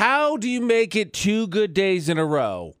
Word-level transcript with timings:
How 0.00 0.38
do 0.38 0.48
you 0.48 0.62
make 0.62 0.96
it 0.96 1.12
two 1.12 1.46
good 1.46 1.74
days 1.74 2.08
in 2.08 2.16
a 2.16 2.24
row? 2.24 2.72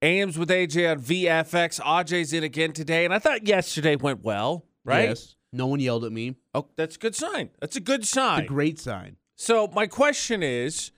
Ames 0.00 0.38
with 0.38 0.48
AJ 0.48 0.90
on 0.90 1.00
VFX. 1.02 1.78
AJ's 1.78 2.32
in 2.32 2.44
again 2.44 2.72
today, 2.72 3.04
and 3.04 3.12
I 3.12 3.18
thought 3.18 3.46
yesterday 3.46 3.94
went 3.94 4.24
well, 4.24 4.64
right? 4.82 5.10
Yes. 5.10 5.36
No 5.52 5.66
one 5.66 5.80
yelled 5.80 6.02
at 6.06 6.12
me. 6.12 6.36
Oh, 6.54 6.68
that's 6.76 6.96
a 6.96 6.98
good 6.98 7.14
sign. 7.14 7.50
That's 7.60 7.76
a 7.76 7.80
good 7.80 8.00
It's 8.00 8.08
sign. 8.08 8.44
a 8.44 8.46
great 8.46 8.80
sign. 8.80 9.18
so 9.36 9.68
my 9.74 9.86
question 9.86 10.42
is, 10.42 10.92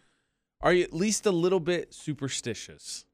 are 0.61 0.73
you 0.73 0.85
at 0.85 0.93
least 0.93 1.27
a 1.27 1.33
little 1.33 1.59
bit 1.59 1.93
superstitious? 1.93 3.05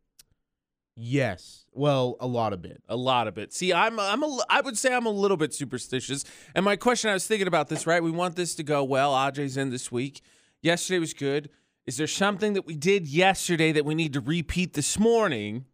Yes. 0.95 1.65
Well, 1.73 2.19
a 2.21 2.27
lot 2.27 2.53
of 2.53 2.67
it. 2.67 2.83
A 2.91 2.97
lot 2.97 3.27
of 3.27 3.39
it. 3.39 3.55
See, 3.55 3.73
I'm 3.73 3.99
I'm 3.99 4.23
a 4.23 4.39
I 4.51 4.61
would 4.61 4.77
say 4.77 4.93
I'm 4.93 5.07
a 5.07 5.11
little 5.11 5.39
bit 5.39 5.55
superstitious. 5.55 6.27
And 6.55 6.63
my 6.67 6.77
question, 6.77 7.09
I 7.09 7.15
was 7.15 7.27
thinking 7.27 7.49
about 7.49 7.69
this, 7.69 7.87
right? 7.87 8.03
We 8.03 8.11
want 8.11 8.37
this 8.37 8.55
to 8.57 8.63
go 8.63 8.85
well. 8.85 9.15
Ajay's 9.15 9.57
in 9.57 9.71
this 9.71 9.91
week. 9.91 10.21
Yesterday 10.61 10.99
was 10.99 11.15
good. 11.15 11.49
Is 11.87 11.97
there 11.97 12.07
something 12.07 12.53
that 12.53 12.67
we 12.67 12.77
did 12.77 13.07
yesterday 13.09 13.73
that 13.73 13.85
we 13.85 13.95
need 13.95 14.13
to 14.13 14.21
repeat 14.21 14.75
this 14.75 14.99
morning 14.99 15.65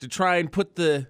to 0.00 0.08
try 0.08 0.36
and 0.36 0.50
put 0.50 0.76
the 0.76 1.06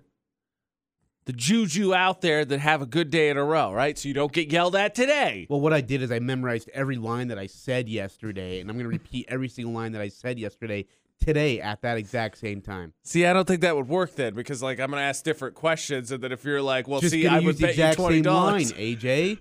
the 1.26 1.32
juju 1.34 1.94
out 1.94 2.22
there 2.22 2.44
that 2.44 2.60
have 2.60 2.80
a 2.82 2.86
good 2.86 3.10
day 3.10 3.28
in 3.28 3.36
a 3.36 3.44
row, 3.44 3.72
right? 3.72 3.96
So 3.98 4.08
you 4.08 4.14
don't 4.14 4.32
get 4.32 4.50
yelled 4.50 4.74
at 4.74 4.94
today. 4.94 5.46
Well, 5.50 5.60
what 5.60 5.72
I 5.72 5.80
did 5.80 6.02
is 6.02 6.10
I 6.10 6.18
memorized 6.18 6.68
every 6.72 6.96
line 6.96 7.28
that 7.28 7.38
I 7.38 7.46
said 7.46 7.88
yesterday, 7.88 8.58
and 8.60 8.68
I'm 8.70 8.76
going 8.76 8.84
to 8.84 8.90
repeat 8.90 9.26
every 9.28 9.48
single 9.48 9.72
line 9.74 9.92
that 9.92 10.00
I 10.00 10.08
said 10.08 10.38
yesterday 10.38 10.86
today 11.20 11.60
at 11.60 11.82
that 11.82 11.98
exact 11.98 12.38
same 12.38 12.60
time. 12.62 12.94
See, 13.04 13.26
I 13.26 13.32
don't 13.34 13.46
think 13.46 13.60
that 13.60 13.76
would 13.76 13.88
work 13.88 14.14
then 14.16 14.34
because 14.34 14.62
like 14.62 14.80
I'm 14.80 14.88
gonna 14.90 15.02
ask 15.02 15.22
different 15.22 15.54
questions, 15.54 16.10
and 16.10 16.22
then 16.22 16.32
if 16.32 16.44
you're 16.44 16.62
like, 16.62 16.88
well, 16.88 17.00
Just 17.00 17.12
see, 17.12 17.26
I 17.26 17.38
would 17.40 17.58
the 17.58 17.66
bet 17.66 17.76
you 17.76 17.92
twenty 17.94 18.22
dollars. 18.22 18.72
AJ. 18.72 19.38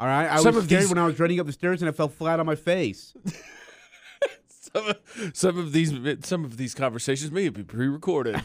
All 0.00 0.06
right. 0.06 0.28
I 0.30 0.36
Some 0.36 0.54
was 0.54 0.64
of 0.64 0.64
scared 0.64 0.82
these- 0.84 0.88
when 0.88 0.98
I 0.98 1.04
was 1.04 1.18
running 1.20 1.38
up 1.40 1.46
the 1.46 1.52
stairs 1.52 1.82
and 1.82 1.88
I 1.88 1.92
fell 1.92 2.08
flat 2.08 2.40
on 2.40 2.46
my 2.46 2.54
face. 2.54 3.12
some 4.72 4.88
of, 4.88 5.30
some 5.34 5.58
of 5.58 5.72
these 5.72 5.92
some 6.22 6.44
of 6.44 6.56
these 6.56 6.74
conversations 6.74 7.30
may 7.30 7.48
be 7.48 7.62
pre-recorded. 7.62 8.42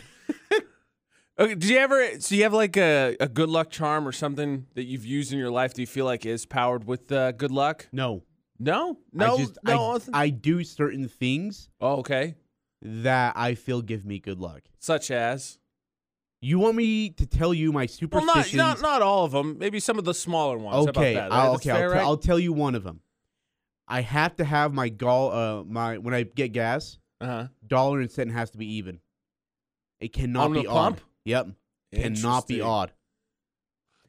okay, 1.39 1.55
do 1.55 1.67
you 1.67 1.77
ever 1.77 2.19
so 2.19 2.35
you 2.35 2.43
have 2.43 2.53
like 2.53 2.77
a, 2.77 3.15
a 3.19 3.27
good 3.27 3.49
luck 3.49 3.69
charm 3.69 4.07
or 4.07 4.11
something 4.11 4.67
that 4.75 4.83
you've 4.83 5.05
used 5.05 5.31
in 5.31 5.39
your 5.39 5.51
life? 5.51 5.73
Do 5.73 5.81
you 5.81 5.87
feel 5.87 6.05
like 6.05 6.25
is 6.25 6.45
powered 6.45 6.85
with 6.85 7.11
uh, 7.11 7.31
good 7.33 7.51
luck? 7.51 7.87
No. 7.91 8.23
No, 8.59 8.99
no, 9.11 9.33
I 9.33 9.37
just 9.37 9.57
no. 9.63 9.99
I, 10.13 10.23
I 10.25 10.29
do 10.29 10.63
certain 10.63 11.09
things 11.09 11.69
oh, 11.81 11.97
okay, 11.97 12.35
that 12.81 13.33
I 13.35 13.55
feel 13.55 13.81
give 13.81 14.05
me 14.05 14.19
good 14.19 14.39
luck. 14.39 14.61
such 14.79 15.11
as 15.11 15.57
You 16.39 16.59
want 16.59 16.75
me 16.75 17.09
to 17.09 17.25
tell 17.25 17.53
you 17.53 17.73
my 17.73 17.81
well, 17.81 17.87
superstitions? 17.87 18.53
not 18.53 18.79
not 18.79 18.81
not 18.81 19.01
all 19.01 19.25
of 19.25 19.31
them. 19.31 19.57
Maybe 19.57 19.79
some 19.79 19.97
of 19.97 20.05
the 20.05 20.13
smaller 20.13 20.57
ones. 20.57 20.87
Okay, 20.89 21.15
that? 21.15 21.33
I'll, 21.33 21.55
okay, 21.55 21.71
fair, 21.71 21.75
I'll, 21.75 21.89
t- 21.89 21.95
right? 21.95 22.03
I'll 22.03 22.17
tell 22.17 22.39
you 22.39 22.53
one 22.53 22.75
of 22.75 22.83
them. 22.83 23.01
I 23.87 24.01
have 24.01 24.35
to 24.37 24.45
have 24.45 24.73
my 24.73 24.89
gall, 24.89 25.31
uh, 25.31 25.63
my 25.63 25.97
when 25.97 26.13
I 26.13 26.23
get 26.23 26.53
gas, 26.53 26.97
uh-huh. 27.21 27.47
dollar 27.65 27.99
and 27.99 28.09
cent 28.11 28.31
has 28.31 28.49
to 28.51 28.57
be 28.57 28.75
even. 28.75 28.99
It 29.99 30.13
cannot 30.13 30.45
On 30.45 30.53
the 30.53 30.61
be 30.61 30.67
pump? 30.67 30.97
odd. 30.97 31.01
Yep, 31.25 31.45
cannot 31.93 32.47
be 32.47 32.55
Interesting. 32.55 32.61
odd. 32.61 32.91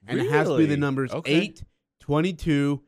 And 0.06 0.20
it 0.20 0.30
has 0.30 0.48
to 0.48 0.56
be 0.56 0.64
the 0.64 0.70
Really? 0.70 0.80
numbers 0.80 1.12
Okay. 1.12 1.32
8, 1.32 1.64
22, 2.00 2.82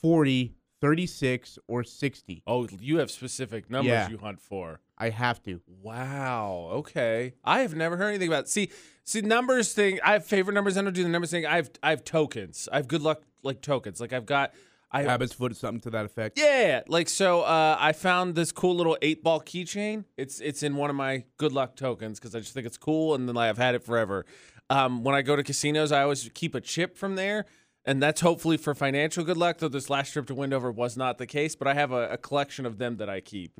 40, 0.00 0.54
36, 0.80 1.58
or 1.68 1.84
60. 1.84 2.42
Oh, 2.46 2.66
you 2.80 2.98
have 2.98 3.10
specific 3.10 3.68
numbers 3.70 3.88
Yeah. 3.90 4.08
you 4.08 4.18
hunt 4.18 4.40
for. 4.40 4.80
I 4.98 5.10
have 5.10 5.42
to. 5.42 5.60
Wow. 5.66 6.68
Okay. 6.72 7.34
I 7.44 7.60
have 7.60 7.74
never 7.74 7.96
heard 7.96 8.08
anything 8.08 8.28
about. 8.28 8.48
See, 8.48 8.70
see 9.04 9.20
numbers 9.20 9.74
thing. 9.74 10.00
I 10.02 10.12
have 10.14 10.24
favorite 10.24 10.54
numbers. 10.54 10.76
I 10.78 10.82
don't 10.82 10.94
do 10.94 11.02
the 11.02 11.08
numbers 11.08 11.30
thing. 11.30 11.44
I 11.44 11.56
have 11.56 11.70
I 11.82 11.90
have 11.90 12.04
tokens. 12.04 12.68
I 12.72 12.76
have 12.76 12.88
good 12.88 13.02
luck 13.02 13.22
like 13.42 13.60
tokens. 13.60 14.00
Like 14.00 14.12
I've 14.12 14.26
got. 14.26 14.54
I 15.00 15.02
Habits 15.02 15.32
foot, 15.32 15.56
something 15.56 15.80
to 15.82 15.90
that 15.90 16.04
effect. 16.04 16.38
yeah. 16.38 16.82
Like 16.88 17.08
so. 17.08 17.42
Uh, 17.42 17.76
I 17.78 17.92
found 17.92 18.34
this 18.34 18.52
cool 18.52 18.74
little 18.74 18.96
eight 19.02 19.22
ball 19.22 19.40
keychain. 19.40 20.04
It's 20.16 20.40
it's 20.40 20.62
in 20.62 20.76
one 20.76 20.90
of 20.90 20.96
my 20.96 21.24
good 21.36 21.52
luck 21.52 21.76
tokens 21.76 22.18
because 22.18 22.34
I 22.34 22.40
just 22.40 22.54
think 22.54 22.66
it's 22.66 22.78
cool 22.78 23.14
and 23.14 23.28
then 23.28 23.36
I've 23.36 23.58
had 23.58 23.74
it 23.74 23.82
forever. 23.82 24.26
Um, 24.68 25.04
when 25.04 25.14
I 25.14 25.22
go 25.22 25.36
to 25.36 25.42
casinos, 25.42 25.92
I 25.92 26.02
always 26.02 26.28
keep 26.34 26.54
a 26.54 26.60
chip 26.60 26.96
from 26.96 27.14
there. 27.14 27.46
And 27.88 28.02
that's 28.02 28.20
hopefully 28.20 28.56
for 28.56 28.74
financial 28.74 29.22
good 29.22 29.36
luck, 29.36 29.58
though 29.58 29.68
this 29.68 29.88
last 29.88 30.12
trip 30.12 30.26
to 30.26 30.34
Wendover 30.34 30.72
was 30.72 30.96
not 30.96 31.18
the 31.18 31.26
case. 31.26 31.54
But 31.54 31.68
I 31.68 31.74
have 31.74 31.92
a, 31.92 32.08
a 32.10 32.16
collection 32.16 32.66
of 32.66 32.78
them 32.78 32.96
that 32.96 33.08
I 33.08 33.20
keep. 33.20 33.52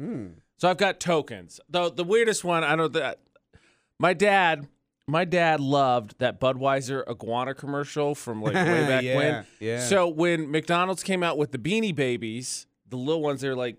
So 0.59 0.69
I've 0.69 0.79
got 0.79 0.99
tokens. 0.99 1.61
Though 1.69 1.91
the 1.91 2.03
weirdest 2.03 2.43
one, 2.43 2.65
I 2.65 2.75
don't 2.75 2.93
that 2.95 3.21
my 4.01 4.15
dad, 4.15 4.67
my 5.07 5.25
dad 5.25 5.61
loved 5.61 6.19
that 6.19 6.41
Budweiser 6.41 7.09
iguana 7.09 7.55
commercial 7.55 8.15
from 8.15 8.43
like 8.43 8.55
way 8.55 8.63
back 8.89 9.03
Yeah, 9.05 9.17
when. 9.17 9.47
yeah. 9.61 9.81
So 9.87 10.09
when 10.09 10.51
McDonald's 10.51 11.03
came 11.03 11.23
out 11.23 11.39
with 11.39 11.53
the 11.53 11.59
Beanie 11.59 11.95
Babies, 11.95 12.67
the 12.89 12.97
little 12.97 13.23
ones 13.23 13.41
they're 13.41 13.55
like, 13.57 13.77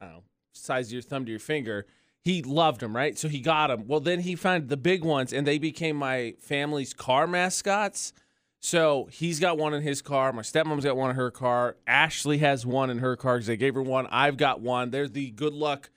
I 0.00 0.04
don't 0.06 0.14
know, 0.14 0.22
size 0.52 0.88
of 0.88 0.92
your 0.92 1.02
thumb 1.02 1.24
to 1.24 1.30
your 1.30 1.40
finger. 1.40 1.86
He 2.22 2.42
loved 2.42 2.80
them, 2.82 2.94
right? 2.94 3.18
So 3.18 3.28
he 3.28 3.40
got 3.40 3.68
them. 3.68 3.86
Well, 3.88 4.00
then 4.00 4.20
he 4.20 4.36
found 4.36 4.68
the 4.68 4.76
big 4.76 5.04
ones, 5.04 5.32
and 5.32 5.46
they 5.46 5.56
became 5.58 5.96
my 5.96 6.34
family's 6.38 6.92
car 6.92 7.26
mascots. 7.26 8.12
So 8.60 9.08
he's 9.10 9.40
got 9.40 9.56
one 9.56 9.72
in 9.72 9.82
his 9.82 10.02
car. 10.02 10.30
My 10.34 10.42
stepmom's 10.42 10.84
got 10.84 10.96
one 10.98 11.08
in 11.10 11.16
her 11.16 11.30
car. 11.30 11.76
Ashley 11.86 12.38
has 12.38 12.66
one 12.66 12.90
in 12.90 12.98
her 12.98 13.16
car 13.16 13.36
because 13.36 13.46
they 13.46 13.56
gave 13.56 13.74
her 13.74 13.82
one. 13.82 14.06
I've 14.10 14.36
got 14.36 14.60
one. 14.60 14.90
They're 14.90 15.08
the 15.08 15.30
good 15.30 15.54
luck 15.54 15.88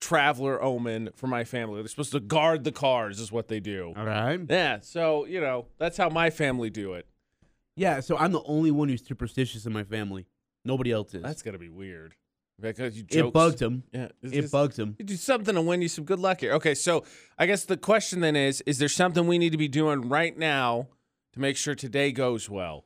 traveler 0.00 0.62
omen 0.62 1.10
for 1.14 1.26
my 1.26 1.44
family. 1.44 1.80
They're 1.82 1.88
supposed 1.88 2.12
to 2.12 2.20
guard 2.20 2.64
the 2.64 2.72
cars, 2.72 3.20
is 3.20 3.32
what 3.32 3.48
they 3.48 3.60
do. 3.60 3.92
All 3.96 4.04
right. 4.04 4.40
Yeah. 4.48 4.80
So, 4.80 5.24
you 5.26 5.40
know, 5.40 5.66
that's 5.78 5.96
how 5.96 6.08
my 6.08 6.30
family 6.30 6.70
do 6.70 6.94
it. 6.94 7.06
Yeah, 7.76 8.00
so 8.00 8.16
I'm 8.16 8.32
the 8.32 8.42
only 8.42 8.72
one 8.72 8.88
who's 8.88 9.04
superstitious 9.06 9.64
in 9.64 9.72
my 9.72 9.84
family. 9.84 10.26
Nobody 10.64 10.90
else 10.90 11.14
is. 11.14 11.22
That's 11.22 11.42
to 11.42 11.56
be 11.58 11.68
weird. 11.68 12.14
Because 12.60 12.96
you 12.96 13.04
it 13.04 13.10
jokes. 13.10 13.32
bugs 13.32 13.62
him. 13.62 13.84
Yeah. 13.92 14.08
It 14.20 14.30
just- 14.32 14.52
bugs 14.52 14.76
him. 14.76 14.96
You 14.98 15.04
do 15.04 15.14
something 15.14 15.54
to 15.54 15.62
win 15.62 15.80
you 15.80 15.88
some 15.88 16.04
good 16.04 16.18
luck 16.18 16.40
here. 16.40 16.54
Okay, 16.54 16.74
so 16.74 17.04
I 17.38 17.46
guess 17.46 17.64
the 17.64 17.76
question 17.76 18.18
then 18.20 18.34
is: 18.34 18.62
Is 18.62 18.78
there 18.78 18.88
something 18.88 19.28
we 19.28 19.38
need 19.38 19.50
to 19.50 19.58
be 19.58 19.68
doing 19.68 20.08
right 20.08 20.36
now 20.36 20.88
to 21.34 21.40
make 21.40 21.56
sure 21.56 21.76
today 21.76 22.10
goes 22.10 22.50
well? 22.50 22.84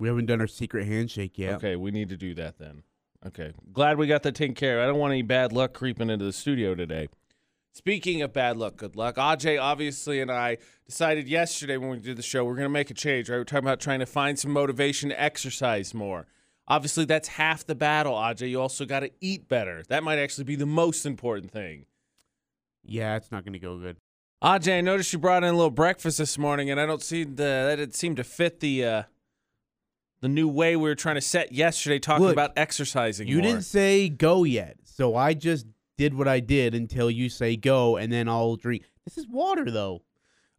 We 0.00 0.08
haven't 0.08 0.26
done 0.26 0.40
our 0.40 0.46
secret 0.46 0.86
handshake 0.86 1.36
yet. 1.36 1.56
Okay, 1.56 1.76
we 1.76 1.90
need 1.90 2.08
to 2.08 2.16
do 2.16 2.32
that 2.36 2.58
then. 2.58 2.82
Okay, 3.26 3.52
glad 3.72 3.98
we 3.98 4.06
got 4.06 4.22
that 4.22 4.34
taken 4.34 4.54
care 4.54 4.78
of. 4.78 4.84
I 4.84 4.86
don't 4.86 4.98
want 4.98 5.12
any 5.12 5.22
bad 5.22 5.52
luck 5.52 5.74
creeping 5.74 6.08
into 6.08 6.24
the 6.24 6.32
studio 6.32 6.74
today. 6.74 7.08
Speaking 7.72 8.22
of 8.22 8.32
bad 8.32 8.56
luck, 8.56 8.76
good 8.76 8.96
luck. 8.96 9.16
Aj 9.16 9.60
obviously 9.60 10.20
and 10.20 10.30
I 10.30 10.58
decided 10.86 11.28
yesterday 11.28 11.76
when 11.76 11.90
we 11.90 11.98
did 11.98 12.16
the 12.16 12.22
show 12.22 12.44
we're 12.44 12.54
going 12.54 12.64
to 12.64 12.70
make 12.70 12.90
a 12.90 12.94
change. 12.94 13.28
Right, 13.28 13.36
we're 13.38 13.44
talking 13.44 13.66
about 13.66 13.80
trying 13.80 14.00
to 14.00 14.06
find 14.06 14.38
some 14.38 14.52
motivation 14.52 15.10
to 15.10 15.20
exercise 15.20 15.94
more. 15.94 16.26
Obviously, 16.66 17.06
that's 17.06 17.28
half 17.28 17.64
the 17.64 17.74
battle. 17.74 18.14
Aj, 18.14 18.46
you 18.46 18.60
also 18.60 18.84
got 18.84 19.00
to 19.00 19.10
eat 19.20 19.48
better. 19.48 19.82
That 19.88 20.02
might 20.02 20.18
actually 20.18 20.44
be 20.44 20.56
the 20.56 20.66
most 20.66 21.06
important 21.06 21.50
thing. 21.50 21.86
Yeah, 22.84 23.16
it's 23.16 23.32
not 23.32 23.44
going 23.44 23.54
to 23.54 23.58
go 23.58 23.78
good. 23.78 23.96
Aj, 24.42 24.72
I 24.72 24.80
noticed 24.80 25.12
you 25.12 25.18
brought 25.18 25.44
in 25.44 25.48
a 25.48 25.56
little 25.56 25.70
breakfast 25.70 26.18
this 26.18 26.36
morning, 26.36 26.70
and 26.70 26.78
I 26.78 26.86
don't 26.86 27.02
see 27.02 27.24
the 27.24 27.32
that 27.42 27.78
it 27.78 27.94
seemed 27.94 28.18
to 28.18 28.24
fit 28.24 28.60
the 28.60 28.84
uh, 28.84 29.02
the 30.20 30.28
new 30.28 30.48
way 30.48 30.76
we 30.76 30.88
were 30.88 30.94
trying 30.94 31.14
to 31.14 31.20
set 31.20 31.52
yesterday, 31.52 31.98
talking 31.98 32.24
Look, 32.24 32.32
about 32.32 32.52
exercising. 32.56 33.28
You 33.28 33.36
more. 33.36 33.42
didn't 33.42 33.62
say 33.62 34.08
go 34.08 34.44
yet, 34.44 34.76
so 34.84 35.14
I 35.14 35.34
just 35.34 35.66
did 35.96 36.14
what 36.14 36.28
I 36.28 36.40
did 36.40 36.74
until 36.74 37.10
you 37.10 37.28
say 37.28 37.56
go, 37.56 37.96
and 37.96 38.12
then 38.12 38.28
I'll 38.28 38.56
drink. 38.56 38.84
This 39.04 39.18
is 39.18 39.26
water, 39.28 39.70
though. 39.70 40.02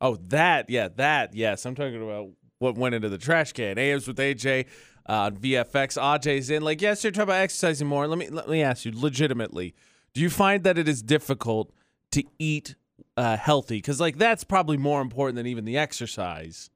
Oh, 0.01 0.17
that, 0.27 0.69
yeah, 0.69 0.87
that, 0.95 1.33
yes. 1.33 1.65
I'm 1.65 1.75
talking 1.75 2.01
about 2.01 2.29
what 2.59 2.75
went 2.75 2.95
into 2.95 3.09
the 3.09 3.17
trash 3.17 3.53
can. 3.53 3.77
AMs 3.77 4.07
with 4.07 4.17
AJ 4.17 4.65
uh, 5.07 5.13
on 5.13 5.37
VFX. 5.37 5.97
AJ's 5.97 6.49
in. 6.49 6.61
Like, 6.61 6.81
yes, 6.81 7.03
you're 7.03 7.11
talking 7.11 7.23
about 7.23 7.41
exercising 7.41 7.87
more. 7.87 8.07
Let 8.07 8.17
me 8.17 8.29
let 8.29 8.47
me 8.47 8.61
ask 8.61 8.85
you, 8.85 8.91
legitimately, 8.93 9.73
do 10.13 10.21
you 10.21 10.29
find 10.29 10.63
that 10.63 10.77
it 10.77 10.87
is 10.87 11.01
difficult 11.01 11.73
to 12.11 12.23
eat 12.37 12.75
uh, 13.17 13.37
healthy? 13.37 13.77
Because 13.77 13.99
like 13.99 14.17
that's 14.17 14.43
probably 14.43 14.77
more 14.77 15.01
important 15.01 15.35
than 15.35 15.47
even 15.47 15.65
the 15.65 15.77
exercise. 15.77 16.69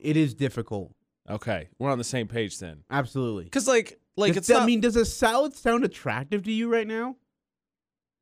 It 0.00 0.16
is 0.16 0.34
difficult. 0.34 0.94
Okay, 1.28 1.68
we're 1.78 1.90
on 1.90 1.98
the 1.98 2.04
same 2.04 2.28
page 2.28 2.58
then. 2.58 2.84
Absolutely. 2.90 3.44
Because 3.44 3.66
like 3.66 3.98
like 4.16 4.30
Does 4.30 4.38
it's 4.38 4.48
that 4.48 4.58
not. 4.60 4.66
mean 4.66 4.80
does 4.80 4.96
a 4.96 5.04
salad 5.04 5.54
sound 5.54 5.84
attractive 5.84 6.42
to 6.44 6.52
you 6.52 6.70
right 6.70 6.86
now? 6.86 7.16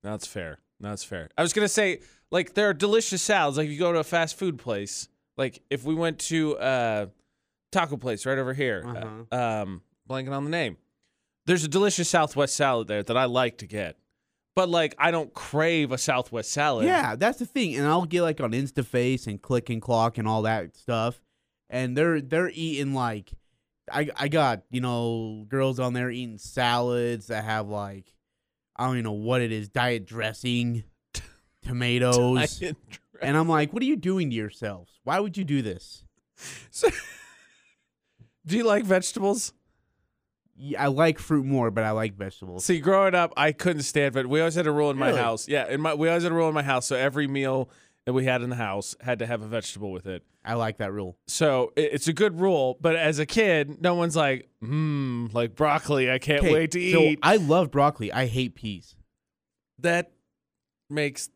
That's 0.03 0.27
fair. 0.27 0.59
That's 0.81 1.05
fair. 1.05 1.29
I 1.37 1.43
was 1.43 1.53
gonna 1.53 1.69
say, 1.69 2.01
like, 2.31 2.55
there 2.55 2.69
are 2.69 2.75
delicious 2.75 3.23
salads. 3.23 3.57
Like, 3.57 3.67
if 3.67 3.73
you 3.73 3.79
go 3.79 3.93
to 3.93 4.01
a 4.01 4.05
fast 4.05 4.37
food 4.39 4.59
place, 4.59 5.09
like 5.37 5.63
if 5.71 5.85
we 5.85 5.95
went 5.95 6.19
to 6.21 6.57
uh 6.59 7.07
taco 7.71 7.97
place 7.97 8.27
right 8.27 8.39
over 8.39 8.53
here, 8.55 8.85
uh, 9.33 9.35
um, 9.63 9.83
blanking 10.09 10.33
on 10.33 10.45
the 10.45 10.51
name. 10.51 10.77
There's 11.47 11.65
a 11.65 11.69
delicious 11.69 12.09
Southwest 12.09 12.55
salad 12.55 12.87
there 12.87 13.03
that 13.03 13.17
I 13.17 13.25
like 13.25 13.59
to 13.59 13.67
get, 13.67 13.97
but 14.55 14.69
like 14.69 14.95
I 14.99 15.11
don't 15.11 15.35
crave 15.35 15.91
a 15.91 15.99
Southwest 15.99 16.53
salad. 16.53 16.87
Yeah, 16.87 17.17
that's 17.17 17.39
the 17.39 17.47
thing. 17.47 17.75
And 17.77 17.87
I'll 17.87 18.05
get 18.05 18.23
like 18.23 18.41
on 18.41 18.53
InstaFace 18.53 19.27
and 19.27 19.43
Click 19.43 19.69
and 19.71 19.83
Clock 19.83 20.19
and 20.19 20.29
all 20.29 20.43
that 20.43 20.77
stuff, 20.77 21.21
and 21.73 21.97
they're 21.97 22.21
they're 22.21 22.51
eating 22.55 22.95
like, 22.95 23.33
I 23.91 24.09
I 24.17 24.29
got 24.29 24.63
you 24.71 24.81
know 24.81 25.45
girls 25.49 25.81
on 25.81 25.93
there 25.95 26.11
eating 26.11 26.39
salads 26.39 27.27
that 27.27 27.43
have 27.43 27.67
like, 27.69 28.15
I 28.77 28.85
don't 28.87 28.95
even 28.95 29.05
know 29.05 29.13
what 29.13 29.41
it 29.41 29.51
is, 29.51 29.69
diet 29.69 30.07
dressing, 30.07 30.85
tomatoes, 31.63 32.63
and 33.21 33.37
I'm 33.37 33.49
like, 33.49 33.73
what 33.73 33.83
are 33.83 33.87
you 33.87 33.97
doing 33.97 34.31
to 34.31 34.37
yourselves? 34.37 35.01
Why 35.03 35.19
would 35.19 35.37
you 35.37 35.45
do 35.45 35.63
this? 35.63 36.05
So- 36.71 36.89
do 38.47 38.57
you 38.57 38.65
like 38.65 38.85
vegetables? 38.85 39.53
yeah, 40.57 40.83
I 40.85 40.89
like 40.89 41.19
fruit 41.19 41.45
more, 41.47 41.71
but 41.71 41.83
I 41.83 41.91
like 41.93 42.15
vegetables. 42.15 42.65
See, 42.65 42.79
growing 42.79 43.15
up, 43.15 43.33
I 43.37 43.53
couldn't 43.53 43.83
stand 43.83 44.15
it. 44.17 44.29
We 44.29 44.39
always 44.41 44.55
had 44.55 44.67
a 44.67 44.71
rule 44.73 44.91
in 44.91 44.99
my 44.99 45.09
Really? 45.09 45.19
house. 45.21 45.49
Yeah, 45.49 45.67
in 45.69 45.81
my 45.81 45.95
we 45.95 46.09
always 46.09 46.23
had 46.23 46.31
a 46.31 46.35
rule 46.35 46.49
in 46.49 46.55
my 46.55 46.63
house. 46.63 46.87
So 46.87 46.95
every 46.95 47.27
meal 47.27 47.69
that 48.07 48.13
we 48.13 48.25
had 48.25 48.43
in 48.43 48.51
the 48.51 48.57
house 48.57 48.97
had 49.01 49.19
to 49.21 49.27
have 49.27 49.43
a 49.43 49.47
vegetable 49.47 49.93
with 49.93 50.07
it. 50.07 50.23
I 50.45 50.55
like 50.55 50.79
that 50.79 50.93
rule. 50.93 51.17
So 51.29 51.73
it, 51.77 51.91
it's 51.93 52.09
a 52.09 52.13
good 52.13 52.41
rule. 52.41 52.77
But 52.81 52.97
as 52.97 53.19
a 53.19 53.27
kid, 53.27 53.81
no 53.81 53.95
one's 53.95 54.17
like, 54.17 54.49
hmm, 54.61 55.27
like 55.33 55.55
broccoli. 55.55 56.11
I 56.11 56.19
can't 56.19 56.43
wait 56.43 56.73
to 56.73 56.93
so 56.93 57.01
eat. 57.01 57.21
I 57.23 57.37
love 57.37 57.71
broccoli. 57.71 58.13
I 58.13 58.27
hate 58.27 58.55
peas. 58.57 58.97
that 59.79 60.13
makes 60.91 61.31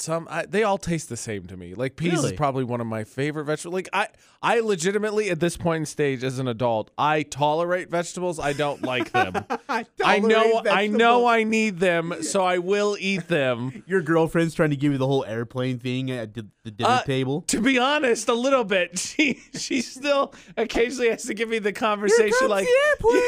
some. 0.00 0.26
I, 0.30 0.46
they 0.46 0.62
all 0.62 0.78
taste 0.78 1.08
the 1.08 1.16
same 1.16 1.46
to 1.46 1.56
me. 1.56 1.74
Like 1.74 1.96
peas 1.96 2.24
is 2.24 2.32
probably 2.32 2.64
one 2.64 2.80
of 2.80 2.86
my 2.86 3.04
favorite 3.04 3.44
vegetables. 3.44 3.74
Like 3.74 3.88
I, 3.92 4.08
I 4.42 4.60
legitimately 4.60 5.30
at 5.30 5.40
this 5.40 5.56
point 5.56 5.80
in 5.82 5.86
stage 5.86 6.24
as 6.24 6.38
an 6.38 6.48
adult, 6.48 6.90
I 6.98 7.22
tolerate 7.22 7.90
vegetables. 7.90 8.38
I 8.38 8.52
don't 8.52 8.82
like 8.82 9.12
them. 9.12 9.44
I 9.68 10.18
know, 10.18 10.62
I 10.70 10.86
know, 10.86 11.26
I 11.26 11.44
need 11.44 11.78
them, 11.78 12.22
so 12.22 12.42
I 12.44 12.58
will 12.58 12.96
eat 12.98 13.28
them. 13.28 13.82
Your 13.86 14.02
girlfriend's 14.02 14.54
trying 14.54 14.70
to 14.70 14.76
give 14.76 14.92
you 14.92 14.98
the 14.98 15.06
whole 15.06 15.24
airplane 15.24 15.78
thing 15.78 16.10
at 16.10 16.34
the, 16.34 16.46
the 16.64 16.70
dinner 16.70 16.90
Uh, 16.90 17.02
table. 17.02 17.42
To 17.42 17.60
be 17.60 17.78
honest, 17.78 18.28
a 18.28 18.34
little 18.34 18.64
bit. 18.64 18.98
She 19.10 19.40
she 19.54 19.82
still 19.82 20.32
occasionally 20.56 21.10
has 21.10 21.24
to 21.24 21.34
give 21.34 21.48
me 21.48 21.58
the 21.58 21.72
conversation 21.72 22.48
like 22.48 22.66
airplane. 22.88 23.22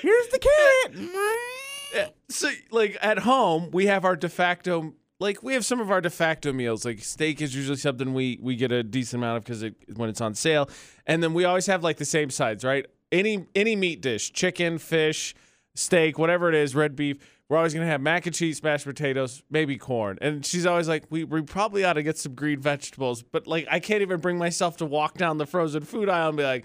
Here's 0.00 0.28
the 0.28 0.38
carrot. 0.38 2.14
So 2.28 2.50
like 2.70 2.96
at 3.00 3.18
home 3.20 3.70
we 3.70 3.86
have 3.86 4.04
our 4.04 4.16
de 4.16 4.28
facto 4.28 4.94
like 5.20 5.42
we 5.42 5.54
have 5.54 5.64
some 5.64 5.80
of 5.80 5.90
our 5.90 6.00
de 6.00 6.10
facto 6.10 6.52
meals 6.52 6.84
like 6.84 7.00
steak 7.00 7.40
is 7.40 7.54
usually 7.54 7.76
something 7.76 8.14
we 8.14 8.38
we 8.42 8.56
get 8.56 8.72
a 8.72 8.82
decent 8.82 9.22
amount 9.22 9.38
of 9.38 9.44
because 9.44 9.62
it, 9.62 9.74
when 9.96 10.08
it's 10.08 10.20
on 10.20 10.34
sale 10.34 10.68
and 11.06 11.22
then 11.22 11.32
we 11.34 11.44
always 11.44 11.66
have 11.66 11.82
like 11.82 11.96
the 11.98 12.04
same 12.04 12.30
sides 12.30 12.64
right 12.64 12.86
any 13.12 13.46
any 13.54 13.76
meat 13.76 14.00
dish 14.02 14.32
chicken 14.32 14.78
fish 14.78 15.34
steak 15.74 16.18
whatever 16.18 16.48
it 16.48 16.54
is 16.54 16.74
red 16.74 16.96
beef 16.96 17.16
we're 17.48 17.56
always 17.56 17.72
gonna 17.74 17.86
have 17.86 18.00
mac 18.00 18.26
and 18.26 18.34
cheese 18.34 18.62
mashed 18.62 18.84
potatoes 18.84 19.42
maybe 19.50 19.76
corn 19.76 20.18
and 20.20 20.44
she's 20.44 20.66
always 20.66 20.88
like 20.88 21.04
we, 21.10 21.22
we 21.24 21.40
probably 21.42 21.84
ought 21.84 21.92
to 21.94 22.02
get 22.02 22.18
some 22.18 22.34
green 22.34 22.60
vegetables 22.60 23.22
but 23.22 23.46
like 23.46 23.66
i 23.70 23.78
can't 23.78 24.02
even 24.02 24.18
bring 24.20 24.36
myself 24.38 24.76
to 24.78 24.84
walk 24.86 25.16
down 25.16 25.38
the 25.38 25.46
frozen 25.46 25.82
food 25.84 26.08
aisle 26.08 26.28
and 26.30 26.36
be 26.38 26.42
like 26.42 26.64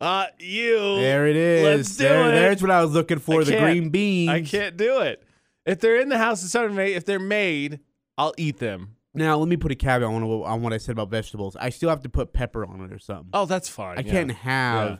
uh 0.00 0.24
you 0.38 0.78
There 0.96 1.26
it 1.26 1.36
is. 1.36 1.62
Let's 1.62 1.96
do 1.96 2.04
There- 2.04 2.28
it. 2.28 2.32
There's 2.32 2.62
what 2.62 2.70
I 2.70 2.82
was 2.82 2.92
looking 2.92 3.18
for. 3.18 3.42
I 3.42 3.44
the 3.44 3.58
green 3.58 3.90
beans. 3.90 4.30
I 4.30 4.40
can't 4.40 4.74
do 4.78 5.00
it. 5.00 5.22
If 5.66 5.80
they're 5.80 6.00
in 6.00 6.08
the 6.08 6.16
house 6.16 6.40
and 6.40 6.50
something 6.50 6.74
made, 6.74 6.94
if 6.96 7.04
they're 7.04 7.18
made, 7.18 7.80
I'll 8.20 8.34
eat 8.36 8.58
them. 8.58 8.96
Now 9.14 9.38
let 9.38 9.48
me 9.48 9.56
put 9.56 9.72
a 9.72 9.74
caveat 9.74 10.02
on 10.02 10.26
what, 10.26 10.46
on 10.46 10.62
what 10.62 10.72
I 10.72 10.76
said 10.78 10.92
about 10.92 11.08
vegetables. 11.10 11.56
I 11.56 11.70
still 11.70 11.88
have 11.88 12.02
to 12.02 12.08
put 12.08 12.32
pepper 12.32 12.64
on 12.64 12.80
it 12.82 12.92
or 12.92 12.98
something. 12.98 13.30
Oh, 13.32 13.46
that's 13.46 13.68
fine. 13.68 13.98
I 13.98 14.02
yeah. 14.02 14.12
can't 14.12 14.30
have 14.30 14.90
Yeah. 14.90 14.96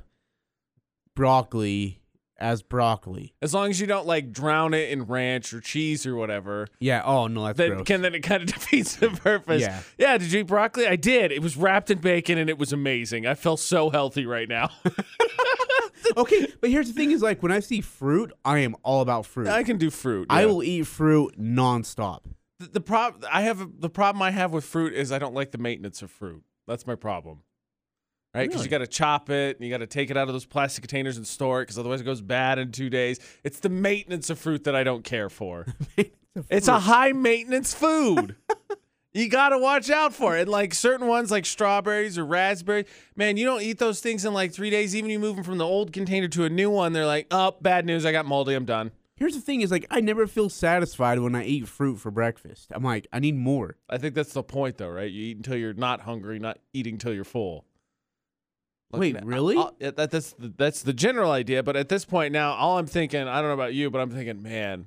broccoli 1.15 2.01
as 2.39 2.63
broccoli. 2.63 3.35
As 3.43 3.53
long 3.53 3.69
as 3.69 3.79
you 3.79 3.87
don't 3.87 4.07
like 4.07 4.33
drown 4.33 4.73
it 4.73 4.89
in 4.89 5.03
ranch 5.05 5.53
or 5.53 5.61
cheese 5.61 6.07
or 6.07 6.17
whatever, 6.17 6.67
Yeah. 6.81 7.03
Oh 7.05 7.27
no, 7.27 7.45
that's 7.45 7.59
then 7.59 7.71
gross. 7.75 7.87
can 7.87 8.01
then 8.03 8.15
it 8.15 8.21
kind 8.23 8.43
of 8.43 8.49
defeats 8.55 8.97
the 8.97 9.11
purpose. 9.11 9.61
Yeah. 9.61 9.83
Yeah. 9.99 10.19
Did 10.19 10.33
you 10.33 10.41
eat 10.41 10.47
broccoli? 10.47 10.87
I 10.87 10.97
did. 10.97 11.31
It 11.31 11.43
was 11.43 11.57
wrapped 11.57 11.91
in 11.91 11.99
bacon 11.99 12.39
and 12.39 12.49
it 12.49 12.59
was 12.59 12.73
amazing. 12.73 13.27
I 13.27 13.35
feel 13.35 13.59
so 13.59 13.91
healthy 13.91 14.25
right 14.25 14.49
now. 14.49 14.71
okay, 16.17 16.49
but 16.61 16.71
here's 16.71 16.89
the 16.89 16.95
thing: 16.95 17.11
is 17.11 17.23
like 17.23 17.43
when 17.43 17.53
I 17.53 17.61
see 17.61 17.81
fruit, 17.81 18.33
I 18.45 18.61
am 18.61 18.75
all 18.83 19.03
about 19.03 19.27
fruit. 19.27 19.49
I 19.49 19.63
can 19.63 19.77
do 19.77 19.91
fruit. 19.91 20.27
I 20.31 20.47
will 20.47 20.63
eat 20.63 20.87
fruit 20.87 21.39
nonstop. 21.39 22.21
The, 22.61 22.67
the 22.67 22.81
problem 22.81 23.25
I 23.33 23.43
have 23.43 23.81
the 23.81 23.91
problem 23.91 24.23
I 24.23 24.31
have 24.31 24.53
with 24.53 24.65
fruit 24.65 24.93
is 24.95 25.11
I 25.11 25.19
don't 25.19 25.35
like 25.35 25.51
the 25.51 25.59
maintenance 25.59 26.03
of 26.03 26.11
fruit. 26.11 26.43
That's 26.69 26.87
my 26.87 26.95
problem. 26.95 27.41
Right? 28.33 28.43
Because 28.43 28.61
Really? 28.61 28.67
you 28.67 28.71
got 28.71 28.79
to 28.79 28.87
chop 28.87 29.29
it 29.29 29.57
and 29.57 29.65
you 29.67 29.73
got 29.73 29.79
to 29.79 29.89
take 29.89 30.09
it 30.11 30.17
out 30.17 30.29
of 30.29 30.35
those 30.35 30.47
plastic 30.47 30.83
containers 30.83 31.17
and 31.17 31.27
store 31.27 31.63
it 31.63 31.65
because 31.65 31.79
otherwise 31.79 32.01
it 32.01 32.05
goes 32.05 32.21
bad 32.21 32.61
in 32.61 32.71
two 32.71 32.89
days. 32.89 33.19
It's 33.43 33.59
the 33.59 33.69
maintenance 33.71 34.31
of 34.31 34.39
fruit 34.39 34.63
that 34.65 34.77
I 34.77 34.85
don't 34.85 35.03
care 35.03 35.29
for. 35.29 35.67
It's 36.49 36.69
a 36.69 36.79
high 36.79 37.11
maintenance 37.11 37.75
food. 37.75 38.37
you 39.13 39.29
got 39.29 39.49
to 39.49 39.59
watch 39.59 39.91
out 39.91 40.15
for 40.15 40.39
it. 40.39 40.43
And 40.43 40.51
like 40.51 40.73
certain 40.75 41.09
ones, 41.09 41.29
like 41.33 41.45
strawberries 41.45 42.17
or 42.17 42.25
raspberries, 42.25 42.87
man, 43.17 43.37
you 43.37 43.45
don't 43.45 43.63
eat 43.63 43.79
those 43.79 44.01
things 44.01 44.25
in 44.25 44.33
like 44.33 44.53
three 44.53 44.71
days. 44.71 44.95
Even 44.95 45.11
you 45.11 45.19
move 45.19 45.35
them 45.35 45.45
from 45.45 45.59
the 45.59 45.67
old 45.67 45.93
container 45.93 46.29
to 46.29 46.45
a 46.45 46.49
new 46.49 46.71
one, 46.71 46.93
they're 46.93 47.05
like, 47.05 47.27
oh, 47.33 47.57
bad 47.61 47.85
news. 47.85 48.07
I 48.07 48.13
got 48.13 48.27
moldy. 48.27 48.55
I'm 48.55 48.65
done. 48.65 48.93
Here's 49.21 49.35
the 49.35 49.41
thing: 49.41 49.61
is 49.61 49.71
like 49.71 49.87
I 49.91 50.01
never 50.01 50.27
feel 50.27 50.49
satisfied 50.49 51.19
when 51.21 51.35
I 51.37 51.45
eat 51.45 51.69
fruit 51.69 51.97
for 52.01 52.11
breakfast. 52.11 52.73
I'm 52.75 52.83
like, 52.83 53.07
I 53.13 53.21
need 53.21 53.37
more. 53.37 53.77
I 53.89 53.99
think 53.99 54.15
that's 54.15 54.33
the 54.33 54.43
point, 54.43 54.79
though, 54.79 54.89
right? 54.89 55.11
You 55.11 55.23
eat 55.27 55.37
until 55.37 55.57
you're 55.57 55.75
not 55.75 56.01
hungry, 56.01 56.39
not 56.39 56.59
eating 56.73 56.95
until 56.95 57.13
you're 57.15 57.25
full. 57.25 57.67
Wait, 58.93 59.17
really? 59.25 59.57
I'll- 59.57 59.77
yeah, 59.79 59.93
that, 59.93 60.11
that's 60.11 60.33
the, 60.33 60.53
that's 60.57 60.83
the 60.83 60.93
general 60.93 61.31
idea. 61.31 61.63
But 61.63 61.77
at 61.77 61.89
this 61.89 62.05
point 62.05 62.33
now, 62.33 62.55
all 62.55 62.77
I'm 62.79 62.87
thinking, 62.87 63.21
I 63.29 63.37
don't 63.41 63.49
know 63.51 63.55
about 63.55 63.73
you, 63.75 63.89
but 63.91 64.01
I'm 64.01 64.11
thinking, 64.11 64.43
man, 64.43 64.87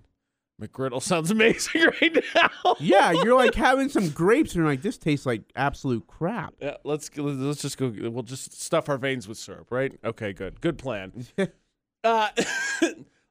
McGriddle 0.61 1.01
sounds 1.01 1.31
amazing 1.31 1.83
right 2.01 2.23
now. 2.35 2.75
Yeah, 2.79 3.11
you're 3.11 3.35
like 3.35 3.53
having 3.69 3.87
some 3.87 4.09
grapes, 4.09 4.51
and 4.51 4.57
you're 4.57 4.65
like, 4.65 4.81
this 4.81 4.97
tastes 4.97 5.25
like 5.25 5.43
absolute 5.55 6.05
crap. 6.07 6.55
Yeah, 6.59 6.77
let's 6.83 7.15
let's 7.17 7.61
just 7.61 7.77
go. 7.77 7.93
We'll 7.95 8.23
just 8.23 8.59
stuff 8.61 8.89
our 8.89 8.97
veins 8.97 9.27
with 9.27 9.37
syrup, 9.37 9.67
right? 9.69 9.97
Okay, 10.03 10.33
good, 10.33 10.59
good 10.59 10.77
plan. 10.77 11.25
uh, 12.03 12.29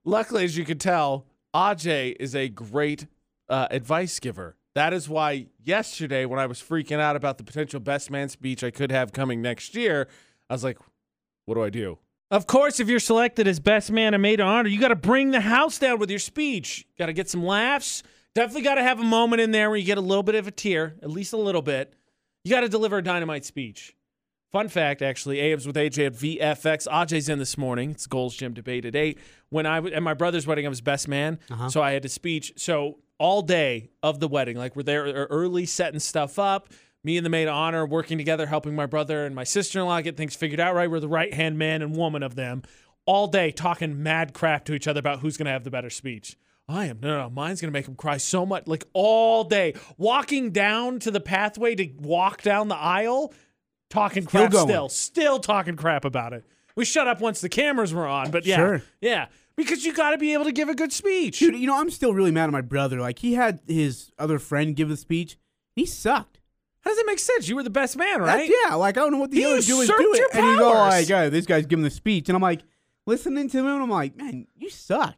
luckily, 0.04 0.44
as 0.44 0.56
you 0.56 0.64
can 0.64 0.78
tell, 0.78 1.26
Ajay 1.54 2.16
is 2.18 2.34
a 2.34 2.48
great 2.48 3.06
uh, 3.48 3.68
advice 3.70 4.18
giver. 4.18 4.56
That 4.74 4.92
is 4.92 5.08
why 5.08 5.46
yesterday, 5.62 6.24
when 6.24 6.38
I 6.38 6.46
was 6.46 6.60
freaking 6.60 6.98
out 6.98 7.16
about 7.16 7.38
the 7.38 7.44
potential 7.44 7.80
best 7.80 8.10
man 8.10 8.28
speech 8.28 8.64
I 8.64 8.70
could 8.70 8.90
have 8.90 9.12
coming 9.12 9.42
next 9.42 9.74
year, 9.74 10.08
I 10.48 10.54
was 10.54 10.64
like, 10.64 10.78
"What 11.44 11.54
do 11.54 11.62
I 11.62 11.70
do?" 11.70 11.98
Of 12.30 12.46
course, 12.46 12.80
if 12.80 12.88
you're 12.88 12.98
selected 12.98 13.46
as 13.46 13.60
best 13.60 13.92
man 13.92 14.14
and 14.14 14.22
maid 14.22 14.40
of 14.40 14.46
honor, 14.46 14.70
you 14.70 14.80
got 14.80 14.88
to 14.88 14.96
bring 14.96 15.32
the 15.32 15.42
house 15.42 15.78
down 15.78 15.98
with 15.98 16.08
your 16.08 16.18
speech. 16.18 16.86
Got 16.98 17.06
to 17.06 17.12
get 17.12 17.28
some 17.28 17.44
laughs. 17.44 18.02
Definitely 18.34 18.62
got 18.62 18.76
to 18.76 18.82
have 18.82 18.98
a 18.98 19.04
moment 19.04 19.42
in 19.42 19.50
there 19.50 19.68
where 19.68 19.78
you 19.78 19.84
get 19.84 19.98
a 19.98 20.02
little 20.02 20.22
bit 20.22 20.34
of 20.36 20.46
a 20.46 20.50
tear, 20.50 20.94
at 21.02 21.10
least 21.10 21.34
a 21.34 21.36
little 21.36 21.60
bit. 21.60 21.92
You 22.44 22.50
got 22.50 22.62
to 22.62 22.70
deliver 22.70 22.96
a 22.96 23.02
dynamite 23.02 23.44
speech. 23.44 23.94
Fun 24.52 24.68
fact, 24.68 25.00
actually, 25.00 25.40
Abe's 25.40 25.66
with 25.66 25.76
AJ 25.76 26.06
at 26.06 26.12
VFX. 26.12 26.86
Ajay's 26.86 27.30
in 27.30 27.38
this 27.38 27.56
morning. 27.56 27.92
It's 27.92 28.06
Gold's 28.06 28.36
Gym 28.36 28.52
debate 28.52 28.84
at 28.84 28.94
eight. 28.94 29.18
When 29.48 29.64
I 29.64 29.76
w- 29.76 29.94
at 29.94 30.02
my 30.02 30.12
brother's 30.12 30.46
wedding, 30.46 30.66
I 30.66 30.68
was 30.68 30.82
best 30.82 31.08
man, 31.08 31.38
Uh-huh. 31.50 31.70
so 31.70 31.80
I 31.82 31.92
had 31.92 32.02
to 32.02 32.10
speech. 32.10 32.52
So 32.56 32.98
all 33.18 33.40
day 33.40 33.88
of 34.02 34.20
the 34.20 34.28
wedding, 34.28 34.58
like 34.58 34.76
we're 34.76 34.82
there 34.82 35.06
er- 35.06 35.26
early, 35.30 35.64
setting 35.64 36.00
stuff 36.00 36.38
up. 36.38 36.68
Me 37.02 37.16
and 37.16 37.24
the 37.24 37.30
maid 37.30 37.48
of 37.48 37.54
honor 37.54 37.86
working 37.86 38.18
together, 38.18 38.44
helping 38.46 38.74
my 38.74 38.84
brother 38.84 39.24
and 39.24 39.34
my 39.34 39.42
sister-in-law 39.44 40.02
get 40.02 40.18
things 40.18 40.36
figured 40.36 40.60
out. 40.60 40.74
Right, 40.74 40.90
we're 40.90 41.00
the 41.00 41.08
right-hand 41.08 41.56
man 41.58 41.80
and 41.80 41.96
woman 41.96 42.22
of 42.22 42.34
them. 42.34 42.62
All 43.06 43.28
day 43.28 43.52
talking 43.52 44.02
mad 44.02 44.34
crap 44.34 44.66
to 44.66 44.74
each 44.74 44.86
other 44.86 45.00
about 45.00 45.20
who's 45.20 45.38
going 45.38 45.46
to 45.46 45.52
have 45.52 45.64
the 45.64 45.70
better 45.70 45.90
speech. 45.90 46.36
I 46.68 46.86
am. 46.86 47.00
No, 47.00 47.08
no, 47.08 47.18
no. 47.24 47.30
Mine's 47.30 47.60
going 47.60 47.72
to 47.72 47.76
make 47.76 47.88
him 47.88 47.96
cry 47.96 48.18
so 48.18 48.44
much. 48.46 48.66
Like 48.68 48.84
all 48.92 49.44
day. 49.44 49.74
Walking 49.96 50.50
down 50.52 51.00
to 51.00 51.10
the 51.10 51.20
pathway 51.20 51.74
to 51.74 51.88
walk 51.98 52.42
down 52.42 52.68
the 52.68 52.76
aisle, 52.76 53.32
talking 53.92 54.26
Still 54.26 54.40
crap 54.40 54.52
going. 54.52 54.68
still. 54.68 54.88
Still 54.88 55.38
talking 55.38 55.76
crap 55.76 56.04
about 56.04 56.32
it. 56.32 56.44
We 56.74 56.84
shut 56.84 57.06
up 57.06 57.20
once 57.20 57.40
the 57.40 57.48
cameras 57.48 57.92
were 57.92 58.06
on, 58.06 58.30
but 58.30 58.46
yeah. 58.46 58.56
Sure. 58.56 58.82
Yeah. 59.00 59.26
Because 59.54 59.84
you 59.84 59.92
got 59.92 60.12
to 60.12 60.18
be 60.18 60.32
able 60.32 60.44
to 60.44 60.52
give 60.52 60.70
a 60.70 60.74
good 60.74 60.92
speech. 60.92 61.38
Dude, 61.38 61.54
you 61.54 61.66
know, 61.66 61.78
I'm 61.78 61.90
still 61.90 62.14
really 62.14 62.30
mad 62.30 62.44
at 62.44 62.52
my 62.52 62.62
brother. 62.62 63.00
Like, 63.00 63.18
he 63.18 63.34
had 63.34 63.60
his 63.68 64.10
other 64.18 64.38
friend 64.38 64.74
give 64.74 64.88
the 64.88 64.96
speech. 64.96 65.36
He 65.76 65.84
sucked. 65.84 66.40
How 66.80 66.90
does 66.90 66.96
that 66.96 67.06
make 67.06 67.18
sense? 67.18 67.48
You 67.48 67.56
were 67.56 67.62
the 67.62 67.70
best 67.70 67.96
man, 67.96 68.20
right? 68.20 68.48
That's- 68.48 68.50
yeah, 68.64 68.74
like, 68.74 68.96
I 68.96 69.02
don't 69.02 69.12
know 69.12 69.18
what 69.18 69.30
the 69.30 69.36
He 69.36 69.44
other 69.44 69.54
do 69.56 69.58
is 69.58 69.68
usurped 69.68 70.00
do 70.00 70.16
your. 70.16 70.28
And 70.32 70.44
he's 70.46 70.58
all 70.58 70.70
oh, 70.70 70.72
powers. 70.72 71.10
like, 71.10 71.10
oh, 71.10 71.30
this 71.30 71.46
guy's 71.46 71.66
giving 71.66 71.84
the 71.84 71.90
speech. 71.90 72.28
And 72.30 72.34
I'm 72.34 72.42
like, 72.42 72.62
listening 73.06 73.50
to 73.50 73.58
him, 73.58 73.66
and 73.66 73.82
I'm 73.82 73.90
like, 73.90 74.16
man, 74.16 74.46
you 74.56 74.70
suck. 74.70 75.16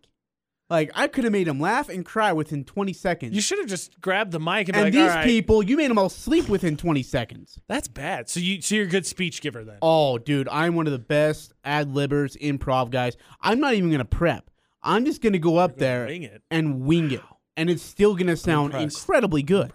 Like, 0.74 0.90
I 0.96 1.06
could 1.06 1.22
have 1.22 1.32
made 1.32 1.46
him 1.46 1.60
laugh 1.60 1.88
and 1.88 2.04
cry 2.04 2.32
within 2.32 2.64
20 2.64 2.92
seconds. 2.92 3.32
You 3.32 3.40
should 3.40 3.60
have 3.60 3.68
just 3.68 4.00
grabbed 4.00 4.32
the 4.32 4.40
mic 4.40 4.66
and 4.66 4.76
and 4.76 4.86
like, 4.86 4.92
these 4.92 5.08
right. 5.08 5.24
people, 5.24 5.62
you 5.62 5.76
made 5.76 5.88
them 5.88 5.98
all 5.98 6.08
sleep 6.08 6.48
within 6.48 6.76
20 6.76 7.00
seconds. 7.04 7.60
That's 7.68 7.86
bad. 7.86 8.28
So 8.28 8.40
you 8.40 8.60
so 8.60 8.74
you're 8.74 8.86
a 8.86 8.88
good 8.88 9.06
speech 9.06 9.40
giver 9.40 9.62
then. 9.62 9.78
Oh, 9.82 10.18
dude, 10.18 10.48
I'm 10.48 10.74
one 10.74 10.88
of 10.88 10.92
the 10.92 10.98
best 10.98 11.52
ad 11.64 11.92
libbers, 11.94 12.36
improv 12.38 12.90
guys. 12.90 13.16
I'm 13.40 13.60
not 13.60 13.74
even 13.74 13.92
gonna 13.92 14.04
prep. 14.04 14.50
I'm 14.82 15.04
just 15.04 15.22
gonna 15.22 15.38
go 15.38 15.58
up 15.58 15.76
there 15.76 16.06
wing 16.06 16.28
and 16.50 16.80
wing 16.80 17.12
it, 17.12 17.22
and 17.56 17.70
it's 17.70 17.84
still 17.84 18.16
gonna 18.16 18.36
sound 18.36 18.74
incredibly 18.74 19.44
good. 19.44 19.70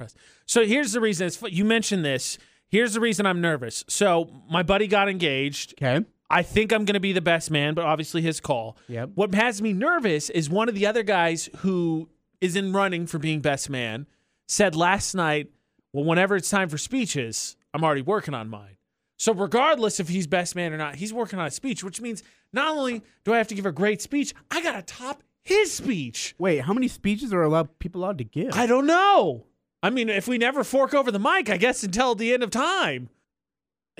So 0.46 0.66
here's 0.66 0.92
the 0.92 1.00
reason. 1.00 1.28
It's 1.28 1.42
you 1.44 1.64
mentioned 1.64 2.04
this. 2.04 2.38
Here's 2.68 2.94
the 2.94 3.00
reason 3.00 3.26
I'm 3.26 3.40
nervous. 3.40 3.86
So 3.88 4.30
my 4.52 4.64
buddy 4.64 4.88
got 4.88 5.08
engaged. 5.08 5.76
Okay. 5.82 6.06
I 6.30 6.44
think 6.44 6.72
I'm 6.72 6.86
going 6.86 6.94
to 6.94 7.00
be 7.00 7.14
the 7.14 7.22
best 7.22 7.50
man, 7.50 7.74
but 7.74 7.86
obviously 7.86 8.22
his 8.22 8.40
call. 8.40 8.78
Yep. 8.88 9.12
What 9.16 9.34
has 9.34 9.62
me 9.62 9.74
nervous 9.74 10.30
is 10.30 10.50
one 10.50 10.70
of 10.70 10.76
the 10.76 10.86
other 10.86 11.04
guys 11.04 11.50
who 11.58 12.10
is 12.40 12.56
in 12.56 12.72
running 12.72 13.08
for 13.08 13.18
being 13.18 13.40
best 13.40 13.70
man 13.70 14.06
said 14.48 14.76
last 14.76 15.16
night, 15.16 15.52
well, 15.92 16.06
whenever 16.06 16.36
it's 16.36 16.50
time 16.50 16.70
for 16.70 16.78
speeches, 16.78 17.56
I'm 17.74 17.84
already 17.84 18.02
working 18.02 18.34
on 18.34 18.50
mine. 18.50 18.78
So 19.18 19.34
regardless 19.34 20.00
if 20.00 20.08
he's 20.08 20.28
best 20.28 20.56
man 20.56 20.72
or 20.72 20.78
not, 20.78 20.96
he's 20.96 21.14
working 21.14 21.40
on 21.40 21.48
a 21.48 21.52
speech, 21.52 21.84
which 21.84 22.00
means 22.00 22.24
not 22.54 22.76
only 22.78 23.02
do 23.26 23.34
I 23.34 23.38
have 23.38 23.48
to 23.50 23.56
give 23.56 23.66
a 23.66 23.72
great 23.72 24.02
speech, 24.02 24.34
I 24.50 24.62
got 24.64 24.74
to 24.74 24.82
top 24.82 25.24
his 25.44 25.74
speech. 25.74 26.36
Wait, 26.38 26.60
how 26.60 26.74
many 26.74 26.88
speeches 26.88 27.34
are 27.34 27.42
allowed 27.42 27.80
people 27.80 28.02
allowed 28.02 28.20
to 28.20 28.24
give? 28.24 28.54
I 28.54 28.66
don't 28.66 28.86
know. 28.86 29.46
I 29.84 29.90
mean, 29.90 30.10
if 30.10 30.28
we 30.28 30.38
never 30.38 30.64
fork 30.64 30.94
over 30.94 31.12
the 31.12 31.20
mic, 31.20 31.50
I 31.50 31.58
guess 31.58 31.84
until 31.84 32.16
the 32.16 32.34
end 32.34 32.44
of 32.44 32.52
time. 32.52 33.10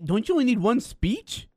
don't 0.04 0.28
you 0.28 0.36
only 0.36 0.46
need 0.46 0.60
one 0.60 0.80
speech? 0.80 1.49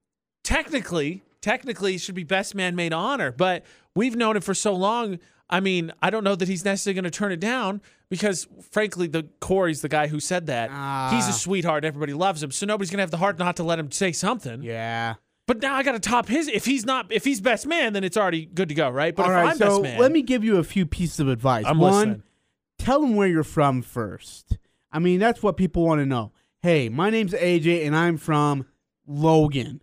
Technically, 0.44 1.22
technically 1.40 1.94
it 1.94 2.00
should 2.00 2.14
be 2.14 2.24
best 2.24 2.54
man 2.54 2.74
made 2.76 2.92
honor. 2.92 3.32
But 3.32 3.64
we've 3.94 4.16
known 4.16 4.36
him 4.36 4.42
for 4.42 4.54
so 4.54 4.72
long. 4.74 5.18
I 5.50 5.60
mean, 5.60 5.92
I 6.00 6.08
don't 6.10 6.24
know 6.24 6.34
that 6.34 6.48
he's 6.48 6.64
necessarily 6.64 6.94
going 6.94 7.04
to 7.04 7.10
turn 7.10 7.30
it 7.32 7.40
down 7.40 7.82
because, 8.08 8.46
frankly, 8.70 9.06
the 9.06 9.24
Corey's 9.40 9.82
the 9.82 9.88
guy 9.88 10.06
who 10.06 10.18
said 10.18 10.46
that. 10.46 10.70
he's 10.70 11.26
Ah. 11.26 11.30
a 11.30 11.32
sweetheart. 11.32 11.84
Everybody 11.84 12.14
loves 12.14 12.42
him, 12.42 12.50
so 12.50 12.64
nobody's 12.64 12.90
going 12.90 12.98
to 12.98 13.02
have 13.02 13.10
the 13.10 13.18
heart 13.18 13.38
not 13.38 13.56
to 13.56 13.62
let 13.62 13.78
him 13.78 13.90
say 13.90 14.12
something. 14.12 14.62
Yeah. 14.62 15.14
But 15.46 15.60
now 15.60 15.74
I 15.74 15.82
got 15.82 15.92
to 15.92 15.98
top 15.98 16.28
his. 16.28 16.48
If 16.48 16.64
he's 16.64 16.86
not, 16.86 17.12
if 17.12 17.24
he's 17.24 17.40
best 17.40 17.66
man, 17.66 17.92
then 17.92 18.04
it's 18.04 18.16
already 18.16 18.46
good 18.46 18.68
to 18.70 18.74
go, 18.74 18.88
right? 18.88 19.14
But 19.14 19.24
All 19.24 19.30
if 19.30 19.36
right, 19.36 19.50
I'm 19.50 19.56
so 19.58 19.82
best 19.82 19.82
man, 19.82 20.00
let 20.00 20.12
me 20.12 20.22
give 20.22 20.42
you 20.44 20.56
a 20.56 20.64
few 20.64 20.86
pieces 20.86 21.20
of 21.20 21.28
advice. 21.28 21.64
I'm 21.66 21.78
One, 21.78 21.92
listening. 21.92 22.22
tell 22.78 23.02
him 23.02 23.16
where 23.16 23.28
you're 23.28 23.42
from 23.44 23.82
first. 23.82 24.56
I 24.90 25.00
mean, 25.00 25.18
that's 25.20 25.42
what 25.42 25.56
people 25.56 25.84
want 25.84 26.00
to 26.00 26.06
know. 26.06 26.32
Hey, 26.62 26.88
my 26.88 27.10
name's 27.10 27.32
AJ 27.34 27.84
and 27.86 27.94
I'm 27.96 28.16
from 28.18 28.66
Logan. 29.06 29.82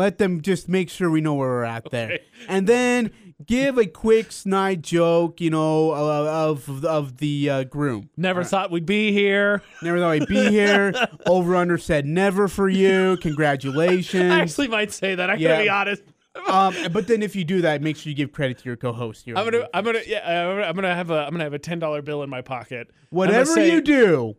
Let 0.00 0.16
them 0.16 0.40
just 0.40 0.66
make 0.66 0.88
sure 0.88 1.10
we 1.10 1.20
know 1.20 1.34
where 1.34 1.46
we're 1.50 1.64
at 1.64 1.90
there. 1.90 2.06
Okay. 2.12 2.22
And 2.48 2.66
then 2.66 3.10
give 3.44 3.76
a 3.76 3.84
quick 3.84 4.32
snide 4.32 4.82
joke, 4.82 5.42
you 5.42 5.50
know, 5.50 5.90
uh, 5.90 6.46
of 6.48 6.86
of 6.86 7.18
the 7.18 7.50
uh, 7.50 7.64
groom. 7.64 8.08
Never 8.16 8.42
thought 8.42 8.70
we'd 8.70 8.86
be 8.86 9.12
here. 9.12 9.60
Never 9.82 9.98
thought 9.98 10.18
we'd 10.20 10.26
be 10.26 10.48
here. 10.48 10.94
Over 11.26 11.54
under 11.54 11.76
said 11.76 12.06
never 12.06 12.48
for 12.48 12.66
you. 12.66 13.18
Congratulations. 13.20 14.32
I 14.32 14.40
actually 14.40 14.68
might 14.68 14.90
say 14.90 15.16
that. 15.16 15.28
I 15.28 15.34
Yeah. 15.34 15.48
gotta 15.50 15.62
be 15.64 15.68
honest. 15.68 16.02
Um, 16.46 16.74
but 16.92 17.06
then 17.08 17.22
if 17.22 17.34
you 17.34 17.44
do 17.44 17.60
that, 17.62 17.82
make 17.82 17.96
sure 17.96 18.10
you 18.10 18.16
give 18.16 18.30
credit 18.32 18.58
to 18.58 18.64
your 18.64 18.76
co-host 18.76 19.24
here. 19.24 19.36
I'm 19.36 19.44
gonna, 19.50 19.68
I'm 19.74 19.84
gonna, 19.84 20.00
yeah, 20.06 20.20
I'm 20.48 20.56
gonna, 20.56 20.66
I'm 20.68 20.74
gonna 20.76 20.94
have 20.94 21.10
a, 21.10 21.24
I'm 21.24 21.30
gonna 21.32 21.44
have 21.44 21.54
a 21.54 21.58
ten 21.58 21.78
dollar 21.78 22.02
bill 22.02 22.22
in 22.22 22.30
my 22.30 22.40
pocket. 22.40 22.90
Whatever 23.10 23.46
say- 23.46 23.72
you 23.72 23.80
do, 23.82 24.36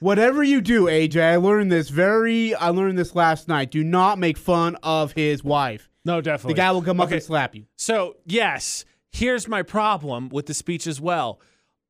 whatever 0.00 0.42
you 0.42 0.60
do, 0.60 0.84
AJ, 0.86 1.20
I 1.22 1.36
learned 1.36 1.72
this 1.72 1.88
very. 1.88 2.54
I 2.54 2.68
learned 2.68 2.96
this 2.98 3.14
last 3.14 3.48
night. 3.48 3.70
Do 3.70 3.82
not 3.82 4.18
make 4.18 4.38
fun 4.38 4.76
of 4.82 5.12
his 5.12 5.42
wife. 5.42 5.88
no, 6.04 6.20
definitely. 6.20 6.54
The 6.54 6.58
guy 6.58 6.70
will 6.72 6.82
come 6.82 7.00
up 7.00 7.06
Okay. 7.06 7.16
and 7.16 7.22
slap 7.24 7.54
you. 7.54 7.64
So 7.76 8.16
yes, 8.24 8.84
here's 9.10 9.48
my 9.48 9.62
problem 9.62 10.28
with 10.28 10.46
the 10.46 10.54
speech 10.54 10.86
as 10.86 11.00
well. 11.00 11.40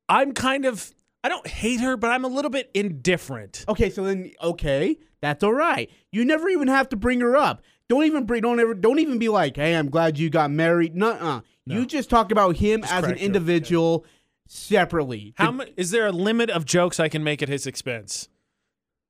I'm 0.09 0.33
kind 0.33 0.65
of, 0.65 0.93
I 1.23 1.29
don't 1.29 1.47
hate 1.47 1.79
her, 1.79 1.95
but 1.95 2.11
I'm 2.11 2.25
a 2.25 2.27
little 2.27 2.51
bit 2.51 2.69
indifferent. 2.73 3.65
Okay, 3.69 3.89
so 3.89 4.03
then 4.03 4.31
okay, 4.41 4.97
that's 5.21 5.43
all 5.43 5.53
right. 5.53 5.89
You 6.11 6.25
never 6.25 6.49
even 6.49 6.67
have 6.67 6.89
to 6.89 6.95
bring 6.97 7.21
her 7.21 7.37
up. 7.37 7.61
Don't 7.93 8.05
even 8.05 8.25
bring. 8.25 8.41
Don't 8.41 8.59
ever. 8.59 8.73
Don't 8.73 8.97
even 8.99 9.19
be 9.19 9.29
like, 9.29 9.55
"Hey, 9.55 9.75
I'm 9.75 9.89
glad 9.89 10.17
you 10.17 10.29
got 10.31 10.49
married." 10.49 10.95
Nuh-uh. 10.95 11.41
You 11.65 11.85
just 11.85 12.09
talk 12.09 12.31
about 12.31 12.57
him 12.57 12.83
as 12.83 12.91
an 12.91 13.01
correct 13.03 13.19
her. 13.19 13.25
individual 13.25 14.05
separately. 14.47 15.33
How 15.37 15.51
mu- 15.51 15.65
is 15.77 15.91
there 15.91 16.07
a 16.07 16.11
limit 16.11 16.49
of 16.49 16.65
jokes 16.65 16.99
I 16.99 17.07
can 17.07 17.23
make 17.23 17.41
at 17.43 17.49
his 17.49 17.67
expense? 17.67 18.29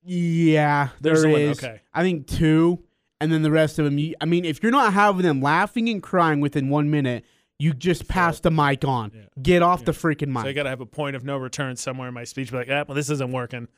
Yeah, 0.06 0.90
There's 1.00 1.22
there 1.22 1.32
a 1.32 1.34
limit, 1.34 1.52
is. 1.58 1.64
okay. 1.64 1.82
I 1.94 2.04
think 2.04 2.28
two, 2.28 2.84
and 3.22 3.32
then 3.32 3.42
the 3.42 3.52
rest 3.52 3.80
of 3.80 3.86
them. 3.86 3.98
You, 3.98 4.16
I 4.20 4.26
mean, 4.26 4.44
if 4.44 4.62
you're 4.62 4.72
not 4.72 4.94
having 4.94 5.22
them 5.22 5.42
laughing 5.42 5.88
and 5.88 6.04
crying 6.04 6.42
within 6.42 6.68
one 6.70 6.92
minute, 6.92 7.24
you 7.58 7.74
just 7.74 8.08
pass 8.10 8.42
the 8.42 8.52
mic 8.52 8.84
on. 8.84 9.12
Get 9.42 9.62
off 9.62 9.86
the 9.86 9.94
freaking 9.94 10.28
mic. 10.28 10.44
So 10.44 10.50
I 10.50 10.54
got 10.54 10.64
to 10.64 10.70
have 10.70 10.82
a 10.82 10.86
point 10.86 11.16
of 11.16 11.24
no 11.24 11.38
return 11.38 11.78
somewhere 11.78 12.10
in 12.10 12.14
my 12.14 12.26
speech. 12.26 12.52
Be 12.52 12.58
like, 12.58 12.68
ah, 12.70 12.84
well, 12.88 12.96
this 12.96 13.10
isn't 13.10 13.32
working. 13.32 13.70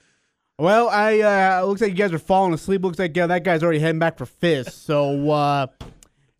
Well, 0.57 0.89
I 0.89 1.19
uh, 1.19 1.65
looks 1.65 1.81
like 1.81 1.91
you 1.91 1.97
guys 1.97 2.13
are 2.13 2.19
falling 2.19 2.53
asleep. 2.53 2.83
Looks 2.83 2.99
like 2.99 3.17
uh, 3.17 3.27
that 3.27 3.43
guy's 3.43 3.63
already 3.63 3.79
heading 3.79 3.99
back 3.99 4.17
for 4.17 4.25
fists. 4.25 4.81
So 4.81 5.29
uh, 5.29 5.67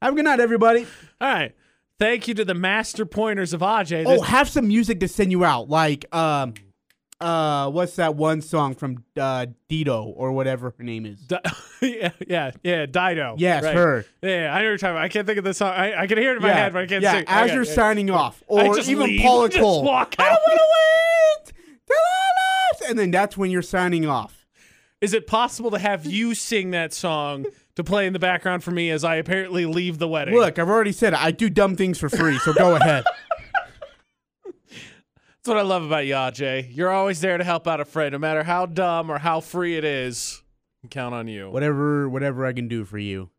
have 0.02 0.14
a 0.14 0.16
good 0.16 0.26
night, 0.26 0.40
everybody. 0.40 0.88
All 1.20 1.34
right. 1.34 1.56
Thank 2.00 2.28
you 2.28 2.34
to 2.36 2.46
the 2.46 2.54
master 2.54 3.06
pointers 3.06 3.54
of 3.54 3.62
Ajay. 3.62 4.04
Oh, 4.06 4.22
have 4.22 4.50
some 4.50 4.68
music 4.68 5.00
to 5.00 5.08
send 5.08 5.32
you 5.32 5.46
out, 5.46 5.70
like 5.70 6.14
um, 6.14 6.54
uh, 7.22 7.70
what's 7.72 7.96
that 7.96 8.16
one 8.16 8.42
song 8.42 8.76
from 8.76 9.04
uh, 9.18 9.46
Dido 9.70 10.04
or 10.04 10.34
whatever 10.34 10.74
her 10.78 10.84
name 10.84 11.06
is? 11.06 11.22
Di- 11.22 11.40
yeah, 11.82 12.12
yeah, 12.28 12.52
yeah, 12.64 12.86
Dido. 12.86 13.36
Yes, 13.38 13.64
right. 13.64 13.76
her. 13.76 14.06
Yeah, 14.22 14.54
I 14.54 14.60
know 14.60 14.70
you're 14.70 14.78
talking 14.78 14.96
about. 14.96 15.04
I 15.04 15.10
can't 15.10 15.26
think 15.26 15.38
of 15.38 15.46
the 15.46 15.54
song. 15.54 15.74
I, 15.74 16.02
I 16.02 16.08
can 16.08 16.18
hear 16.18 16.34
it 16.34 16.38
in 16.38 16.42
my 16.42 16.50
yeah, 16.50 16.56
head, 16.56 16.74
but 16.74 16.84
I 16.84 16.88
can't 16.88 17.02
see. 17.02 17.06
yeah. 17.06 17.14
sing. 17.14 17.26
As 17.28 17.44
Okay, 17.46 17.54
you're 17.54 17.64
yeah. 17.64 17.74
signing 17.74 18.10
off, 18.10 18.44
or 18.48 18.78
even 18.80 19.06
leave. 19.08 19.22
Paula 19.22 19.50
Just 19.50 19.62
Cole. 19.62 19.90
I 19.90 20.04
don't 20.04 20.18
want 20.20 20.60
to 20.60 20.66
wait 20.74 21.54
till 21.88 21.96
I 21.96 22.02
last. 22.02 22.35
And 22.88 22.98
then 22.98 23.12
that's 23.12 23.36
when 23.38 23.52
you're 23.52 23.62
signing 23.62 24.06
off. 24.06 24.46
Is 25.02 25.14
it 25.14 25.28
possible 25.28 25.72
to 25.72 25.78
have 25.80 26.06
you 26.06 26.34
sing 26.34 26.72
that 26.72 26.94
song 26.94 27.46
to 27.76 27.84
play 27.84 28.08
in 28.08 28.14
the 28.14 28.20
background 28.20 28.64
for 28.64 28.72
me 28.72 28.90
as 28.90 29.04
I 29.04 29.16
apparently 29.16 29.66
leave 29.66 29.98
the 29.98 30.08
wedding? 30.08 30.34
Look, 30.36 30.58
I've 30.58 30.70
already 30.70 30.92
said 30.94 31.14
it. 31.14 31.20
I 31.22 31.32
do 31.32 31.50
dumb 31.50 31.76
things 31.76 32.00
for 32.00 32.10
free, 32.10 32.38
so 32.40 32.54
go 32.54 32.76
ahead. 32.76 33.04
that's 34.46 35.48
what 35.48 35.58
I 35.58 35.62
love 35.62 35.84
about 35.84 36.06
you, 36.06 36.14
Ajay. 36.16 36.76
You're 36.76 36.90
always 36.92 37.22
there 37.22 37.38
to 37.38 37.44
help 37.44 37.68
out 37.68 37.80
a 37.80 37.86
friend, 37.86 38.14
no 38.14 38.18
matter 38.20 38.44
how 38.44 38.66
dumb 38.66 39.12
or 39.12 39.20
how 39.20 39.42
free 39.42 39.76
it 39.78 39.84
is. 39.84 40.42
I 40.80 40.88
can 40.88 40.90
count 40.90 41.14
on 41.16 41.28
you. 41.28 41.50
Whatever, 41.50 42.10
whatever 42.10 42.46
I 42.46 42.54
can 42.54 42.68
do 42.68 42.86
for 42.86 42.98
you 42.98 43.30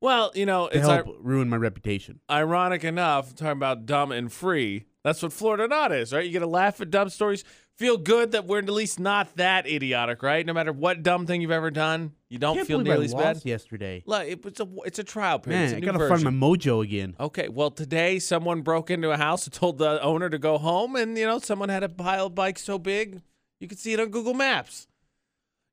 Well, 0.00 0.30
you 0.34 0.46
know, 0.46 0.68
to 0.68 0.76
it's 0.78 0.86
help 0.86 1.06
ir- 1.08 1.12
ruin 1.20 1.48
my 1.48 1.56
reputation. 1.56 2.20
ironic 2.30 2.84
enough 2.84 3.34
talking 3.34 3.52
about 3.52 3.86
dumb 3.86 4.12
and 4.12 4.32
free. 4.32 4.86
That's 5.04 5.22
what 5.22 5.32
Florida 5.32 5.66
not 5.66 5.90
is, 5.90 6.12
right? 6.12 6.24
You 6.24 6.30
get 6.30 6.38
to 6.40 6.46
laugh 6.46 6.80
at 6.80 6.90
dumb 6.90 7.08
stories, 7.08 7.42
feel 7.76 7.96
good 7.98 8.32
that 8.32 8.46
we're 8.46 8.60
at 8.60 8.68
least 8.68 9.00
not 9.00 9.34
that 9.36 9.66
idiotic, 9.66 10.22
right? 10.22 10.46
No 10.46 10.52
matter 10.52 10.72
what 10.72 11.02
dumb 11.02 11.26
thing 11.26 11.40
you've 11.42 11.50
ever 11.50 11.72
done, 11.72 12.12
you 12.28 12.38
don't 12.38 12.64
feel 12.64 12.78
nearly 12.78 13.06
as 13.06 13.14
bad. 13.14 13.44
yesterday. 13.44 14.04
Look, 14.06 14.22
it- 14.28 14.46
it's 14.46 14.60
a 14.60 14.68
it's 14.84 14.98
a 15.00 15.04
trial 15.04 15.40
period. 15.40 15.62
It's 15.62 15.72
Man, 15.72 15.74
a 15.74 15.76
I 15.76 15.80
new 15.80 15.86
gotta 15.86 15.98
version. 15.98 16.24
find 16.24 16.38
my 16.38 16.46
mojo 16.46 16.84
again. 16.84 17.16
Okay, 17.18 17.48
well 17.48 17.72
today 17.72 18.20
someone 18.20 18.60
broke 18.62 18.90
into 18.90 19.10
a 19.10 19.16
house 19.16 19.44
and 19.44 19.52
told 19.52 19.78
the 19.78 20.00
owner 20.02 20.30
to 20.30 20.38
go 20.38 20.56
home, 20.58 20.94
and 20.94 21.18
you 21.18 21.26
know 21.26 21.40
someone 21.40 21.68
had 21.68 21.82
a 21.82 21.88
pile 21.88 22.26
of 22.26 22.34
bikes 22.36 22.62
so 22.62 22.78
big 22.78 23.22
you 23.58 23.66
could 23.66 23.78
see 23.80 23.92
it 23.92 23.98
on 24.00 24.08
Google 24.10 24.34
Maps. 24.34 24.86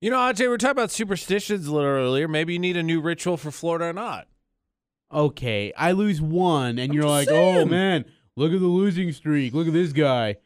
You 0.01 0.09
know, 0.09 0.17
Ajay, 0.17 0.39
we 0.39 0.47
were 0.47 0.57
talking 0.57 0.71
about 0.71 0.91
superstitions 0.91 1.67
a 1.67 1.73
little 1.73 1.87
earlier. 1.89 2.27
Maybe 2.27 2.53
you 2.53 2.59
need 2.59 2.77
a 2.77 2.83
new 2.83 2.99
ritual 3.01 3.35
for 3.37 3.51
Florida 3.51 3.85
or 3.85 3.93
not. 3.93 4.27
Okay, 5.11 5.73
I 5.75 5.91
lose 5.93 6.21
one, 6.21 6.77
and 6.79 6.93
you're 6.93 7.03
just 7.03 7.09
like, 7.11 7.27
"Oh 7.29 7.55
saying. 7.55 7.69
man, 7.69 8.05
look 8.39 8.53
at 8.53 8.59
the 8.59 8.67
losing 8.67 9.11
streak. 9.11 9.53
Look 9.53 9.67
at 9.67 9.73
this 9.73 9.91
guy. 9.91 10.37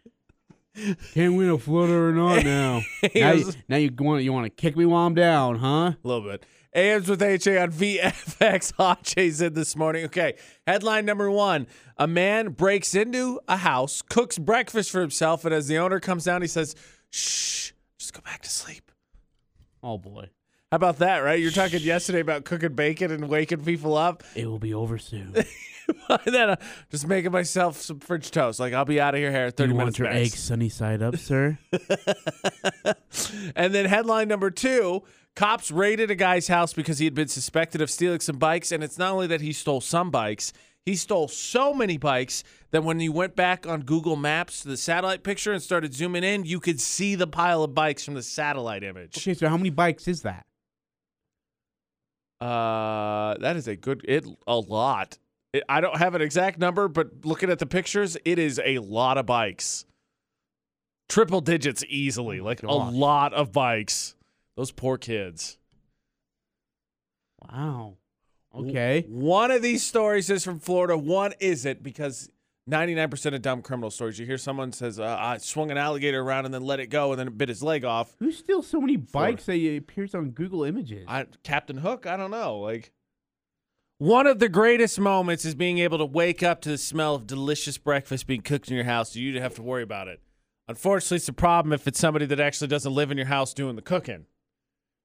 Can't 1.14 1.36
win 1.36 1.50
a 1.50 1.58
Florida 1.60 1.94
or 1.94 2.12
not 2.12 2.44
now. 2.44 2.82
now, 3.14 3.32
you, 3.34 3.52
now 3.70 3.78
you 3.78 3.92
want 4.00 4.24
you 4.24 4.34
want 4.34 4.46
to 4.46 4.50
kick 4.50 4.76
me 4.76 4.86
while 4.86 5.06
I'm 5.06 5.14
down, 5.14 5.60
huh? 5.60 5.68
A 5.68 5.98
little 6.04 6.24
bit. 6.24 6.46
AMs 6.74 7.08
with 7.08 7.22
HA 7.22 7.60
on 7.60 7.72
VFX. 7.72 8.74
Ajay's 8.80 9.40
in 9.42 9.54
this 9.54 9.76
morning. 9.76 10.06
Okay, 10.06 10.34
headline 10.66 11.06
number 11.06 11.30
one: 11.30 11.68
A 11.98 12.08
man 12.08 12.50
breaks 12.50 12.96
into 12.96 13.40
a 13.48 13.58
house, 13.58 14.02
cooks 14.02 14.40
breakfast 14.40 14.90
for 14.90 15.00
himself, 15.00 15.46
and 15.46 15.54
as 15.54 15.68
the 15.68 15.78
owner 15.78 16.00
comes 16.00 16.24
down, 16.24 16.42
he 16.42 16.48
says, 16.48 16.76
"Shh, 17.12 17.74
just 18.00 18.14
go 18.14 18.22
back 18.22 18.42
to 18.42 18.50
sleep." 18.50 18.92
Oh 19.84 20.00
boy, 20.00 20.30
How 20.74 20.78
about 20.78 20.98
that, 20.98 21.20
right? 21.20 21.40
You're 21.40 21.52
talking 21.52 21.82
yesterday 21.82 22.20
about 22.20 22.46
cooking 22.46 22.74
bacon 22.74 23.12
and 23.12 23.30
waking 23.30 23.64
people 23.64 23.96
up. 23.96 24.24
it 24.36 24.48
will 24.48 24.58
be 24.58 24.74
over 24.74 24.98
soon. 24.98 25.32
and 26.10 26.34
then 26.34 26.50
uh, 26.50 26.56
just 26.90 27.06
making 27.08 27.32
myself 27.32 27.80
some 27.80 28.00
French 28.00 28.32
toast. 28.32 28.60
Like 28.60 28.74
I'll 28.74 28.84
be 28.84 29.00
out 29.00 29.14
of 29.14 29.20
here 29.20 29.30
here 29.30 29.46
at 29.46 29.56
Do 29.56 29.66
30 29.66 29.72
you 29.72 29.78
minutes 29.78 30.00
want 30.00 30.10
your 30.10 30.20
max. 30.20 30.34
eggs 30.34 30.40
sunny 30.40 30.70
side 30.70 31.04
up, 31.04 31.18
sir? 31.18 31.60
And 33.56 33.76
then 33.76 33.86
headline 33.86 34.28
number 34.28 34.50
two: 34.50 35.04
Cops 35.36 35.70
raided 35.70 36.10
a 36.10 36.16
guy's 36.16 36.48
house 36.48 36.74
because 36.74 36.98
he 36.98 37.06
had 37.06 37.14
been 37.14 37.28
suspected 37.28 37.80
of 37.80 37.92
stealing 37.92 38.22
some 38.22 38.40
bikes. 38.40 38.72
And 38.72 38.84
it's 38.84 38.98
not 38.98 39.12
only 39.12 39.28
that 39.28 39.42
he 39.42 39.54
stole 39.54 39.80
some 39.80 40.10
bikes; 40.10 40.54
he 40.88 40.96
stole 40.96 41.28
so 41.28 41.76
many 41.76 41.98
bikes 42.00 42.44
that 42.72 42.84
when 42.84 43.00
you 43.00 43.12
went 43.12 43.36
back 43.36 43.68
on 43.68 43.82
Google 43.82 44.16
Maps 44.16 44.62
to 44.62 44.70
the 44.70 44.78
satellite 44.78 45.22
picture 45.22 45.54
and 45.54 45.62
started 45.62 45.94
zooming 45.94 46.24
in, 46.24 46.46
you 46.46 46.60
could 46.60 46.82
see 46.82 47.14
the 47.14 47.28
pile 47.28 47.62
of 47.62 47.76
bikes 47.76 48.04
from 48.04 48.16
the 48.16 48.24
satellite 48.24 48.84
image. 48.84 49.20
okay, 49.20 49.36
so 49.36 49.48
how 49.48 49.58
many 49.58 49.70
bikes 49.70 50.08
is 50.08 50.24
that? 50.24 50.48
Uh, 52.44 53.38
that 53.40 53.56
is 53.56 53.70
a 53.70 53.76
good 53.78 54.04
it 54.06 54.26
a 54.46 54.58
lot. 54.58 55.18
It, 55.54 55.64
I 55.70 55.80
don't 55.80 55.98
have 55.98 56.14
an 56.14 56.22
exact 56.22 56.60
number, 56.60 56.90
but 56.90 57.24
looking 57.24 57.50
at 57.50 57.60
the 57.60 57.66
pictures, 57.66 58.18
it 58.26 58.38
is 58.38 58.60
a 58.66 58.80
lot 58.80 59.18
of 59.18 59.26
bikes. 59.26 59.86
Triple 61.08 61.40
digits 61.40 61.86
easily, 61.88 62.42
Oh 62.42 62.44
like 62.44 62.64
a 62.64 62.72
lot 62.72 63.34
of 63.34 63.54
bikes. 63.54 64.16
Those 64.58 64.72
poor 64.72 64.98
kids. 64.98 65.58
Wow. 67.50 67.98
Okay. 68.54 69.06
One 69.08 69.50
of 69.50 69.62
these 69.62 69.84
stories 69.86 70.30
is 70.30 70.44
from 70.44 70.60
Florida. 70.60 70.98
One 70.98 71.34
isn't 71.40 71.82
because 71.82 72.30
99% 72.70 73.36
of 73.36 73.42
dumb 73.42 73.62
criminal 73.62 73.92
stories, 73.92 74.18
you 74.18 74.26
hear 74.26 74.38
someone 74.38 74.72
says, 74.72 75.00
uh, 75.00 75.18
I 75.20 75.38
swung 75.38 75.70
an 75.70 75.78
alligator 75.78 76.22
around 76.22 76.46
and 76.46 76.54
then 76.54 76.62
let 76.62 76.80
it 76.80 76.88
go 76.88 77.12
and 77.12 77.20
then 77.20 77.28
it 77.28 77.38
bit 77.38 77.50
his 77.50 77.62
leg 77.62 77.84
off. 77.84 78.16
Who 78.20 78.32
steals 78.32 78.68
so 78.68 78.80
many 78.80 78.96
bikes 78.96 79.46
that 79.48 79.58
it 79.58 79.78
appears 79.78 80.16
on 80.16 80.30
Google 80.32 80.64
Images? 80.64 81.06
I, 81.08 81.26
Captain 81.44 81.78
Hook, 81.78 82.06
I 82.06 82.16
don't 82.16 82.32
know. 82.32 82.60
Like 82.60 82.92
one 83.98 84.28
of 84.28 84.40
the 84.40 84.50
greatest 84.50 85.00
moments 85.00 85.44
is 85.44 85.56
being 85.56 85.80
able 85.80 85.98
to 85.98 86.06
wake 86.06 86.42
up 86.42 86.62
to 86.62 86.70
the 86.70 86.78
smell 86.78 87.16
of 87.16 87.28
delicious 87.28 87.78
breakfast 87.78 88.28
being 88.28 88.42
cooked 88.42 88.70
in 88.70 88.76
your 88.76 88.86
house. 88.86 89.14
So 89.14 89.20
you 89.20 89.34
don't 89.34 89.42
have 89.42 89.56
to 89.56 89.62
worry 89.62 89.84
about 89.84 90.08
it. 90.08 90.22
Unfortunately, 90.68 91.18
it's 91.18 91.28
a 91.28 91.34
problem 91.34 91.74
if 91.74 91.88
it's 91.88 92.00
somebody 92.00 92.26
that 92.28 92.40
actually 92.40 92.70
doesn't 92.70 92.94
live 92.94 93.12
in 93.12 93.18
your 93.18 93.28
house 93.28 93.54
doing 93.54 93.76
the 93.76 93.82
cooking. 93.82 94.26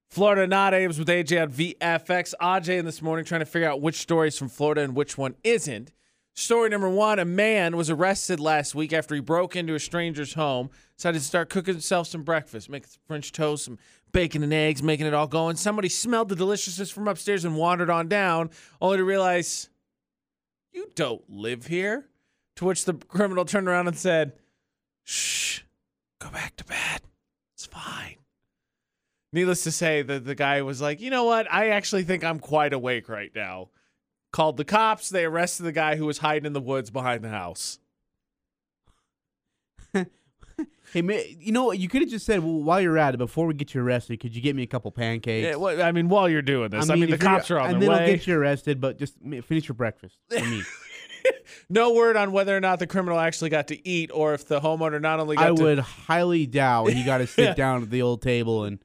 Florida 0.09 0.47
Not 0.47 0.73
Ames 0.73 0.97
with 0.97 1.07
AJ 1.07 1.43
on 1.43 1.51
VFX. 1.51 2.33
AJ 2.41 2.79
in 2.79 2.85
this 2.85 3.01
morning 3.01 3.25
trying 3.25 3.41
to 3.41 3.45
figure 3.45 3.69
out 3.69 3.81
which 3.81 3.97
story 3.97 4.29
is 4.29 4.37
from 4.37 4.49
Florida 4.49 4.81
and 4.81 4.95
which 4.95 5.17
one 5.17 5.35
isn't. 5.43 5.91
Story 6.39 6.69
number 6.69 6.89
one 6.89 7.19
A 7.19 7.25
man 7.25 7.75
was 7.75 7.89
arrested 7.89 8.39
last 8.39 8.73
week 8.73 8.93
after 8.93 9.13
he 9.13 9.19
broke 9.19 9.57
into 9.57 9.75
a 9.75 9.79
stranger's 9.79 10.35
home, 10.35 10.69
decided 10.95 11.19
to 11.19 11.25
start 11.25 11.49
cooking 11.49 11.73
himself 11.73 12.07
some 12.07 12.23
breakfast, 12.23 12.69
making 12.69 12.87
some 12.87 13.01
French 13.09 13.33
toast, 13.33 13.65
some 13.65 13.77
bacon 14.13 14.41
and 14.41 14.53
eggs, 14.53 14.81
making 14.81 15.05
it 15.05 15.13
all 15.13 15.27
going. 15.27 15.57
Somebody 15.57 15.89
smelled 15.89 16.29
the 16.29 16.37
deliciousness 16.37 16.91
from 16.91 17.09
upstairs 17.09 17.43
and 17.43 17.57
wandered 17.57 17.89
on 17.89 18.07
down, 18.07 18.51
only 18.79 18.95
to 18.95 19.03
realize 19.03 19.69
You 20.71 20.89
don't 20.95 21.21
live 21.29 21.67
here. 21.67 22.07
To 22.55 22.65
which 22.65 22.85
the 22.85 22.93
criminal 22.93 23.43
turned 23.43 23.67
around 23.67 23.89
and 23.89 23.97
said, 23.97 24.31
Shh, 25.03 25.59
go 26.21 26.29
back 26.29 26.55
to 26.55 26.63
bed. 26.63 27.01
It's 27.53 27.65
fine. 27.65 28.15
Needless 29.33 29.63
to 29.63 29.71
say, 29.71 30.03
that 30.03 30.23
the 30.23 30.35
guy 30.35 30.61
was 30.61 30.79
like, 30.79 31.01
You 31.01 31.09
know 31.09 31.25
what? 31.25 31.51
I 31.51 31.71
actually 31.71 32.03
think 32.03 32.23
I'm 32.23 32.39
quite 32.39 32.71
awake 32.71 33.09
right 33.09 33.31
now. 33.35 33.71
Called 34.31 34.57
the 34.57 34.65
cops. 34.65 35.09
They 35.09 35.25
arrested 35.25 35.63
the 35.63 35.71
guy 35.71 35.95
who 35.95 36.05
was 36.05 36.19
hiding 36.19 36.45
in 36.45 36.53
the 36.53 36.61
woods 36.61 36.89
behind 36.89 37.23
the 37.23 37.29
house. 37.29 37.79
Hey, 40.91 41.03
man, 41.03 41.23
you 41.39 41.51
know 41.51 41.65
what? 41.65 41.77
You 41.77 41.87
could 41.87 42.01
have 42.01 42.09
just 42.09 42.25
said, 42.25 42.39
well, 42.39 42.63
while 42.63 42.81
you're 42.81 42.97
at 42.97 43.13
it, 43.13 43.17
before 43.17 43.45
we 43.45 43.53
get 43.53 43.75
you 43.75 43.81
arrested, 43.81 44.19
could 44.19 44.35
you 44.35 44.41
get 44.41 44.55
me 44.55 44.63
a 44.63 44.67
couple 44.67 44.89
pancakes? 44.91 45.45
Yeah, 45.45 45.55
well, 45.55 45.81
I 45.81 45.91
mean, 45.91 46.09
while 46.09 46.27
you're 46.27 46.41
doing 46.41 46.71
this, 46.71 46.89
I 46.89 46.95
mean, 46.95 47.11
the 47.11 47.17
cops 47.17 47.51
are 47.51 47.59
on 47.59 47.69
and 47.69 47.81
their 47.81 47.89
then 47.89 48.01
I'll 48.01 48.07
get 48.07 48.25
you 48.25 48.35
arrested, 48.35 48.81
but 48.81 48.97
just 48.97 49.13
finish 49.43 49.67
your 49.67 49.75
breakfast 49.75 50.17
for 50.29 50.43
me. 50.43 50.63
No 51.69 51.93
word 51.93 52.15
on 52.15 52.31
whether 52.31 52.55
or 52.55 52.59
not 52.61 52.79
the 52.79 52.87
criminal 52.87 53.19
actually 53.19 53.49
got 53.49 53.67
to 53.67 53.87
eat 53.87 54.09
or 54.13 54.33
if 54.33 54.47
the 54.47 54.61
homeowner 54.61 55.01
not 55.01 55.19
only 55.19 55.35
got 55.35 55.47
to 55.47 55.49
eat 55.49 55.53
I 55.53 55.55
to. 55.55 55.63
would 55.63 55.79
highly 55.79 56.45
doubt 56.45 56.91
he 56.91 57.03
got 57.03 57.19
to 57.19 57.27
sit 57.27 57.55
down 57.57 57.83
at 57.83 57.89
the 57.89 58.01
old 58.01 58.21
table 58.21 58.63
and 58.63 58.79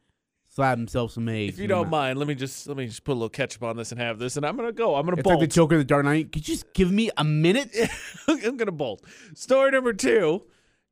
slap 0.55 0.79
himself 0.79 1.13
some 1.13 1.29
eggs. 1.29 1.55
If 1.55 1.61
you 1.61 1.67
don't 1.67 1.91
mind, 1.91 2.19
let 2.19 2.29
me 2.29 2.35
just 2.35 2.67
let 2.67 2.77
me 2.77 2.87
just 2.87 3.05
put 3.05 3.13
a 3.13 3.15
little 3.15 3.29
ketchup 3.29 3.63
on 3.63 3.77
this 3.77 3.93
and 3.93 4.01
have 4.01 4.19
this, 4.19 4.37
and 4.37 4.47
I'm 4.47 4.57
gonna 4.57 4.73
go. 4.73 4.95
I'm 4.95 5.05
gonna 5.05 5.19
It's 5.19 5.25
bolt. 5.25 5.41
like 5.41 5.49
the 5.49 5.55
Joker 5.55 5.77
the 5.79 5.85
Dark 5.85 6.05
Knight. 6.05 6.33
Could 6.33 6.47
you 6.49 6.55
just 6.55 6.73
give 6.75 6.91
me 6.91 7.11
a 7.17 7.25
minute? 7.25 7.75
I'm 8.29 8.57
gonna 8.57 8.73
bolt. 8.73 9.03
Story 9.35 9.71
number 9.71 9.93
two: 9.93 10.43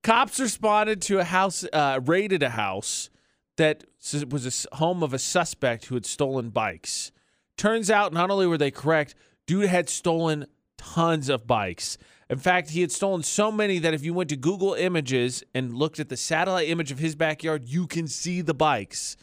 Cops 0.03 0.41
responded 0.41 1.01
to 1.03 1.19
a 1.21 1.25
house, 1.25 1.65
uh, 1.73 2.01
raided 2.05 2.43
a 2.43 2.51
house 2.51 3.09
that 3.57 3.85
was 4.29 4.67
a 4.73 4.77
home 4.77 5.03
of 5.03 5.15
a 5.15 5.19
suspect 5.19 5.87
who 5.87 5.95
had 5.95 6.07
stolen 6.07 6.51
bikes. 6.51 7.13
Turns 7.57 7.91
out, 7.91 8.13
not 8.13 8.31
only 8.31 8.47
were 8.47 8.59
they 8.59 8.71
correct, 8.71 9.15
dude 9.47 9.69
had 9.69 9.89
stolen 9.89 10.47
tons 10.77 11.29
of 11.29 11.47
bikes. 11.47 11.99
In 12.29 12.39
fact, 12.39 12.71
he 12.71 12.81
had 12.81 12.91
stolen 12.91 13.23
so 13.23 13.53
many 13.53 13.79
that 13.79 13.93
if 13.95 14.03
you 14.05 14.15
went 14.15 14.31
to 14.31 14.37
Google 14.37 14.73
Images 14.73 15.45
and 15.55 15.75
looked 15.75 16.01
at 16.01 16.09
the 16.09 16.17
satellite 16.17 16.69
image 16.69 16.91
of 16.91 16.99
his 16.99 17.15
backyard, 17.15 17.69
you 17.69 17.87
can 17.87 18.09
see 18.09 18.41
the 18.41 18.55
bikes. 18.55 19.17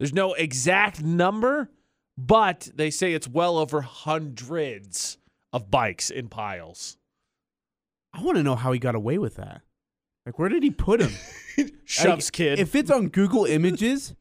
There's 0.00 0.14
no 0.14 0.32
exact 0.32 1.02
number, 1.02 1.70
but 2.16 2.70
they 2.74 2.90
say 2.90 3.12
it's 3.12 3.28
well 3.28 3.58
over 3.58 3.82
hundreds 3.82 5.18
of 5.52 5.70
bikes 5.70 6.10
in 6.10 6.28
piles. 6.28 6.96
I 8.14 8.22
want 8.22 8.38
to 8.38 8.42
know 8.42 8.56
how 8.56 8.72
he 8.72 8.78
got 8.78 8.94
away 8.94 9.18
with 9.18 9.36
that. 9.36 9.60
Like, 10.24 10.38
where 10.38 10.48
did 10.48 10.62
he 10.62 10.70
put 10.70 11.00
him? 11.00 11.12
Shoves 11.84 12.26
Like, 12.28 12.32
kid. 12.32 12.58
If 12.58 12.74
it's 12.74 12.90
on 12.90 13.08
Google 13.08 13.44
Images, 13.44 14.14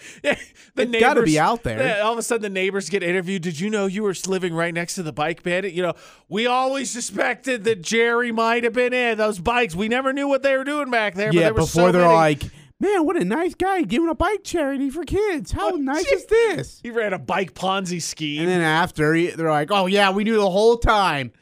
Yeah, 0.24 0.36
the 0.74 0.82
it's 0.82 1.00
got 1.00 1.14
to 1.14 1.22
be 1.22 1.38
out 1.38 1.62
there. 1.62 1.78
Yeah, 1.78 2.00
all 2.00 2.12
of 2.12 2.18
a 2.18 2.22
sudden, 2.22 2.42
the 2.42 2.48
neighbors 2.48 2.88
get 2.88 3.02
interviewed. 3.02 3.42
Did 3.42 3.60
you 3.60 3.70
know 3.70 3.86
you 3.86 4.02
were 4.02 4.14
living 4.26 4.54
right 4.54 4.72
next 4.72 4.94
to 4.94 5.02
the 5.02 5.12
bike 5.12 5.42
bandit? 5.42 5.72
You 5.72 5.82
know, 5.82 5.94
we 6.28 6.46
always 6.46 6.90
suspected 6.90 7.64
that 7.64 7.82
Jerry 7.82 8.32
might 8.32 8.64
have 8.64 8.72
been 8.72 8.92
in 8.92 9.18
those 9.18 9.38
bikes. 9.38 9.74
We 9.74 9.88
never 9.88 10.12
knew 10.12 10.28
what 10.28 10.42
they 10.42 10.56
were 10.56 10.64
doing 10.64 10.90
back 10.90 11.14
there. 11.14 11.28
but 11.28 11.34
yeah, 11.34 11.40
there 11.42 11.52
were 11.52 11.60
before 11.60 11.88
so 11.88 11.92
they're 11.92 12.02
many. 12.02 12.14
like, 12.14 12.42
man, 12.80 13.04
what 13.06 13.16
a 13.16 13.24
nice 13.24 13.54
guy 13.54 13.82
giving 13.82 14.08
a 14.08 14.14
bike 14.14 14.42
charity 14.42 14.90
for 14.90 15.04
kids. 15.04 15.52
How 15.52 15.70
nice 15.70 16.06
is 16.12 16.26
this? 16.26 16.80
he 16.82 16.90
ran 16.90 17.12
a 17.12 17.18
bike 17.18 17.54
Ponzi 17.54 18.02
scheme. 18.02 18.40
And 18.40 18.48
then 18.48 18.62
after, 18.62 19.14
he- 19.14 19.30
they're 19.30 19.50
like, 19.50 19.70
oh, 19.70 19.86
yeah, 19.86 20.10
we 20.10 20.24
knew 20.24 20.36
the 20.36 20.50
whole 20.50 20.76
time. 20.78 21.32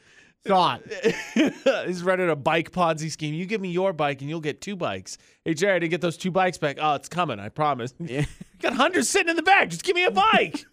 It. 0.45 1.53
He's 1.87 2.01
running 2.01 2.29
a 2.29 2.35
bike 2.35 2.71
Ponzi 2.71 3.11
scheme. 3.11 3.33
You 3.35 3.45
give 3.45 3.61
me 3.61 3.69
your 3.69 3.93
bike 3.93 4.21
and 4.21 4.29
you'll 4.29 4.39
get 4.41 4.61
two 4.61 4.75
bikes. 4.75 5.17
Hey, 5.45 5.53
Jerry, 5.53 5.75
I 5.75 5.79
didn't 5.79 5.91
get 5.91 6.01
those 6.01 6.17
two 6.17 6.31
bikes 6.31 6.57
back. 6.57 6.77
Oh, 6.81 6.95
it's 6.95 7.09
coming. 7.09 7.39
I 7.39 7.49
promise. 7.49 7.93
Yeah. 7.99 8.25
got 8.61 8.73
hundreds 8.73 9.09
sitting 9.09 9.29
in 9.29 9.35
the 9.35 9.43
back. 9.43 9.69
Just 9.69 9.83
give 9.83 9.95
me 9.95 10.05
a 10.05 10.11
bike. 10.11 10.65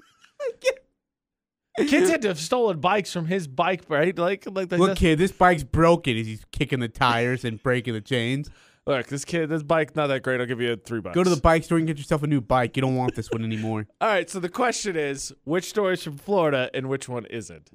Kids 1.78 2.08
had 2.08 2.22
to 2.22 2.28
have 2.28 2.38
stolen 2.38 2.80
bikes 2.80 3.12
from 3.12 3.26
his 3.26 3.46
bike, 3.46 3.82
right? 3.88 4.16
Like, 4.16 4.46
like 4.50 4.72
Look, 4.72 4.96
kid, 4.96 5.18
this 5.18 5.32
bike's 5.32 5.62
broken. 5.62 6.16
As 6.16 6.26
he's 6.26 6.44
kicking 6.52 6.80
the 6.80 6.88
tires 6.88 7.44
and 7.44 7.62
breaking 7.62 7.92
the 7.92 8.00
chains. 8.00 8.48
Look, 8.86 9.08
this 9.08 9.24
kid, 9.24 9.48
this 9.48 9.64
bike's 9.64 9.96
not 9.96 10.06
that 10.08 10.22
great. 10.22 10.40
I'll 10.40 10.46
give 10.46 10.60
you 10.60 10.76
three 10.76 11.00
bucks. 11.00 11.14
Go 11.14 11.24
to 11.24 11.30
the 11.30 11.40
bike 11.40 11.64
store 11.64 11.78
and 11.78 11.88
get 11.88 11.98
yourself 11.98 12.22
a 12.22 12.28
new 12.28 12.40
bike. 12.40 12.76
You 12.76 12.82
don't 12.82 12.94
want 12.94 13.16
this 13.16 13.28
one 13.30 13.44
anymore. 13.44 13.88
All 14.00 14.08
right. 14.08 14.30
So 14.30 14.38
the 14.38 14.48
question 14.48 14.96
is, 14.96 15.32
which 15.42 15.68
story 15.68 15.94
is 15.94 16.04
from 16.04 16.18
Florida 16.18 16.70
and 16.72 16.88
which 16.88 17.08
one 17.08 17.26
isn't? 17.26 17.70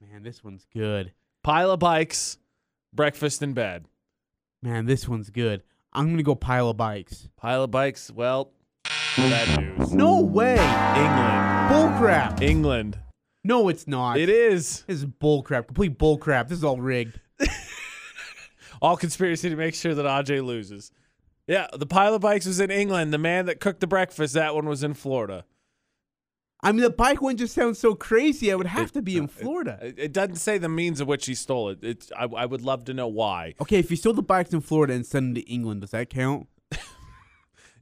Man, 0.00 0.22
this 0.22 0.42
one's 0.42 0.66
good. 0.72 1.12
Pile 1.42 1.72
of 1.72 1.80
bikes, 1.80 2.38
breakfast 2.94 3.42
in 3.42 3.52
bed. 3.52 3.84
Man, 4.62 4.86
this 4.86 5.06
one's 5.06 5.28
good. 5.28 5.62
I'm 5.92 6.08
gonna 6.10 6.22
go 6.22 6.34
pile 6.34 6.70
of 6.70 6.78
bikes. 6.78 7.28
Pile 7.36 7.64
of 7.64 7.70
bikes. 7.70 8.10
Well, 8.10 8.50
bad 9.16 9.60
news. 9.60 9.92
No 9.92 10.20
way. 10.20 10.52
England. 10.52 11.70
Bullcrap. 11.70 12.40
England. 12.40 12.98
No, 13.44 13.68
it's 13.68 13.86
not. 13.86 14.16
It 14.16 14.30
is 14.30 14.84
This 14.86 15.02
is 15.02 15.04
bullcrap. 15.04 15.66
Complete 15.66 15.98
bullcrap. 15.98 16.48
This 16.48 16.58
is 16.58 16.64
all 16.64 16.80
rigged. 16.80 17.20
all 18.80 18.96
conspiracy 18.96 19.50
to 19.50 19.56
make 19.56 19.74
sure 19.74 19.94
that 19.94 20.04
Aj 20.04 20.44
loses. 20.44 20.90
Yeah, 21.46 21.66
the 21.72 21.86
pile 21.86 22.14
of 22.14 22.22
bikes 22.22 22.46
was 22.46 22.60
in 22.60 22.70
England. 22.70 23.12
The 23.12 23.18
man 23.18 23.46
that 23.46 23.60
cooked 23.60 23.80
the 23.80 23.86
breakfast, 23.86 24.34
that 24.34 24.54
one 24.54 24.66
was 24.66 24.82
in 24.82 24.94
Florida. 24.94 25.44
I 26.62 26.72
mean, 26.72 26.80
the 26.80 26.88
bike 26.90 27.20
one 27.20 27.36
just 27.36 27.54
sounds 27.54 27.78
so 27.78 27.94
crazy. 27.94 28.50
I 28.50 28.54
would 28.54 28.66
have 28.66 28.90
to 28.92 29.02
be 29.02 29.18
in 29.18 29.28
Florida. 29.28 29.78
It, 29.82 29.98
it 29.98 30.12
doesn't 30.14 30.36
say 30.36 30.56
the 30.56 30.70
means 30.70 30.98
of 30.98 31.06
which 31.06 31.26
he 31.26 31.34
stole 31.34 31.68
it. 31.68 31.80
It's 31.82 32.10
I, 32.16 32.24
I 32.24 32.46
would 32.46 32.62
love 32.62 32.86
to 32.86 32.94
know 32.94 33.06
why. 33.06 33.54
Okay, 33.60 33.78
if 33.78 33.90
he 33.90 33.96
stole 33.96 34.14
the 34.14 34.22
bikes 34.22 34.54
in 34.54 34.62
Florida 34.62 34.94
and 34.94 35.04
sent 35.04 35.26
them 35.26 35.34
to 35.34 35.42
England, 35.42 35.82
does 35.82 35.90
that 35.90 36.08
count? 36.08 36.48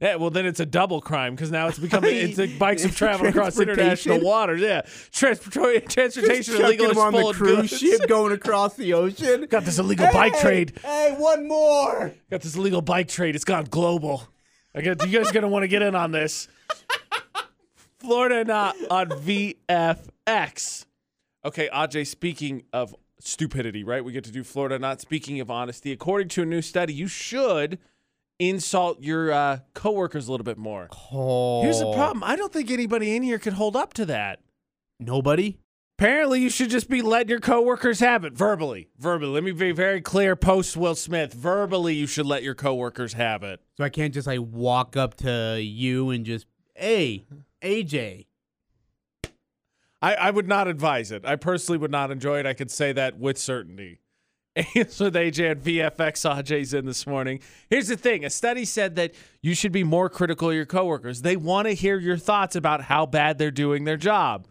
Yeah, 0.07 0.15
well 0.15 0.31
then 0.31 0.45
it's 0.45 0.59
a 0.59 0.65
double 0.65 0.99
crime 0.99 1.33
because 1.33 1.49
now 1.49 1.69
it's 1.69 1.79
becoming 1.79 2.13
it's 2.13 2.37
like 2.37 2.59
bikes 2.59 2.83
have 2.83 2.93
traveled 2.93 3.29
across 3.29 3.57
international 3.57 4.19
waters. 4.19 4.59
Yeah, 4.59 4.81
Transport- 5.13 5.87
transportation 5.89 6.55
illegal 6.57 6.99
on 6.99 7.13
the 7.13 7.31
cruise 7.31 7.69
goods. 7.69 7.79
ship 7.79 8.05
going 8.09 8.33
across 8.33 8.75
the 8.75 8.93
ocean. 8.95 9.45
Got 9.49 9.63
this 9.63 9.79
illegal 9.79 10.07
bike 10.11 10.35
Hey, 10.35 10.41
trade. 10.41 10.73
Hey, 10.83 11.15
one 11.17 11.47
more. 11.47 12.13
Got 12.29 12.41
this 12.41 12.57
illegal 12.57 12.81
bike 12.81 13.07
trade. 13.07 13.33
It's 13.33 13.45
gone 13.45 13.63
global. 13.63 14.27
I 14.75 14.81
got 14.81 15.07
you 15.09 15.17
guys 15.17 15.29
are 15.29 15.33
gonna 15.33 15.47
want 15.47 15.63
to 15.63 15.69
get 15.69 15.81
in 15.81 15.95
on 15.95 16.11
this. 16.11 16.49
Florida 17.99 18.43
not 18.43 18.75
on 18.91 19.07
VFX. 19.07 20.85
Okay, 21.45 21.69
Aj. 21.73 22.05
Speaking 22.07 22.63
of 22.73 22.93
stupidity, 23.19 23.85
right? 23.85 24.03
We 24.03 24.11
get 24.11 24.25
to 24.25 24.31
do 24.31 24.43
Florida 24.43 24.77
not. 24.79 24.99
Speaking 24.99 25.39
of 25.39 25.49
honesty, 25.49 25.93
according 25.93 26.27
to 26.29 26.41
a 26.41 26.45
new 26.45 26.61
study, 26.61 26.93
you 26.93 27.07
should 27.07 27.79
insult 28.39 29.01
your 29.01 29.31
uh, 29.31 29.59
coworkers 29.73 30.27
a 30.27 30.31
little 30.31 30.43
bit 30.43 30.57
more. 30.57 30.89
Oh. 31.11 31.61
Here's 31.61 31.79
the 31.79 31.91
problem. 31.93 32.23
I 32.23 32.35
don't 32.35 32.51
think 32.51 32.71
anybody 32.71 33.15
in 33.15 33.23
here 33.23 33.39
could 33.39 33.53
hold 33.53 33.75
up 33.75 33.93
to 33.93 34.05
that. 34.05 34.39
Nobody. 34.99 35.59
Apparently, 35.99 36.41
you 36.41 36.49
should 36.49 36.69
just 36.69 36.89
be 36.89 37.01
letting 37.01 37.29
your 37.29 37.39
coworkers 37.39 37.99
have 37.99 38.25
it 38.25 38.33
verbally. 38.33 38.89
Verbally. 38.97 39.31
Let 39.31 39.43
me 39.43 39.51
be 39.51 39.71
very 39.71 40.01
clear. 40.01 40.35
Post 40.35 40.75
Will 40.75 40.95
Smith. 40.95 41.33
Verbally, 41.33 41.93
you 41.93 42.07
should 42.07 42.25
let 42.25 42.43
your 42.43 42.55
coworkers 42.55 43.13
have 43.13 43.43
it. 43.43 43.61
So 43.77 43.83
I 43.83 43.89
can't 43.89 44.13
just 44.13 44.27
like 44.27 44.39
walk 44.41 44.97
up 44.97 45.15
to 45.17 45.61
you 45.61 46.09
and 46.09 46.25
just, 46.25 46.47
hey, 46.75 47.25
AJ. 47.61 48.25
I, 50.01 50.15
I 50.15 50.31
would 50.31 50.47
not 50.47 50.67
advise 50.67 51.11
it. 51.11 51.25
I 51.25 51.37
personally 51.37 51.77
would 51.77 51.91
not 51.91 52.11
enjoy 52.11 52.39
it. 52.39 52.45
I 52.45 52.53
could 52.53 52.71
say 52.71 52.91
that 52.91 53.17
with 53.17 53.37
certainty. 53.37 54.01
It's 54.55 54.99
with 54.99 55.15
AJ 55.15 55.51
and 55.51 55.63
VFX. 55.63 56.29
AJ's 56.29 56.73
in 56.75 56.85
this 56.85 57.07
morning. 57.07 57.39
Here's 57.69 57.87
the 57.87 57.97
thing: 57.97 58.23
a 58.23 58.29
study 58.29 58.65
said 58.65 58.95
that 58.97 59.13
you 59.41 59.55
should 59.55 59.71
be 59.71 59.83
more 59.83 60.09
critical 60.09 60.49
of 60.49 60.55
your 60.55 60.67
coworkers. 60.67 61.23
They 61.23 61.35
want 61.35 61.67
to 61.67 61.73
hear 61.73 61.97
your 61.97 62.17
thoughts 62.17 62.55
about 62.55 62.83
how 62.83 63.07
bad 63.07 63.39
they're 63.39 63.49
doing 63.51 63.85
their 63.85 63.97
job. 63.97 64.47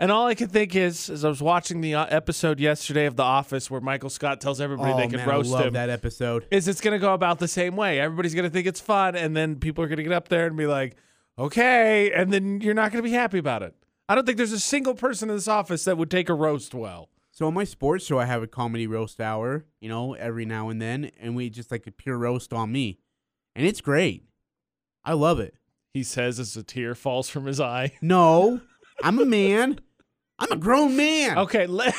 And 0.00 0.12
all 0.12 0.26
I 0.26 0.34
could 0.34 0.50
think 0.52 0.76
is, 0.76 1.10
as 1.10 1.24
I 1.24 1.28
was 1.28 1.42
watching 1.42 1.80
the 1.80 1.96
uh, 1.96 2.06
episode 2.08 2.60
yesterday 2.60 3.06
of 3.06 3.16
The 3.16 3.24
Office, 3.24 3.68
where 3.68 3.80
Michael 3.80 4.10
Scott 4.10 4.40
tells 4.40 4.60
everybody 4.60 4.92
oh, 4.92 4.96
they 4.96 5.08
can 5.08 5.16
man, 5.18 5.28
roast 5.28 5.50
I 5.50 5.58
love 5.58 5.66
him, 5.66 5.72
that 5.74 5.90
episode. 5.90 6.46
is 6.52 6.68
it's 6.68 6.80
going 6.80 6.92
to 6.92 7.00
go 7.00 7.14
about 7.14 7.40
the 7.40 7.48
same 7.48 7.74
way. 7.76 7.98
Everybody's 8.00 8.34
going 8.34 8.44
to 8.44 8.50
think 8.50 8.66
it's 8.66 8.80
fun, 8.80 9.14
and 9.14 9.36
then 9.36 9.56
people 9.56 9.84
are 9.84 9.88
going 9.88 9.98
to 9.98 10.04
get 10.04 10.12
up 10.12 10.28
there 10.28 10.46
and 10.46 10.56
be 10.56 10.66
like, 10.66 10.96
"Okay," 11.38 12.10
and 12.12 12.32
then 12.32 12.60
you're 12.60 12.74
not 12.74 12.90
going 12.90 13.02
to 13.04 13.08
be 13.08 13.14
happy 13.14 13.38
about 13.38 13.62
it. 13.62 13.74
I 14.08 14.14
don't 14.16 14.24
think 14.24 14.38
there's 14.38 14.52
a 14.52 14.60
single 14.60 14.94
person 14.94 15.30
in 15.30 15.36
this 15.36 15.48
office 15.48 15.84
that 15.84 15.96
would 15.96 16.10
take 16.10 16.28
a 16.28 16.34
roast 16.34 16.74
well. 16.74 17.08
So 17.38 17.46
on 17.46 17.54
my 17.54 17.62
sports 17.62 18.04
show, 18.04 18.18
I 18.18 18.24
have 18.24 18.42
a 18.42 18.48
comedy 18.48 18.88
roast 18.88 19.20
hour, 19.20 19.64
you 19.80 19.88
know, 19.88 20.14
every 20.14 20.44
now 20.44 20.70
and 20.70 20.82
then, 20.82 21.12
and 21.20 21.36
we 21.36 21.50
just 21.50 21.70
like 21.70 21.86
a 21.86 21.92
pure 21.92 22.18
roast 22.18 22.52
on 22.52 22.72
me, 22.72 22.98
and 23.54 23.64
it's 23.64 23.80
great. 23.80 24.24
I 25.04 25.12
love 25.12 25.38
it. 25.38 25.54
He 25.94 26.02
says 26.02 26.40
as 26.40 26.56
a 26.56 26.64
tear 26.64 26.96
falls 26.96 27.28
from 27.28 27.46
his 27.46 27.60
eye. 27.60 27.92
No, 28.02 28.60
I'm 29.04 29.20
a 29.20 29.24
man. 29.24 29.78
I'm 30.40 30.50
a 30.50 30.56
grown 30.56 30.96
man. 30.96 31.38
Okay, 31.38 31.68
let, 31.68 31.94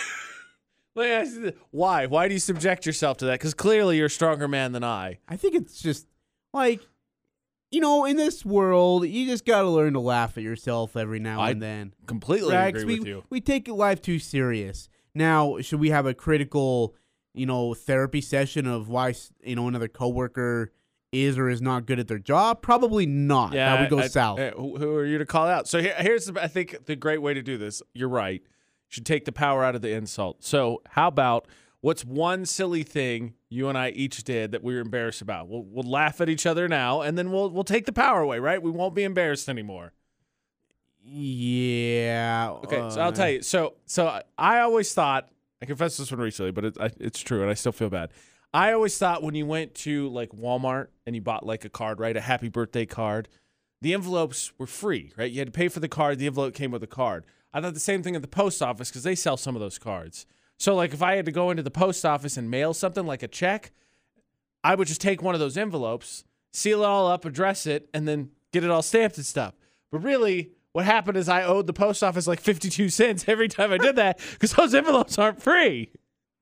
let 0.96 1.06
me 1.06 1.10
ask 1.10 1.36
you 1.36 1.42
this. 1.44 1.54
why? 1.72 2.06
Why 2.08 2.28
do 2.28 2.34
you 2.34 2.40
subject 2.42 2.86
yourself 2.86 3.16
to 3.20 3.26
that? 3.28 3.40
Because 3.40 3.54
clearly 3.54 3.96
you're 3.96 4.08
a 4.08 4.10
stronger 4.10 4.50
man 4.50 4.74
than 4.74 4.84
I. 4.84 5.20
I 5.30 5.38
think 5.38 5.56
it's 5.56 5.82
just 5.82 6.06
like, 6.54 6.82
you 7.72 7.80
know, 7.80 8.04
in 8.04 8.18
this 8.18 8.44
world, 8.44 9.08
you 9.08 9.26
just 9.26 9.46
got 9.46 9.62
to 9.62 9.70
learn 9.70 9.94
to 9.94 10.02
laugh 10.02 10.38
at 10.38 10.44
yourself 10.44 10.98
every 10.98 11.20
now 11.20 11.40
I 11.40 11.52
and 11.52 11.62
then. 11.62 11.94
Completely 12.08 12.54
Right? 12.54 12.76
agree 12.76 12.84
we, 12.84 13.00
with 13.00 13.08
you. 13.08 13.24
we 13.30 13.40
take 13.40 13.70
life 13.70 14.02
too 14.02 14.20
serious. 14.20 14.90
Now, 15.16 15.60
should 15.62 15.80
we 15.80 15.90
have 15.90 16.06
a 16.06 16.14
critical, 16.14 16.96
you 17.34 17.46
know, 17.46 17.74
therapy 17.74 18.22
session 18.22 18.66
of 18.68 18.90
why, 18.90 19.14
you 19.44 19.56
know, 19.56 19.68
another 19.68 19.88
coworker 19.88 20.72
is 21.12 21.38
or 21.38 21.50
is 21.50 21.62
not 21.62 21.86
good 21.88 22.00
at 22.00 22.08
their 22.08 22.20
job? 22.20 22.62
Probably 22.62 23.06
not. 23.06 23.54
that 23.76 23.82
would 23.82 23.90
go 23.90 24.00
I- 24.04 24.08
south. 24.08 24.40
I- 24.40 24.52
who, 24.52 24.78
who 24.78 24.96
are 24.96 25.06
you 25.06 25.18
to 25.18 25.26
call 25.26 25.48
out? 25.48 25.68
So 25.68 25.82
here, 25.82 25.96
here's, 25.98 26.26
the, 26.26 26.42
I 26.42 26.48
think, 26.48 26.86
the 26.86 26.96
great 26.96 27.22
way 27.22 27.34
to 27.34 27.42
do 27.42 27.58
this. 27.58 27.82
You're 27.94 28.10
right. 28.10 28.42
should 28.88 29.06
take 29.06 29.26
the 29.26 29.32
power 29.32 29.64
out 29.64 29.76
of 29.76 29.82
the 29.82 29.92
insult. 29.92 30.44
So, 30.44 30.82
how 30.90 31.08
about 31.08 31.48
what's 31.82 32.04
one 32.06 32.46
silly 32.46 32.84
thing 32.84 33.34
you 33.50 33.70
and 33.70 33.78
I 33.78 33.90
each 33.90 34.24
did 34.24 34.52
that 34.52 34.64
we 34.64 34.76
were 34.76 34.82
embarrassed 34.82 35.22
about? 35.22 35.48
We'll, 35.48 35.64
we'll 35.64 35.90
laugh 35.90 36.22
at 36.22 36.30
each 36.30 36.46
other 36.46 36.68
now, 36.68 37.02
and 37.02 37.18
then 37.18 37.32
we'll 37.32 37.50
we'll 37.50 37.64
take 37.64 37.86
the 37.86 37.94
power 37.94 38.22
away, 38.22 38.40
right? 38.40 38.62
We 38.62 38.72
won't 38.72 38.94
be 38.96 39.04
embarrassed 39.04 39.48
anymore. 39.50 39.94
Yeah. 41.12 42.58
Okay, 42.64 42.90
so 42.90 43.02
I'll 43.02 43.10
uh, 43.10 43.12
tell 43.12 43.30
you. 43.30 43.42
So, 43.42 43.76
so 43.86 44.22
I 44.38 44.60
always 44.60 44.94
thought 44.94 45.30
I 45.62 45.66
confessed 45.66 45.98
this 45.98 46.12
one 46.12 46.22
recently, 46.22 46.52
but 46.52 46.66
it, 46.66 46.78
I, 46.80 46.92
it's 47.00 47.20
true, 47.20 47.42
and 47.42 47.50
I 47.50 47.54
still 47.54 47.72
feel 47.72 47.90
bad. 47.90 48.12
I 48.54 48.74
always 48.74 48.98
thought 48.98 49.24
when 49.24 49.36
you 49.36 49.46
went 49.46 49.76
to 49.76 50.10
like 50.10 50.32
Walmart 50.32 50.88
and 51.06 51.16
you 51.16 51.22
bought 51.22 51.46
like 51.46 51.66
a 51.66 51.70
card, 51.70 52.00
right, 52.00 52.16
a 52.16 52.22
happy 52.22 52.50
birthday 52.50 52.86
card, 52.86 53.28
the 53.82 53.94
envelopes 53.94 54.52
were 54.58 54.68
free, 54.68 55.14
right? 55.18 55.32
You 55.32 55.40
had 55.40 55.48
to 55.48 55.52
pay 55.52 55.68
for 55.68 55.80
the 55.80 55.88
card. 55.88 56.20
The 56.20 56.28
envelope 56.28 56.54
came 56.54 56.72
with 56.72 56.82
the 56.82 56.88
card. 56.88 57.26
I 57.54 57.62
thought 57.62 57.74
the 57.74 57.80
same 57.80 58.04
thing 58.04 58.16
at 58.16 58.22
the 58.22 58.28
post 58.28 58.62
office 58.62 58.90
because 58.90 59.04
they 59.04 59.16
sell 59.16 59.38
some 59.38 59.56
of 59.56 59.60
those 59.60 59.80
cards. 59.80 60.26
So, 60.58 60.76
like, 60.76 60.94
if 60.94 61.02
I 61.02 61.16
had 61.16 61.26
to 61.26 61.32
go 61.32 61.52
into 61.52 61.64
the 61.64 61.72
post 61.72 62.06
office 62.06 62.38
and 62.38 62.52
mail 62.52 62.74
something 62.74 63.06
like 63.06 63.24
a 63.24 63.28
check, 63.28 63.72
I 64.64 64.76
would 64.76 64.88
just 64.88 65.02
take 65.02 65.22
one 65.22 65.34
of 65.34 65.40
those 65.40 65.58
envelopes, 65.58 66.26
seal 66.52 66.84
it 66.84 66.86
all 66.86 67.08
up, 67.08 67.26
address 67.26 67.66
it, 67.66 67.90
and 67.94 68.08
then 68.08 68.32
get 68.52 68.64
it 68.64 68.70
all 68.70 68.82
stamped 68.82 69.18
and 69.18 69.26
stuff. 69.26 69.54
But 69.92 70.00
really, 70.00 70.52
what 70.80 70.86
happened 70.86 71.18
is 71.18 71.28
I 71.28 71.44
owed 71.44 71.68
the 71.68 71.74
post 71.74 72.02
office 72.02 72.26
like 72.26 72.40
52 72.40 72.88
cents 72.88 73.26
every 73.28 73.50
time 73.50 73.74
I 73.74 73.78
did 73.78 73.98
that 73.98 74.18
because 74.32 74.54
those 74.54 74.74
envelopes 74.74 75.20
aren't 75.20 75.42
free. 75.42 75.92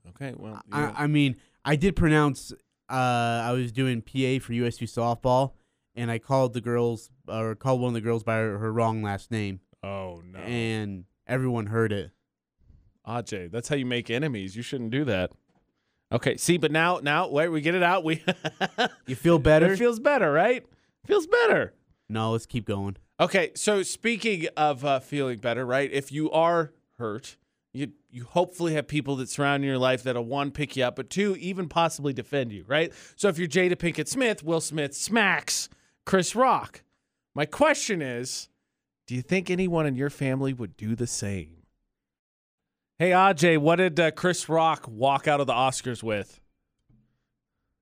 Okay, 0.09 0.35
well, 0.37 0.61
you 0.71 0.79
know. 0.79 0.93
I, 0.95 1.05
I 1.05 1.07
mean, 1.07 1.37
I 1.65 1.75
did 1.75 1.95
pronounce. 1.95 2.51
Uh, 2.87 2.93
I 2.93 3.51
was 3.53 3.71
doing 3.71 4.03
PA 4.03 4.37
for 4.39 4.53
USU 4.53 4.85
softball, 4.85 5.53
and 5.95 6.11
I 6.11 6.19
called 6.19 6.53
the 6.53 6.61
girls 6.61 7.09
or 7.27 7.55
called 7.55 7.81
one 7.81 7.87
of 7.89 7.93
the 7.95 8.01
girls 8.01 8.23
by 8.23 8.35
her, 8.35 8.59
her 8.59 8.71
wrong 8.71 9.01
last 9.01 9.31
name, 9.31 9.59
oh 9.81 10.21
no, 10.23 10.37
and 10.37 11.05
everyone 11.25 11.65
heard 11.65 11.91
it. 11.91 12.11
Aj, 13.07 13.51
that's 13.51 13.69
how 13.69 13.75
you 13.75 13.87
make 13.87 14.11
enemies. 14.11 14.55
You 14.55 14.61
shouldn't 14.61 14.91
do 14.91 15.03
that. 15.05 15.31
Okay, 16.11 16.37
see, 16.37 16.57
but 16.59 16.71
now, 16.71 16.99
now, 17.01 17.27
wait, 17.27 17.49
we 17.49 17.61
get 17.61 17.73
it 17.73 17.81
out. 17.81 18.03
We 18.03 18.23
You 19.07 19.15
feel 19.15 19.39
better? 19.39 19.73
it 19.73 19.77
feels 19.77 19.99
better, 19.99 20.31
right? 20.31 20.63
Feels 21.07 21.25
better. 21.25 21.73
no, 22.07 22.31
let's 22.33 22.45
keep 22.45 22.65
going. 22.65 22.97
Okay, 23.19 23.51
so 23.55 23.81
speaking 23.81 24.47
of 24.55 24.85
uh, 24.85 24.99
feeling 24.99 25.39
better, 25.39 25.65
right? 25.65 25.91
If 25.91 26.11
you 26.11 26.29
are 26.31 26.71
hurt, 26.99 27.37
you 27.73 27.93
you 28.09 28.25
hopefully 28.25 28.73
have 28.73 28.87
people 28.87 29.15
that 29.17 29.29
surround 29.29 29.63
your 29.63 29.77
life 29.77 30.03
that'll 30.03 30.23
one 30.23 30.51
pick 30.51 30.75
you 30.75 30.83
up, 30.83 30.95
but 30.95 31.09
two 31.09 31.35
even 31.37 31.67
possibly 31.67 32.13
defend 32.13 32.51
you, 32.51 32.63
right? 32.67 32.93
So 33.15 33.27
if 33.27 33.37
you're 33.37 33.47
Jada 33.47 33.75
Pinkett 33.75 34.07
Smith, 34.07 34.43
Will 34.43 34.61
Smith 34.61 34.95
smacks 34.95 35.67
Chris 36.05 36.35
Rock. 36.35 36.83
My 37.33 37.45
question 37.45 38.01
is, 38.01 38.49
do 39.07 39.15
you 39.15 39.21
think 39.21 39.49
anyone 39.49 39.85
in 39.85 39.95
your 39.95 40.09
family 40.09 40.53
would 40.53 40.77
do 40.77 40.95
the 40.95 41.07
same? 41.07 41.63
Hey 42.99 43.11
Aj, 43.11 43.57
what 43.57 43.75
did 43.77 43.99
uh, 43.99 44.11
Chris 44.11 44.47
Rock 44.47 44.87
walk 44.87 45.27
out 45.27 45.39
of 45.39 45.47
the 45.47 45.53
Oscars 45.53 46.03
with? 46.03 46.39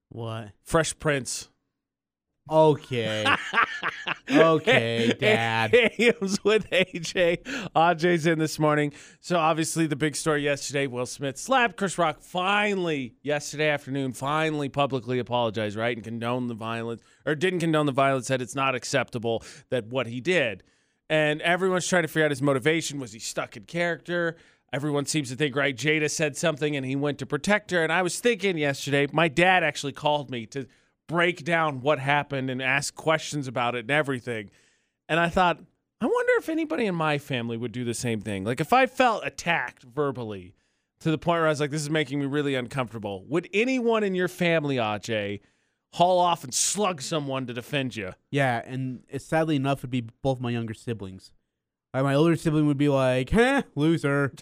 What? 0.09 0.51
Fresh 0.63 0.99
Prince. 0.99 1.49
Okay. 2.49 3.25
Okay, 4.31 5.15
Dad. 5.19 5.73
Was 6.21 6.43
with 6.43 6.69
AJ. 6.69 7.43
AJ's 7.75 8.27
in 8.27 8.37
this 8.37 8.59
morning. 8.59 8.93
So 9.19 9.37
obviously 9.39 9.87
the 9.87 9.95
big 9.95 10.15
story 10.15 10.43
yesterday, 10.43 10.85
Will 10.85 11.07
Smith 11.07 11.39
slapped 11.39 11.75
Chris 11.75 11.97
Rock 11.97 12.21
finally 12.21 13.15
yesterday 13.23 13.69
afternoon, 13.69 14.13
finally 14.13 14.69
publicly 14.69 15.17
apologized, 15.17 15.75
right? 15.75 15.97
And 15.97 16.03
condoned 16.03 16.51
the 16.51 16.53
violence 16.55 17.01
or 17.25 17.33
didn't 17.33 17.61
condone 17.61 17.87
the 17.87 17.91
violence, 17.91 18.27
said 18.27 18.43
it's 18.43 18.55
not 18.55 18.75
acceptable 18.75 19.43
that 19.71 19.87
what 19.87 20.05
he 20.05 20.21
did. 20.21 20.61
And 21.09 21.41
everyone's 21.41 21.87
trying 21.87 22.03
to 22.03 22.07
figure 22.07 22.25
out 22.25 22.31
his 22.31 22.43
motivation. 22.43 22.99
Was 22.99 23.13
he 23.13 23.19
stuck 23.19 23.57
in 23.57 23.63
character? 23.63 24.35
Everyone 24.71 25.07
seems 25.07 25.29
to 25.29 25.35
think, 25.35 25.55
right? 25.55 25.75
Jada 25.75 26.11
said 26.11 26.37
something 26.37 26.75
and 26.75 26.85
he 26.85 26.95
went 26.95 27.17
to 27.19 27.25
protect 27.25 27.71
her. 27.71 27.81
And 27.81 27.91
I 27.91 28.03
was 28.03 28.19
thinking 28.19 28.57
yesterday, 28.59 29.07
my 29.11 29.29
dad 29.29 29.63
actually 29.63 29.93
called 29.93 30.29
me 30.29 30.45
to 30.47 30.67
break 31.07 31.43
down 31.43 31.81
what 31.81 31.99
happened 31.99 32.49
and 32.49 32.61
ask 32.61 32.95
questions 32.95 33.47
about 33.47 33.75
it 33.75 33.81
and 33.81 33.91
everything. 33.91 34.49
And 35.07 35.19
I 35.19 35.29
thought, 35.29 35.59
I 36.01 36.05
wonder 36.05 36.33
if 36.37 36.49
anybody 36.49 36.85
in 36.85 36.95
my 36.95 37.17
family 37.17 37.57
would 37.57 37.71
do 37.71 37.83
the 37.83 37.93
same 37.93 38.21
thing. 38.21 38.43
Like 38.43 38.59
if 38.59 38.73
I 38.73 38.85
felt 38.85 39.25
attacked 39.25 39.83
verbally 39.83 40.55
to 40.99 41.11
the 41.11 41.17
point 41.17 41.39
where 41.39 41.47
I 41.47 41.49
was 41.49 41.59
like, 41.59 41.71
this 41.71 41.81
is 41.81 41.89
making 41.89 42.19
me 42.19 42.25
really 42.25 42.55
uncomfortable, 42.55 43.25
would 43.27 43.47
anyone 43.53 44.03
in 44.03 44.15
your 44.15 44.27
family, 44.27 44.77
Aj, 44.77 45.39
haul 45.93 46.19
off 46.19 46.43
and 46.43 46.53
slug 46.53 47.01
someone 47.01 47.45
to 47.47 47.53
defend 47.53 47.95
you? 47.95 48.13
Yeah, 48.31 48.61
and 48.65 49.03
it, 49.09 49.21
sadly 49.21 49.55
enough, 49.55 49.81
would 49.81 49.91
be 49.91 50.07
both 50.21 50.39
my 50.39 50.49
younger 50.49 50.73
siblings. 50.73 51.31
Like 51.93 52.03
my 52.03 52.13
older 52.15 52.35
sibling 52.35 52.67
would 52.67 52.77
be 52.77 52.89
like, 52.89 53.29
"Huh, 53.29 53.63
loser." 53.75 54.33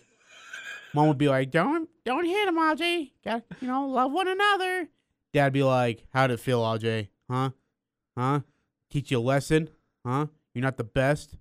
Mom 0.93 1.07
would 1.07 1.19
be 1.19 1.29
like, 1.29 1.51
"Don't, 1.51 1.87
don't 2.03 2.25
hit 2.25 2.47
him, 2.47 2.55
Aj. 2.55 3.11
Got, 3.23 3.43
you 3.61 3.67
know, 3.67 3.87
love 3.87 4.11
one 4.11 4.27
another." 4.27 4.89
Dad'd 5.33 5.53
be 5.53 5.63
like, 5.63 6.05
"How'd 6.13 6.31
it 6.31 6.39
feel, 6.39 6.61
Aj? 6.61 7.07
Huh? 7.29 7.49
Huh? 8.17 8.39
Teach 8.91 9.11
you 9.11 9.19
a 9.19 9.21
lesson? 9.21 9.69
Huh? 10.05 10.27
You're 10.53 10.63
not 10.63 10.77
the 10.77 10.83
best." 10.83 11.37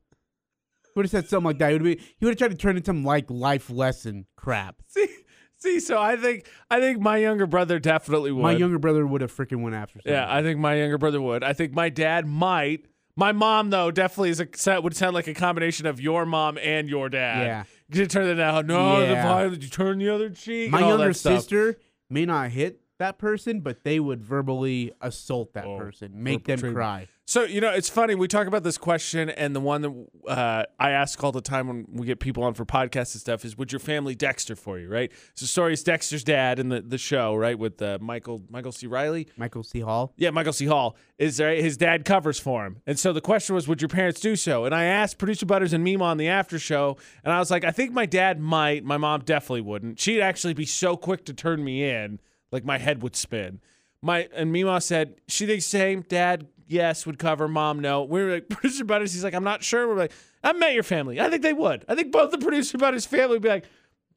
Would 0.94 1.06
have 1.06 1.10
said 1.10 1.28
something 1.28 1.46
like 1.46 1.58
that. 1.58 1.68
He 1.68 1.74
would 1.74 1.84
be. 1.84 1.96
He 2.18 2.24
would 2.24 2.32
have 2.32 2.38
tried 2.38 2.50
to 2.50 2.56
turn 2.56 2.76
it 2.76 2.78
into 2.78 2.88
some 2.88 3.04
like 3.04 3.30
life 3.30 3.70
lesson 3.70 4.26
crap. 4.36 4.76
See, 4.88 5.08
see, 5.56 5.80
so 5.80 5.98
I 6.00 6.16
think 6.16 6.46
I 6.70 6.80
think 6.80 7.00
my 7.00 7.16
younger 7.18 7.46
brother 7.46 7.78
definitely 7.78 8.32
would. 8.32 8.42
My 8.42 8.52
younger 8.52 8.78
brother 8.78 9.06
would 9.06 9.20
have 9.20 9.32
freaking 9.32 9.62
went 9.62 9.74
after. 9.74 10.00
Something. 10.00 10.12
Yeah. 10.12 10.26
I 10.28 10.42
think 10.42 10.58
my 10.58 10.74
younger 10.74 10.98
brother 10.98 11.20
would. 11.20 11.42
I 11.44 11.52
think 11.52 11.72
my 11.72 11.88
dad 11.88 12.26
might. 12.26 12.86
My 13.14 13.32
mom, 13.32 13.70
though, 13.70 13.90
definitely 13.90 14.30
is 14.30 14.40
a 14.40 14.80
would 14.80 14.96
sound 14.96 15.14
like 15.14 15.28
a 15.28 15.34
combination 15.34 15.86
of 15.86 16.00
your 16.00 16.26
mom 16.26 16.58
and 16.58 16.88
your 16.88 17.08
dad. 17.08 17.46
Yeah. 17.46 17.64
You 17.94 18.06
turn 18.06 18.28
it 18.28 18.40
out. 18.40 18.66
No, 18.66 19.06
the 19.06 19.14
violence. 19.14 19.62
You 19.62 19.70
turn 19.70 19.98
the 19.98 20.08
other 20.08 20.30
cheek. 20.30 20.70
My 20.70 20.80
younger 20.80 21.12
sister 21.12 21.78
may 22.10 22.24
not 22.24 22.50
hit 22.50 22.81
that 23.02 23.18
person, 23.18 23.60
but 23.60 23.84
they 23.84 24.00
would 24.00 24.22
verbally 24.22 24.92
assault 25.00 25.52
that 25.54 25.66
Oh, 25.66 25.78
person, 25.78 26.10
make 26.14 26.44
them 26.44 26.58
cry. 26.72 27.08
So 27.24 27.44
you 27.44 27.60
know, 27.60 27.70
it's 27.70 27.88
funny. 27.88 28.14
We 28.16 28.26
talk 28.26 28.46
about 28.48 28.64
this 28.64 28.76
question, 28.76 29.30
and 29.30 29.54
the 29.54 29.60
one 29.60 29.82
that 29.82 30.06
uh, 30.28 30.64
I 30.78 30.90
ask 30.90 31.22
all 31.22 31.30
the 31.30 31.40
time 31.40 31.68
when 31.68 31.86
we 31.92 32.04
get 32.04 32.18
people 32.18 32.42
on 32.42 32.52
for 32.54 32.64
podcasts 32.66 33.14
and 33.14 33.20
stuff 33.20 33.44
is, 33.44 33.56
"Would 33.56 33.70
your 33.70 33.78
family 33.78 34.14
Dexter 34.16 34.56
for 34.56 34.78
you?" 34.78 34.88
Right. 34.88 35.12
So, 35.34 35.46
story 35.46 35.72
is 35.72 35.84
Dexter's 35.84 36.24
dad 36.24 36.58
in 36.58 36.68
the, 36.68 36.80
the 36.82 36.98
show, 36.98 37.34
right, 37.36 37.56
with 37.56 37.80
uh, 37.80 37.98
Michael 38.00 38.42
Michael 38.50 38.72
C. 38.72 38.88
Riley. 38.88 39.28
Michael 39.36 39.62
C. 39.62 39.80
Hall. 39.80 40.12
Yeah, 40.16 40.30
Michael 40.30 40.52
C. 40.52 40.66
Hall 40.66 40.96
is 41.16 41.36
there. 41.36 41.54
His 41.54 41.76
dad 41.76 42.04
covers 42.04 42.40
for 42.40 42.66
him, 42.66 42.82
and 42.88 42.98
so 42.98 43.12
the 43.12 43.20
question 43.20 43.54
was, 43.54 43.68
would 43.68 43.80
your 43.80 43.88
parents 43.88 44.20
do 44.20 44.34
so? 44.34 44.64
And 44.64 44.74
I 44.74 44.84
asked 44.84 45.16
producer 45.18 45.46
Butters 45.46 45.72
and 45.72 45.84
Mima 45.84 46.04
on 46.04 46.16
the 46.16 46.28
after 46.28 46.58
show, 46.58 46.96
and 47.24 47.32
I 47.32 47.38
was 47.38 47.52
like, 47.52 47.64
I 47.64 47.70
think 47.70 47.92
my 47.92 48.04
dad 48.04 48.40
might. 48.40 48.84
My 48.84 48.96
mom 48.96 49.20
definitely 49.20 49.60
wouldn't. 49.62 50.00
She'd 50.00 50.20
actually 50.20 50.54
be 50.54 50.66
so 50.66 50.96
quick 50.96 51.24
to 51.26 51.32
turn 51.32 51.62
me 51.62 51.88
in, 51.88 52.18
like 52.52 52.64
my 52.64 52.78
head 52.78 53.02
would 53.02 53.16
spin. 53.16 53.60
My 54.02 54.28
and 54.34 54.52
Mima 54.52 54.80
said 54.80 55.16
she 55.26 55.46
thinks 55.46 55.64
same. 55.64 56.02
Dad, 56.02 56.46
yes, 56.68 57.06
would 57.06 57.18
cover. 57.18 57.48
Mom, 57.48 57.80
no. 57.80 58.04
We 58.04 58.22
were 58.22 58.32
like 58.34 58.48
producer 58.50 58.84
Butters. 58.84 59.12
He's 59.12 59.24
like, 59.24 59.34
I'm 59.34 59.44
not 59.44 59.64
sure. 59.64 59.88
We're 59.88 59.96
like, 59.96 60.12
I 60.44 60.52
met 60.52 60.74
your 60.74 60.82
family. 60.82 61.20
I 61.20 61.28
think 61.30 61.42
they 61.42 61.52
would. 61.52 61.84
I 61.88 61.94
think 61.94 62.12
both 62.12 62.30
the 62.30 62.38
producer 62.38 62.78
Butters 62.78 63.06
family 63.06 63.36
would 63.36 63.42
be 63.42 63.48
like, 63.48 63.64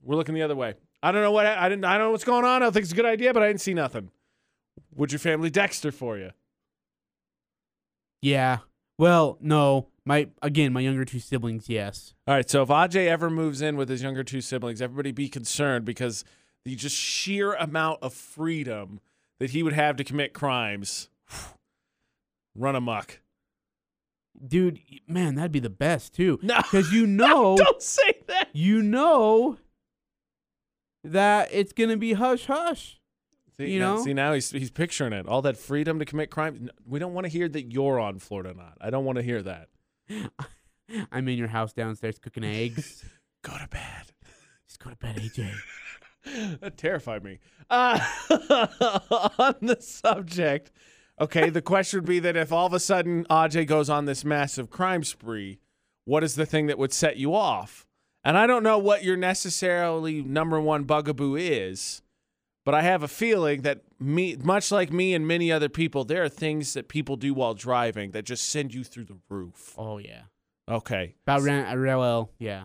we're 0.04 0.16
looking 0.16 0.36
the 0.36 0.44
other 0.44 0.56
way. 0.56 0.76
I 1.02 1.12
don't 1.12 1.22
know 1.22 1.32
what 1.32 1.46
I 1.46 1.70
didn't. 1.70 1.86
I 1.86 1.98
don't 1.98 2.08
know 2.08 2.12
what's 2.12 2.24
going 2.24 2.46
on. 2.46 2.62
I 2.62 2.66
don't 2.66 2.74
think 2.74 2.84
it's 2.84 2.94
a 2.94 2.96
good 2.96 3.06
idea, 3.06 3.34
but 3.34 3.44
I 3.44 3.48
didn't 3.48 3.62
see 3.62 3.74
nothing. 3.74 4.10
Would 4.96 5.12
your 5.12 5.20
family 5.20 5.50
Dexter 5.50 5.92
for 5.92 6.18
you? 6.18 6.32
Yeah. 8.22 8.60
Well, 8.98 9.38
no. 9.42 9.90
My 10.08 10.30
again, 10.42 10.72
my 10.72 10.82
younger 10.82 11.04
two 11.04 11.20
siblings, 11.20 11.68
yes. 11.68 12.14
All 12.28 12.36
right, 12.36 12.48
so 12.48 12.62
if 12.62 12.70
Aj 12.70 12.96
ever 12.96 13.30
moves 13.30 13.62
in 13.62 13.76
with 13.76 13.90
his 13.90 14.04
younger 14.04 14.24
two 14.24 14.40
siblings, 14.40 14.82
everybody 14.82 15.12
be 15.12 15.30
concerned 15.30 15.84
because 15.84 16.24
the 16.66 16.76
just 16.76 16.96
sheer 16.98 17.54
amount 17.54 18.02
of 18.02 18.14
freedom 18.14 19.00
that 19.40 19.52
he 19.52 19.64
would 19.64 19.74
have 19.74 19.96
to 19.98 20.04
commit 20.04 20.34
crimes, 20.34 21.10
run 22.56 22.76
amok. 22.76 23.20
Dude, 24.48 24.80
man, 25.08 25.36
that'd 25.36 25.52
be 25.52 25.60
the 25.60 25.70
best 25.70 26.14
too. 26.14 26.40
No, 26.44 26.58
Because 26.58 26.92
you 26.92 27.08
know, 27.08 27.56
don't 27.56 27.82
say 27.82 28.22
that. 28.28 28.50
you 28.54 28.82
know 28.82 29.58
that 31.04 31.50
it's 31.52 31.72
gonna 31.74 31.98
be 31.98 32.14
hush 32.14 32.46
hush. 32.48 33.00
See, 33.58 33.72
You 33.72 33.80
now, 33.80 33.96
know? 33.96 34.04
see 34.04 34.14
now 34.14 34.34
he's 34.34 34.52
he's 34.52 34.72
picturing 34.72 35.14
it. 35.14 35.28
All 35.28 35.42
that 35.44 35.56
freedom 35.56 36.00
to 36.00 36.06
commit 36.06 36.30
crimes. 36.32 36.70
We 36.86 37.00
don't 37.00 37.14
want 37.14 37.26
to 37.26 37.30
hear 37.32 37.48
that 37.48 37.72
you're 37.72 38.00
on 38.00 38.20
Florida 38.20 38.54
not. 38.54 38.78
I 38.82 38.90
don't 38.90 39.06
want 39.06 39.18
to 39.18 39.24
hear 39.24 39.42
that. 39.44 39.70
I'm 41.12 41.28
in 41.30 41.38
your 41.38 41.48
house 41.48 41.72
downstairs 41.74 42.20
cooking 42.20 42.44
eggs. 42.44 43.06
Go 43.44 43.54
to 43.58 43.68
bed. 43.70 44.12
Just 44.68 44.80
go 44.84 44.90
to 44.90 44.96
bed, 44.98 45.16
AJ. 45.18 45.54
that 46.62 46.78
terrified 46.78 47.24
me. 47.24 47.40
Uh, 47.70 48.00
on 49.40 49.56
the 49.62 49.78
subject, 49.80 50.72
okay, 51.20 51.50
the 51.50 51.62
question 51.62 52.00
would 52.00 52.08
be 52.08 52.20
that 52.20 52.36
if 52.36 52.52
all 52.52 52.66
of 52.66 52.74
a 52.74 52.80
sudden 52.80 53.26
Aj 53.26 53.68
goes 53.68 53.90
on 53.90 54.06
this 54.06 54.26
massive 54.26 54.70
crime 54.70 55.04
spree, 55.04 55.60
what 56.06 56.24
is 56.24 56.36
the 56.36 56.46
thing 56.46 56.68
that 56.68 56.78
would 56.78 56.94
set 56.94 57.18
you 57.18 57.34
off? 57.34 57.86
And 58.24 58.38
I 58.38 58.48
don't 58.48 58.64
know 58.64 58.80
what 58.80 59.04
your 59.04 59.18
necessarily 59.18 60.22
number 60.22 60.60
one 60.60 60.84
bugaboo 60.84 61.36
is, 61.36 62.02
but 62.64 62.74
I 62.74 62.82
have 62.82 63.04
a 63.04 63.08
feeling 63.08 63.62
that 63.62 63.82
me, 64.00 64.36
much 64.44 64.72
like 64.72 64.92
me 64.92 65.14
and 65.14 65.28
many 65.28 65.52
other 65.52 65.70
people, 65.70 66.04
there 66.04 66.24
are 66.24 66.30
things 66.30 66.74
that 66.74 66.88
people 66.88 67.18
do 67.18 67.34
while 67.36 67.54
driving 67.54 68.12
that 68.12 68.26
just 68.26 68.50
send 68.50 68.74
you 68.74 68.84
through 68.84 69.06
the 69.06 69.18
roof. 69.30 69.76
Oh 69.78 70.00
yeah. 70.00 70.24
Okay. 70.70 71.16
About 71.26 71.42
ran, 71.44 71.66
uh, 72.00 72.26
yeah, 72.40 72.64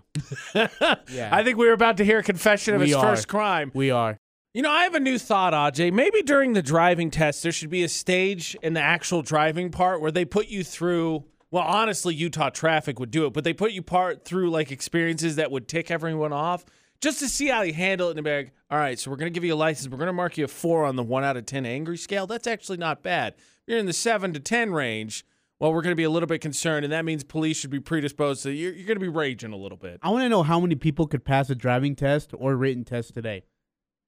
Yeah. 0.55 1.29
I 1.33 1.45
think 1.45 1.59
we 1.59 1.67
were 1.67 1.73
about 1.75 1.99
to 1.99 2.05
hear 2.05 2.19
a 2.19 2.23
confession 2.23 2.75
of 2.75 2.81
We 2.81 2.87
his 2.89 2.97
are. 2.97 3.03
first 3.15 3.29
crime. 3.29 3.71
we 3.75 3.91
are. 3.91 4.19
You 4.55 4.63
know, 4.63 4.71
I 4.71 4.83
have 4.85 4.95
a 4.95 5.01
new 5.01 5.19
thought, 5.19 5.53
Aj. 5.53 5.93
Maybe 5.93 6.23
during 6.23 6.55
the 6.55 6.63
driving 6.63 7.11
test, 7.11 7.43
there 7.43 7.53
should 7.53 7.71
be 7.71 7.85
a 7.85 7.89
stage 7.89 8.57
in 8.63 8.73
the 8.73 8.81
actual 8.81 9.23
driving 9.23 9.71
part 9.71 10.01
where 10.01 10.11
they 10.11 10.25
put 10.25 10.49
you 10.49 10.65
through. 10.65 11.25
Well, 11.53 11.63
honestly, 11.63 12.15
Utah 12.15 12.51
traffic 12.51 12.99
would 12.99 13.11
do 13.11 13.27
it, 13.27 13.33
but 13.33 13.45
they 13.45 13.53
put 13.53 13.73
you 13.73 13.83
part 13.83 14.25
through 14.25 14.51
like 14.51 14.73
experiences 14.73 15.37
that 15.37 15.51
would 15.51 15.69
tick 15.69 15.91
everyone 15.91 16.33
off 16.33 16.65
just 17.01 17.19
to 17.21 17.29
see 17.29 17.49
how 17.49 17.63
you 17.63 17.73
handle 17.75 18.09
it. 18.09 18.17
And 18.17 18.25
be 18.25 18.31
like, 18.35 18.53
all 18.71 18.79
right, 18.79 18.99
so 18.99 19.11
we're 19.11 19.17
gonna 19.19 19.31
give 19.31 19.45
you 19.45 19.55
a 19.55 19.57
license. 19.57 19.89
We're 19.89 19.99
gonna 19.99 20.13
mark 20.13 20.37
you 20.39 20.47
a 20.47 20.49
four 20.49 20.85
on 20.85 20.97
the 20.97 21.03
one 21.05 21.23
out 21.23 21.37
of 21.37 21.47
ten 21.47 21.65
angry 21.67 21.97
scale. 21.99 22.27
That's 22.27 22.47
actually 22.47 22.79
not 22.79 23.03
bad. 23.03 23.35
You're 23.67 23.79
in 23.79 23.87
the 23.87 23.93
seven 23.93 24.33
to 24.33 24.41
ten 24.41 24.73
range. 24.73 25.25
Well, 25.61 25.75
we're 25.75 25.83
going 25.83 25.93
to 25.93 25.97
be 25.97 26.05
a 26.05 26.11
little 26.11 26.27
bit 26.27 26.41
concerned, 26.41 26.85
and 26.85 26.93
that 26.93 27.05
means 27.05 27.23
police 27.23 27.59
should 27.59 27.71
be 27.71 27.81
predisposed 27.81 28.41
So 28.41 28.49
you're, 28.49 28.73
you're 28.73 28.87
going 28.87 28.97
to 28.97 29.01
be 29.01 29.09
raging 29.09 29.53
a 29.53 29.57
little 29.57 29.77
bit. 29.77 30.01
I 30.03 30.09
want 30.09 30.23
to 30.23 30.29
know 30.31 30.43
how 30.43 30.59
many 30.59 30.75
people 30.75 31.07
could 31.07 31.23
pass 31.23 31.51
a 31.51 31.55
driving 31.55 31.95
test 31.95 32.31
or 32.35 32.57
written 32.57 32.83
test 32.83 33.13
today. 33.13 33.45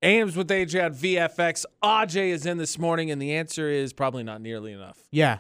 Ames 0.02 0.34
with 0.34 0.48
AJ 0.48 0.84
on 0.84 0.94
VFX. 0.94 1.64
Aj 1.84 2.16
is 2.16 2.46
in 2.46 2.56
this 2.56 2.78
morning, 2.78 3.10
and 3.10 3.20
the 3.20 3.34
answer 3.34 3.68
is 3.68 3.92
probably 3.92 4.22
not 4.22 4.40
nearly 4.40 4.72
enough. 4.72 4.98
Yeah, 5.12 5.38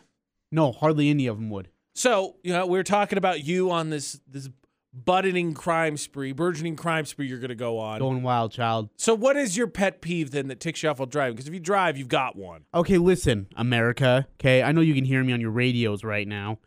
no, 0.52 0.70
hardly 0.70 1.08
any 1.08 1.26
of 1.26 1.36
them 1.36 1.48
would. 1.50 1.68
So, 1.94 2.36
you 2.44 2.52
know, 2.52 2.66
we 2.66 2.78
are 2.78 2.84
talking 2.84 3.18
about 3.18 3.44
you 3.44 3.70
on 3.70 3.90
this 3.90 4.20
this 4.28 4.48
budding 4.92 5.54
crime 5.54 5.96
spree, 5.96 6.32
burgeoning 6.32 6.76
crime 6.76 7.04
spree 7.06 7.26
you're 7.26 7.38
going 7.38 7.48
to 7.48 7.54
go 7.54 7.78
on. 7.78 7.98
Going 7.98 8.22
wild, 8.22 8.52
child. 8.52 8.90
So, 8.96 9.14
what 9.14 9.36
is 9.36 9.56
your 9.56 9.66
pet 9.66 10.00
peeve 10.00 10.30
then 10.30 10.48
that 10.48 10.60
ticks 10.60 10.82
you 10.82 10.88
off 10.88 10.98
while 10.98 11.06
driving? 11.06 11.34
Because 11.34 11.48
if 11.48 11.54
you 11.54 11.60
drive, 11.60 11.96
you've 11.96 12.08
got 12.08 12.36
one. 12.36 12.64
Okay, 12.74 12.98
listen, 12.98 13.48
America. 13.56 14.26
Okay, 14.34 14.62
I 14.62 14.72
know 14.72 14.80
you 14.80 14.94
can 14.94 15.04
hear 15.04 15.22
me 15.24 15.32
on 15.32 15.40
your 15.40 15.50
radios 15.50 16.04
right 16.04 16.26
now. 16.28 16.58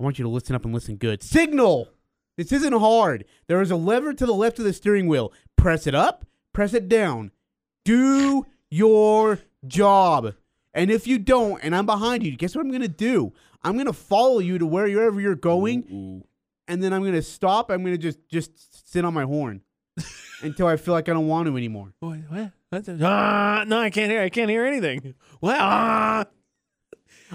I 0.00 0.04
want 0.04 0.18
you 0.18 0.24
to 0.24 0.28
listen 0.28 0.54
up 0.54 0.64
and 0.64 0.74
listen 0.74 0.96
good. 0.96 1.22
Signal. 1.22 1.88
This 2.36 2.52
isn't 2.52 2.74
hard. 2.74 3.24
There 3.46 3.62
is 3.62 3.70
a 3.70 3.76
lever 3.76 4.12
to 4.12 4.26
the 4.26 4.34
left 4.34 4.58
of 4.58 4.66
the 4.66 4.74
steering 4.74 5.06
wheel. 5.06 5.32
Press 5.56 5.86
it 5.86 5.94
up. 5.94 6.26
Press 6.52 6.74
it 6.74 6.86
down. 6.86 7.30
Do 7.84 8.44
your 8.68 9.40
job. 9.66 10.34
And 10.74 10.90
if 10.90 11.06
you 11.06 11.18
don't, 11.18 11.58
and 11.62 11.74
I'm 11.74 11.86
behind 11.86 12.22
you, 12.22 12.36
guess 12.36 12.54
what 12.54 12.64
I'm 12.64 12.70
gonna 12.70 12.88
do? 12.88 13.32
I'm 13.62 13.78
gonna 13.78 13.94
follow 13.94 14.38
you 14.40 14.58
to 14.58 14.66
wherever 14.66 15.18
you're 15.18 15.34
going, 15.34 16.22
and 16.68 16.82
then 16.82 16.92
I'm 16.92 17.04
gonna 17.04 17.22
stop. 17.22 17.70
I'm 17.70 17.82
gonna 17.84 17.98
just 17.98 18.18
just 18.28 18.90
sit 18.90 19.04
on 19.04 19.14
my 19.14 19.24
horn 19.24 19.62
until 20.42 20.66
I 20.66 20.76
feel 20.76 20.94
like 20.94 21.08
I 21.08 21.12
don't 21.12 21.28
want 21.28 21.46
to 21.46 21.56
anymore. 21.56 21.92
What? 22.00 22.18
What? 22.28 22.52
What 22.70 22.88
Ah, 23.02 23.64
no, 23.66 23.80
I 23.80 23.90
can't 23.90 24.10
hear. 24.10 24.20
I 24.20 24.28
can't 24.28 24.50
hear 24.50 24.64
anything. 24.64 25.14
Well, 25.40 25.56
ah. 25.58 26.24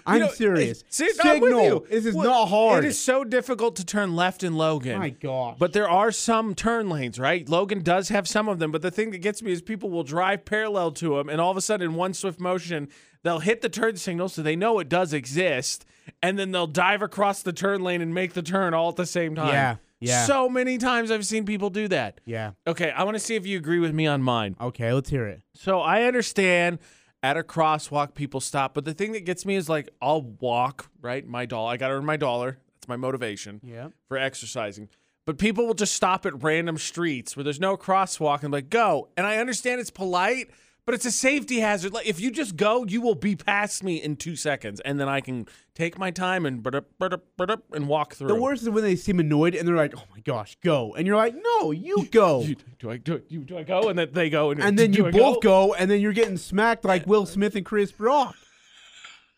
I'm 0.05 0.19
know, 0.21 0.27
serious. 0.29 0.81
Eh, 0.81 0.85
see, 0.89 1.09
I'm 1.23 1.39
with 1.39 1.51
Signal. 1.51 1.65
you. 1.65 1.85
This 1.89 2.05
is 2.05 2.15
Well, 2.15 2.25
not 2.29 2.47
hard. 2.49 2.83
It 2.83 2.87
is 2.87 2.99
so 2.99 3.23
difficult 3.23 3.75
to 3.77 3.85
turn 3.85 4.15
left 4.15 4.43
in 4.43 4.55
Logan. 4.55 4.99
My 4.99 5.09
gosh. 5.09 5.57
But 5.59 5.73
there 5.73 5.89
are 5.89 6.11
some 6.11 6.55
turn 6.55 6.89
lanes, 6.89 7.19
right? 7.19 7.47
Logan 7.47 7.81
does 7.83 8.09
have 8.09 8.27
some 8.27 8.47
of 8.49 8.59
them, 8.59 8.71
but 8.71 8.81
the 8.81 8.91
thing 8.91 9.11
that 9.11 9.19
gets 9.19 9.41
me 9.41 9.51
is 9.51 9.61
people 9.61 9.89
will 9.89 10.03
drive 10.03 10.45
parallel 10.45 10.91
to 10.93 11.17
them, 11.17 11.29
and 11.29 11.39
all 11.41 11.51
of 11.51 11.57
a 11.57 11.61
sudden, 11.61 11.89
in 11.91 11.95
one 11.95 12.13
swift 12.13 12.39
motion, 12.39 12.87
they'll 13.23 13.39
hit 13.39 13.61
the 13.61 13.69
turn 13.69 13.95
signal 13.97 14.29
so 14.29 14.41
they 14.41 14.55
know 14.55 14.79
it 14.79 14.89
does 14.89 15.13
exist, 15.13 15.85
and 16.23 16.37
then 16.39 16.51
they'll 16.51 16.67
dive 16.67 17.01
across 17.01 17.41
the 17.43 17.53
turn 17.53 17.81
lane 17.83 18.01
and 18.01 18.13
make 18.13 18.33
the 18.33 18.41
turn 18.41 18.73
all 18.73 18.89
at 18.89 18.95
the 18.95 19.05
same 19.05 19.35
time. 19.35 19.49
Yeah, 19.49 19.75
yeah. 19.99 20.25
So 20.25 20.49
many 20.49 20.77
times 20.79 21.11
I've 21.11 21.25
seen 21.25 21.45
people 21.45 21.69
do 21.69 21.87
that. 21.89 22.19
yeah. 22.25 22.51
Okay, 22.65 22.91
I 22.91 23.03
want 23.03 23.15
to 23.15 23.19
see 23.19 23.35
if 23.35 23.45
you 23.45 23.57
agree 23.57 23.79
with 23.79 23.93
me 23.93 24.07
on 24.07 24.23
mine. 24.23 24.55
Okay, 24.59 24.91
let's 24.93 25.09
hear 25.09 25.27
it. 25.27 25.41
So 25.53 25.79
I 25.79 26.03
understand 26.03 26.79
at 27.23 27.37
a 27.37 27.43
crosswalk 27.43 28.13
people 28.15 28.39
stop, 28.41 28.73
but 28.73 28.83
the 28.85 28.93
thing 28.93 29.11
that 29.11 29.25
gets 29.25 29.45
me 29.45 29.55
is 29.55 29.69
like 29.69 29.89
I'll 30.01 30.21
walk, 30.21 30.89
right? 31.01 31.25
My 31.27 31.45
dollar. 31.45 31.71
I 31.73 31.77
got 31.77 31.89
to 31.89 31.93
earn 31.95 32.05
my 32.05 32.17
dollar. 32.17 32.57
That's 32.75 32.87
my 32.87 32.95
motivation 32.97 33.61
Yeah. 33.63 33.89
for 34.07 34.17
exercising. 34.17 34.89
But 35.25 35.37
people 35.37 35.67
will 35.67 35.75
just 35.75 35.93
stop 35.93 36.25
at 36.25 36.41
random 36.41 36.77
streets 36.79 37.37
where 37.37 37.43
there's 37.43 37.59
no 37.59 37.77
crosswalk 37.77 38.41
and 38.43 38.51
like 38.51 38.69
go. 38.71 39.09
And 39.15 39.27
I 39.27 39.37
understand 39.37 39.79
it's 39.79 39.91
polite, 39.91 40.49
but 40.85 40.95
it's 40.95 41.05
a 41.05 41.11
safety 41.11 41.59
hazard. 41.59 41.93
Like 41.93 42.07
if 42.07 42.19
you 42.19 42.31
just 42.31 42.55
go, 42.55 42.85
you 42.85 43.01
will 43.01 43.15
be 43.15 43.35
past 43.35 43.83
me 43.83 43.97
in 44.01 44.15
two 44.15 44.35
seconds, 44.35 44.79
and 44.81 44.99
then 44.99 45.07
I 45.07 45.21
can 45.21 45.47
take 45.75 45.97
my 45.97 46.11
time 46.11 46.45
and 46.45 46.61
butup, 46.61 46.85
butup, 46.99 47.21
butup, 47.37 47.61
and 47.71 47.87
walk 47.87 48.15
through. 48.15 48.27
The 48.27 48.35
worst 48.35 48.63
is 48.63 48.69
when 48.69 48.83
they 48.83 48.95
seem 48.95 49.19
annoyed 49.19 49.55
and 49.55 49.67
they're 49.67 49.75
like, 49.75 49.93
"Oh 49.95 50.03
my 50.13 50.19
gosh, 50.21 50.57
go!" 50.63 50.93
And 50.95 51.05
you're 51.07 51.15
like, 51.15 51.35
"No, 51.35 51.71
you 51.71 52.07
go." 52.11 52.41
You- 52.41 52.55
do 52.79 52.89
I 52.89 52.97
do, 52.97 53.21
you, 53.29 53.39
do 53.39 53.57
I 53.57 53.63
go 53.63 53.89
and 53.89 53.97
then 53.99 54.09
they 54.11 54.29
go 54.29 54.49
and, 54.51 54.61
and 54.61 54.77
then 54.77 54.93
you 54.93 55.05
I 55.05 55.11
both 55.11 55.41
go? 55.41 55.73
and 55.75 55.89
then 55.89 56.01
you're 56.01 56.13
getting 56.13 56.37
smacked 56.37 56.83
like 56.83 57.05
Will 57.05 57.25
Smith 57.27 57.55
and 57.55 57.63
Chris 57.65 57.93
Rock 57.99 58.35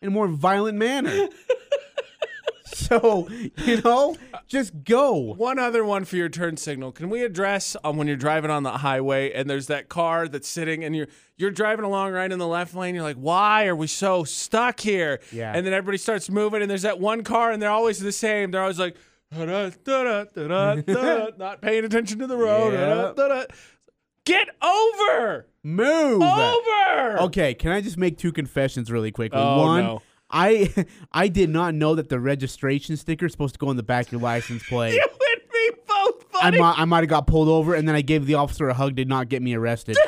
in 0.00 0.08
a 0.08 0.10
more 0.10 0.28
violent 0.28 0.78
manner. 0.78 1.28
so 2.78 3.28
you 3.64 3.80
know, 3.82 4.16
just 4.46 4.84
go. 4.84 5.12
One 5.14 5.58
other 5.58 5.84
one 5.84 6.04
for 6.04 6.16
your 6.16 6.28
turn 6.28 6.56
signal. 6.56 6.92
Can 6.92 7.08
we 7.10 7.22
address 7.22 7.76
um, 7.84 7.96
when 7.96 8.06
you're 8.06 8.16
driving 8.16 8.50
on 8.50 8.62
the 8.62 8.72
highway 8.78 9.32
and 9.32 9.48
there's 9.48 9.68
that 9.68 9.88
car 9.88 10.28
that's 10.28 10.48
sitting 10.48 10.84
and 10.84 10.94
you're 10.96 11.06
you're 11.36 11.50
driving 11.50 11.84
along 11.84 12.12
right 12.12 12.30
in 12.30 12.38
the 12.38 12.46
left 12.46 12.74
lane. 12.74 12.94
You're 12.94 13.04
like, 13.04 13.16
why 13.16 13.66
are 13.66 13.76
we 13.76 13.86
so 13.86 14.24
stuck 14.24 14.80
here? 14.80 15.20
Yeah. 15.32 15.52
And 15.54 15.66
then 15.66 15.72
everybody 15.72 15.98
starts 15.98 16.28
moving 16.30 16.62
and 16.62 16.70
there's 16.70 16.82
that 16.82 17.00
one 17.00 17.24
car 17.24 17.50
and 17.52 17.60
they're 17.62 17.70
always 17.70 17.98
the 17.98 18.12
same. 18.12 18.50
They're 18.50 18.62
always 18.62 18.78
like, 18.78 18.96
da-da, 19.32 19.70
da-da, 19.84 20.24
da-da, 20.34 21.30
not 21.38 21.60
paying 21.60 21.84
attention 21.84 22.18
to 22.20 22.26
the 22.26 22.36
road. 22.36 22.70
da-da, 22.72 23.06
Yep. 23.06 23.16
da-da. 23.16 23.44
Get 24.24 24.48
over. 24.62 25.46
Move. 25.62 26.22
Over. 26.22 27.18
Okay, 27.24 27.52
can 27.54 27.72
I 27.72 27.80
just 27.80 27.98
make 27.98 28.16
two 28.16 28.32
confessions 28.32 28.90
really 28.90 29.10
quickly? 29.10 29.38
Oh, 29.40 29.60
One, 29.60 29.84
no. 29.84 30.02
I 30.30 30.72
I 31.12 31.28
did 31.28 31.50
not 31.50 31.74
know 31.74 31.94
that 31.94 32.08
the 32.08 32.20
registration 32.20 32.96
sticker 32.96 33.26
is 33.26 33.32
supposed 33.32 33.54
to 33.54 33.58
go 33.58 33.68
on 33.68 33.76
the 33.76 33.82
back 33.82 34.06
of 34.06 34.12
your 34.12 34.20
license 34.20 34.62
plate. 34.64 34.94
You 35.00 35.02
and 35.32 35.42
me 35.52 35.82
both, 35.86 36.24
I 36.34 36.50
might 36.50 36.78
I 36.78 36.84
might 36.84 37.00
have 37.00 37.08
got 37.08 37.26
pulled 37.26 37.48
over 37.48 37.74
and 37.74 37.86
then 37.88 37.94
I 37.94 38.00
gave 38.02 38.26
the 38.26 38.34
officer 38.34 38.68
a 38.68 38.74
hug. 38.74 38.94
Did 38.94 39.08
not 39.08 39.28
get 39.28 39.42
me 39.42 39.54
arrested. 39.54 39.96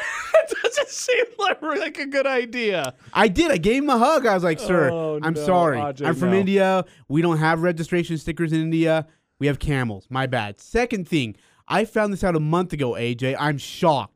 That 0.48 0.62
doesn't 0.62 0.88
seem 0.88 1.24
like, 1.40 1.60
like 1.60 1.98
a 1.98 2.06
good 2.06 2.26
idea. 2.26 2.94
I 3.12 3.26
did. 3.26 3.50
I 3.50 3.56
gave 3.56 3.82
him 3.82 3.90
a 3.90 3.98
hug. 3.98 4.26
I 4.26 4.34
was 4.34 4.44
like, 4.44 4.60
"Sir, 4.60 4.90
Oh, 4.92 5.18
I'm 5.20 5.34
no, 5.34 5.44
sorry. 5.44 5.78
Ajay, 5.78 6.06
I'm 6.06 6.14
from 6.14 6.30
no. 6.30 6.38
India. 6.38 6.84
We 7.08 7.20
don't 7.20 7.38
have 7.38 7.62
registration 7.62 8.16
stickers 8.16 8.52
in 8.52 8.60
India. 8.60 9.08
We 9.40 9.48
have 9.48 9.58
camels. 9.58 10.06
My 10.08 10.26
bad." 10.28 10.60
Second 10.60 11.08
thing, 11.08 11.34
I 11.66 11.84
found 11.84 12.12
this 12.12 12.22
out 12.22 12.36
a 12.36 12.40
month 12.40 12.72
ago. 12.72 12.92
AJ, 12.92 13.34
I'm 13.40 13.58
shocked. 13.58 14.15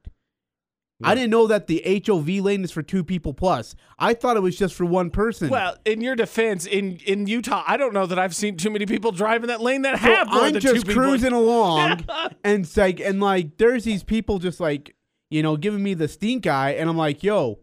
I 1.02 1.14
didn't 1.14 1.30
know 1.30 1.46
that 1.46 1.66
the 1.66 2.02
HOV 2.06 2.28
lane 2.28 2.62
is 2.62 2.70
for 2.70 2.82
two 2.82 3.02
people 3.02 3.32
plus. 3.32 3.74
I 3.98 4.12
thought 4.14 4.36
it 4.36 4.40
was 4.40 4.56
just 4.58 4.74
for 4.74 4.84
one 4.84 5.10
person. 5.10 5.48
Well, 5.48 5.76
in 5.84 6.00
your 6.02 6.14
defense, 6.14 6.66
in 6.66 6.96
in 7.06 7.26
Utah, 7.26 7.64
I 7.66 7.76
don't 7.76 7.94
know 7.94 8.06
that 8.06 8.18
I've 8.18 8.34
seen 8.34 8.56
too 8.56 8.70
many 8.70 8.84
people 8.86 9.10
driving 9.12 9.48
that 9.48 9.60
lane 9.62 9.82
that 9.82 9.94
So 9.98 10.02
have 10.02 10.28
more 10.28 10.42
I'm 10.42 10.52
than 10.52 10.60
just 10.60 10.74
two 10.74 10.80
people. 10.82 10.94
cruising 11.02 11.32
along, 11.32 12.04
and 12.44 12.64
it's 12.64 12.76
like, 12.76 13.00
and 13.00 13.20
like, 13.20 13.56
there's 13.56 13.84
these 13.84 14.02
people 14.04 14.38
just 14.38 14.60
like, 14.60 14.94
you 15.30 15.42
know, 15.42 15.56
giving 15.56 15.82
me 15.82 15.94
the 15.94 16.08
stink 16.08 16.46
eye, 16.46 16.72
and 16.72 16.90
I'm 16.90 16.96
like, 16.98 17.22
"Yo, 17.22 17.60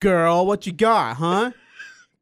girl, 0.00 0.44
what 0.46 0.66
you 0.66 0.72
got, 0.72 1.16
huh?" 1.16 1.52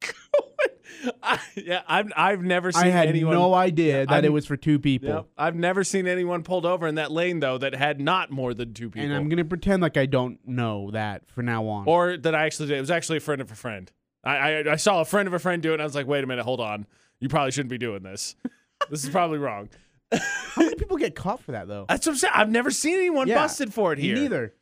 I, 1.22 1.38
yeah, 1.56 1.82
I've 1.86 2.12
I've 2.16 2.42
never 2.42 2.72
seen 2.72 2.84
I 2.84 2.88
had 2.88 3.08
anyone. 3.08 3.34
no 3.34 3.54
idea 3.54 4.06
that 4.06 4.12
I'm- 4.12 4.24
it 4.24 4.32
was 4.32 4.46
for 4.46 4.56
two 4.56 4.78
people. 4.78 5.08
Yeah, 5.08 5.22
I've 5.36 5.54
never 5.56 5.84
seen 5.84 6.06
anyone 6.06 6.42
pulled 6.42 6.64
over 6.66 6.86
in 6.86 6.94
that 6.96 7.10
lane 7.12 7.40
though 7.40 7.58
that 7.58 7.74
had 7.74 8.00
not 8.00 8.30
more 8.30 8.54
than 8.54 8.72
two 8.74 8.90
people, 8.90 9.06
And 9.06 9.14
I'm 9.14 9.28
gonna 9.28 9.44
pretend 9.44 9.82
like 9.82 9.96
I 9.96 10.06
don't 10.06 10.38
know 10.46 10.90
that 10.92 11.28
for 11.30 11.42
now 11.42 11.66
on. 11.66 11.84
or 11.86 12.16
that 12.16 12.34
I 12.34 12.44
actually 12.46 12.68
did. 12.68 12.78
It 12.78 12.80
was 12.80 12.90
actually 12.90 13.18
a 13.18 13.20
friend 13.20 13.40
of 13.40 13.50
a 13.50 13.54
friend. 13.54 13.90
I, 14.24 14.36
I 14.36 14.72
I 14.72 14.76
saw 14.76 15.00
a 15.00 15.04
friend 15.04 15.26
of 15.28 15.34
a 15.34 15.38
friend 15.38 15.62
do 15.62 15.70
it, 15.70 15.74
and 15.74 15.82
I 15.82 15.84
was 15.84 15.94
like, 15.94 16.06
wait 16.06 16.24
a 16.24 16.26
minute, 16.26 16.44
hold 16.44 16.60
on, 16.60 16.86
you 17.20 17.28
probably 17.28 17.50
shouldn't 17.52 17.70
be 17.70 17.78
doing 17.78 18.02
this. 18.02 18.34
this 18.90 19.04
is 19.04 19.10
probably 19.10 19.38
wrong. 19.38 19.68
How 20.12 20.62
many 20.62 20.74
people 20.76 20.96
get 20.96 21.14
caught 21.14 21.40
for 21.42 21.52
that 21.52 21.68
though? 21.68 21.84
That's 21.88 22.06
what 22.06 22.12
I'm 22.12 22.18
saying. 22.18 22.32
I've 22.34 22.50
never 22.50 22.70
seen 22.70 22.94
anyone 22.96 23.26
Yeah, 23.28 23.36
busted 23.36 23.74
for 23.74 23.92
it 23.92 23.98
Me 23.98 24.04
here. 24.04 24.14
neither. 24.16 24.54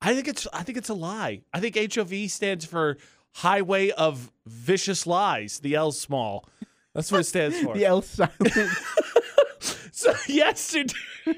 I 0.00 0.14
think 0.14 0.26
it's 0.28 0.46
I 0.52 0.62
think 0.62 0.78
it's 0.78 0.88
a 0.88 0.94
lie. 0.94 1.42
I 1.52 1.60
think 1.60 1.76
HOV 1.94 2.28
stands 2.30 2.64
for 2.64 2.96
Highway 3.34 3.90
of 3.90 4.30
Vicious 4.46 5.06
Lies. 5.06 5.60
The 5.60 5.74
L's 5.74 6.00
small. 6.00 6.48
That's 6.94 7.10
what 7.10 7.20
it 7.22 7.24
stands 7.24 7.58
for. 7.60 7.74
The 7.74 7.84
L 7.86 8.02
silent. 8.02 8.34
So 9.94 10.14
yesterday, 10.26 10.94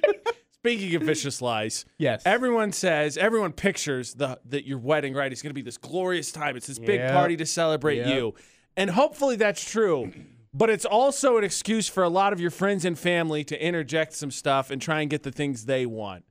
speaking 0.53 0.95
of 0.95 1.03
vicious 1.03 1.43
lies, 1.43 1.85
yes. 1.99 2.23
everyone 2.25 2.73
says 2.73 3.19
everyone 3.19 3.53
pictures 3.53 4.15
the 4.15 4.39
that 4.47 4.65
your 4.65 4.79
wedding 4.79 5.13
right 5.13 5.31
is 5.31 5.43
going 5.43 5.51
to 5.51 5.55
be 5.55 5.61
this 5.61 5.77
glorious 5.77 6.33
time. 6.33 6.57
It's 6.57 6.69
this 6.69 6.79
big 6.79 7.01
Yep. 7.01 7.13
party 7.13 7.37
to 7.37 7.45
celebrate 7.47 7.97
Yep. 7.99 8.07
you, 8.07 8.35
and 8.77 8.91
hopefully 8.91 9.37
that's 9.37 9.69
true. 9.71 10.13
But 10.55 10.71
it's 10.71 10.85
also 10.87 11.37
an 11.37 11.45
excuse 11.45 11.89
for 11.89 12.05
a 12.05 12.09
lot 12.09 12.33
of 12.33 12.41
your 12.41 12.53
friends 12.53 12.85
and 12.85 12.97
family 12.99 13.43
to 13.45 13.63
interject 13.63 14.15
some 14.15 14.31
stuff 14.31 14.71
and 14.71 14.81
try 14.81 15.01
and 15.01 15.11
get 15.11 15.25
the 15.25 15.33
things 15.33 15.67
they 15.67 15.85
want. 15.85 16.25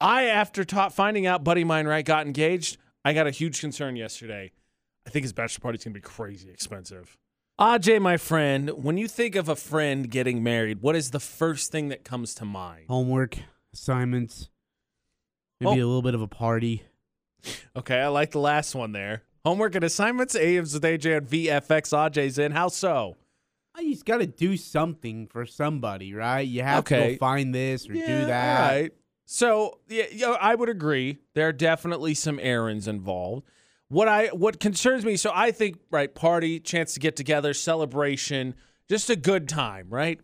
I, 0.00 0.24
after 0.24 0.64
ta- 0.64 0.88
finding 0.88 1.26
out 1.26 1.44
Buddy 1.44 1.64
Mine 1.64 1.86
Right 1.86 2.04
got 2.04 2.26
engaged, 2.26 2.78
I 3.04 3.12
got 3.12 3.26
a 3.26 3.30
huge 3.30 3.60
concern 3.60 3.94
yesterday. 3.94 4.52
I 5.08 5.10
think 5.10 5.24
his 5.24 5.32
bachelor 5.32 5.62
party's 5.62 5.84
gonna 5.84 5.94
be 5.94 6.02
crazy 6.02 6.50
expensive. 6.50 7.16
Aj, 7.58 8.00
my 8.02 8.18
friend, 8.18 8.68
when 8.84 8.98
you 8.98 9.08
think 9.08 9.36
of 9.36 9.48
a 9.48 9.56
friend 9.56 10.10
getting 10.10 10.42
married, 10.42 10.82
what 10.82 10.94
is 10.94 11.12
the 11.12 11.18
first 11.18 11.72
thing 11.72 11.88
that 11.88 12.04
comes 12.04 12.34
to 12.34 12.44
mind? 12.44 12.84
Homework, 12.88 13.38
assignments, 13.72 14.50
maybe 15.60 15.80
Oh. 15.80 15.84
a 15.84 15.88
little 15.88 16.02
bit 16.02 16.14
of 16.14 16.20
a 16.20 16.28
party. 16.28 16.82
Okay, 17.74 17.98
I 17.98 18.08
like 18.08 18.32
the 18.32 18.38
last 18.38 18.74
one 18.74 18.92
there. 18.92 19.22
Homework 19.46 19.74
and 19.76 19.82
assignments. 19.84 20.36
Ames 20.36 20.74
with 20.74 20.84
AJ 20.84 21.16
and 21.16 21.26
VFX. 21.26 21.94
Aj's 21.94 22.38
in. 22.38 22.52
How 22.52 22.68
so? 22.68 23.16
You 23.78 23.92
just 23.92 24.04
got 24.04 24.18
to 24.18 24.26
do 24.26 24.58
something 24.58 25.26
for 25.28 25.46
somebody, 25.46 26.12
right? 26.12 26.40
You 26.46 26.62
have 26.64 26.84
to 26.84 26.94
go 26.96 27.16
find 27.16 27.54
this 27.54 27.88
or 27.88 27.94
Yeah, 27.94 28.06
do 28.06 28.26
that. 28.26 28.60
All 28.60 28.76
right. 28.76 28.92
So 29.24 29.78
yeah, 29.88 30.04
yeah, 30.12 30.30
I 30.38 30.54
would 30.54 30.68
agree. 30.68 31.16
There 31.32 31.48
are 31.48 31.52
definitely 31.52 32.12
some 32.12 32.38
errands 32.42 32.86
involved. 32.86 33.46
What 33.88 34.08
I 34.08 34.26
what 34.28 34.60
concerns 34.60 35.04
me, 35.04 35.16
so 35.16 35.30
I 35.34 35.50
think 35.50 35.78
right, 35.90 36.14
party, 36.14 36.60
chance 36.60 36.94
to 36.94 37.00
get 37.00 37.16
together, 37.16 37.54
celebration, 37.54 38.54
just 38.88 39.08
a 39.08 39.16
good 39.16 39.48
time, 39.48 39.86
right? 39.88 40.20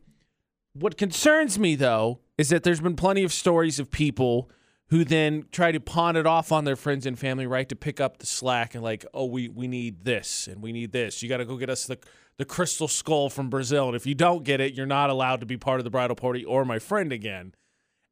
What 0.74 0.98
concerns 0.98 1.58
me 1.58 1.74
though 1.74 2.20
is 2.36 2.48
that 2.50 2.62
there's 2.62 2.80
been 2.80 2.96
plenty 2.96 3.24
of 3.24 3.32
stories 3.32 3.78
of 3.78 3.90
people 3.90 4.50
who 4.88 5.04
then 5.04 5.46
try 5.50 5.72
to 5.72 5.80
pawn 5.80 6.14
it 6.14 6.26
off 6.26 6.52
on 6.52 6.64
their 6.64 6.76
friends 6.76 7.06
and 7.06 7.18
family, 7.18 7.46
right, 7.46 7.68
to 7.68 7.76
pick 7.76 8.00
up 8.00 8.18
the 8.18 8.26
slack 8.26 8.74
and 8.74 8.84
like, 8.84 9.06
oh, 9.14 9.24
we 9.24 9.48
we 9.48 9.66
need 9.66 10.04
this 10.04 10.46
and 10.46 10.62
we 10.62 10.72
need 10.72 10.92
this. 10.92 11.22
You 11.22 11.28
got 11.28 11.38
to 11.38 11.44
go 11.44 11.56
get 11.56 11.70
us 11.70 11.86
the 11.86 11.98
the 12.36 12.44
crystal 12.44 12.88
skull 12.88 13.30
from 13.30 13.48
Brazil, 13.48 13.86
and 13.86 13.96
if 13.96 14.06
you 14.06 14.14
don't 14.14 14.44
get 14.44 14.60
it, 14.60 14.74
you're 14.74 14.86
not 14.86 15.08
allowed 15.08 15.40
to 15.40 15.46
be 15.46 15.56
part 15.56 15.80
of 15.80 15.84
the 15.84 15.90
bridal 15.90 16.16
party 16.16 16.44
or 16.44 16.64
my 16.64 16.78
friend 16.78 17.12
again. 17.12 17.54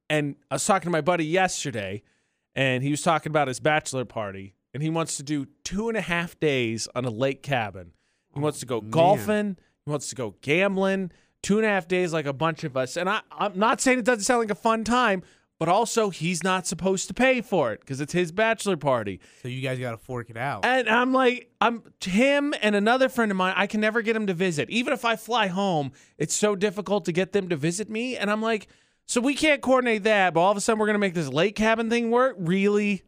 And 0.09 0.37
I 0.51 0.55
was 0.55 0.65
talking 0.65 0.87
to 0.87 0.91
my 0.91 1.01
buddy 1.01 1.27
yesterday, 1.27 2.03
and 2.55 2.83
he 2.83 2.91
was 2.91 3.03
talking 3.03 3.31
about 3.31 3.49
his 3.49 3.59
bachelor 3.59 4.05
party, 4.05 4.55
and 4.75 4.83
he 4.83 4.91
wants 4.91 5.17
to 5.19 5.23
do 5.23 5.47
two 5.65 5.89
and 5.89 5.97
a 5.97 6.01
half 6.01 6.39
days 6.41 6.89
on 6.95 7.05
a 7.05 7.11
lake 7.11 7.43
cabin. 7.43 7.93
He 8.35 8.41
oh, 8.41 8.43
wants 8.43 8.61
to 8.61 8.67
go 8.67 8.81
golfing. 8.81 9.57
He 9.85 9.91
wants 9.91 10.09
to 10.11 10.15
go 10.15 10.37
gambling. 10.41 11.11
Two 11.43 11.59
and 11.59 11.67
a 11.67 11.69
half 11.69 11.89
days, 11.89 12.13
like 12.13 12.27
a 12.27 12.33
bunch 12.33 12.65
of 12.65 12.77
us. 12.77 12.97
And 12.97 13.09
I, 13.09 13.21
I'm 13.33 13.59
not 13.59 13.81
saying 13.81 13.99
it 13.99 14.05
doesn't 14.05 14.25
sound 14.25 14.41
like 14.41 14.51
a 14.51 14.55
fun 14.55 14.85
time, 14.85 15.23
but 15.59 15.69
also 15.69 16.11
he's 16.11 16.43
not 16.45 16.67
supposed 16.67 17.09
to 17.09 17.15
pay 17.15 17.41
for 17.41 17.73
it 17.73 17.81
because 17.81 18.01
it's 18.01 18.13
his 18.13 18.31
bachelor 18.33 18.77
party. 18.77 19.21
So 19.43 19.49
you 19.49 19.61
guys 19.61 19.79
got 19.79 19.91
to 19.91 19.97
fork 19.97 20.31
it 20.31 20.37
out. 20.37 20.65
And 20.65 20.89
I'm 20.89 21.13
like, 21.13 21.51
I'm 21.61 21.83
him 22.01 22.55
and 22.63 22.77
another 22.77 23.09
friend 23.09 23.31
of 23.31 23.37
mine. 23.37 23.55
I 23.57 23.67
can 23.67 23.81
never 23.81 24.03
get 24.03 24.15
him 24.15 24.29
to 24.29 24.35
visit. 24.35 24.71
Even 24.71 24.93
if 24.93 25.05
I 25.05 25.17
fly 25.17 25.49
home, 25.49 25.93
it's 26.17 26.35
so 26.35 26.55
difficult 26.55 27.05
to 27.07 27.13
get 27.13 27.33
them 27.33 27.49
to 27.49 27.57
visit 27.57 27.91
me. 27.91 28.17
And 28.17 28.31
I'm 28.31 28.41
like, 28.41 28.69
so 29.07 29.21
we 29.21 29.35
can't 29.35 29.61
coordinate 29.61 30.05
that. 30.05 30.33
But 30.35 30.41
all 30.41 30.51
of 30.53 30.57
a 30.57 30.61
sudden, 30.61 30.79
we're 30.79 30.87
gonna 30.87 30.99
make 30.99 31.15
this 31.15 31.29
lake 31.29 31.57
cabin 31.57 31.91
thing 31.91 32.11
work. 32.11 32.37
Really? 32.39 33.03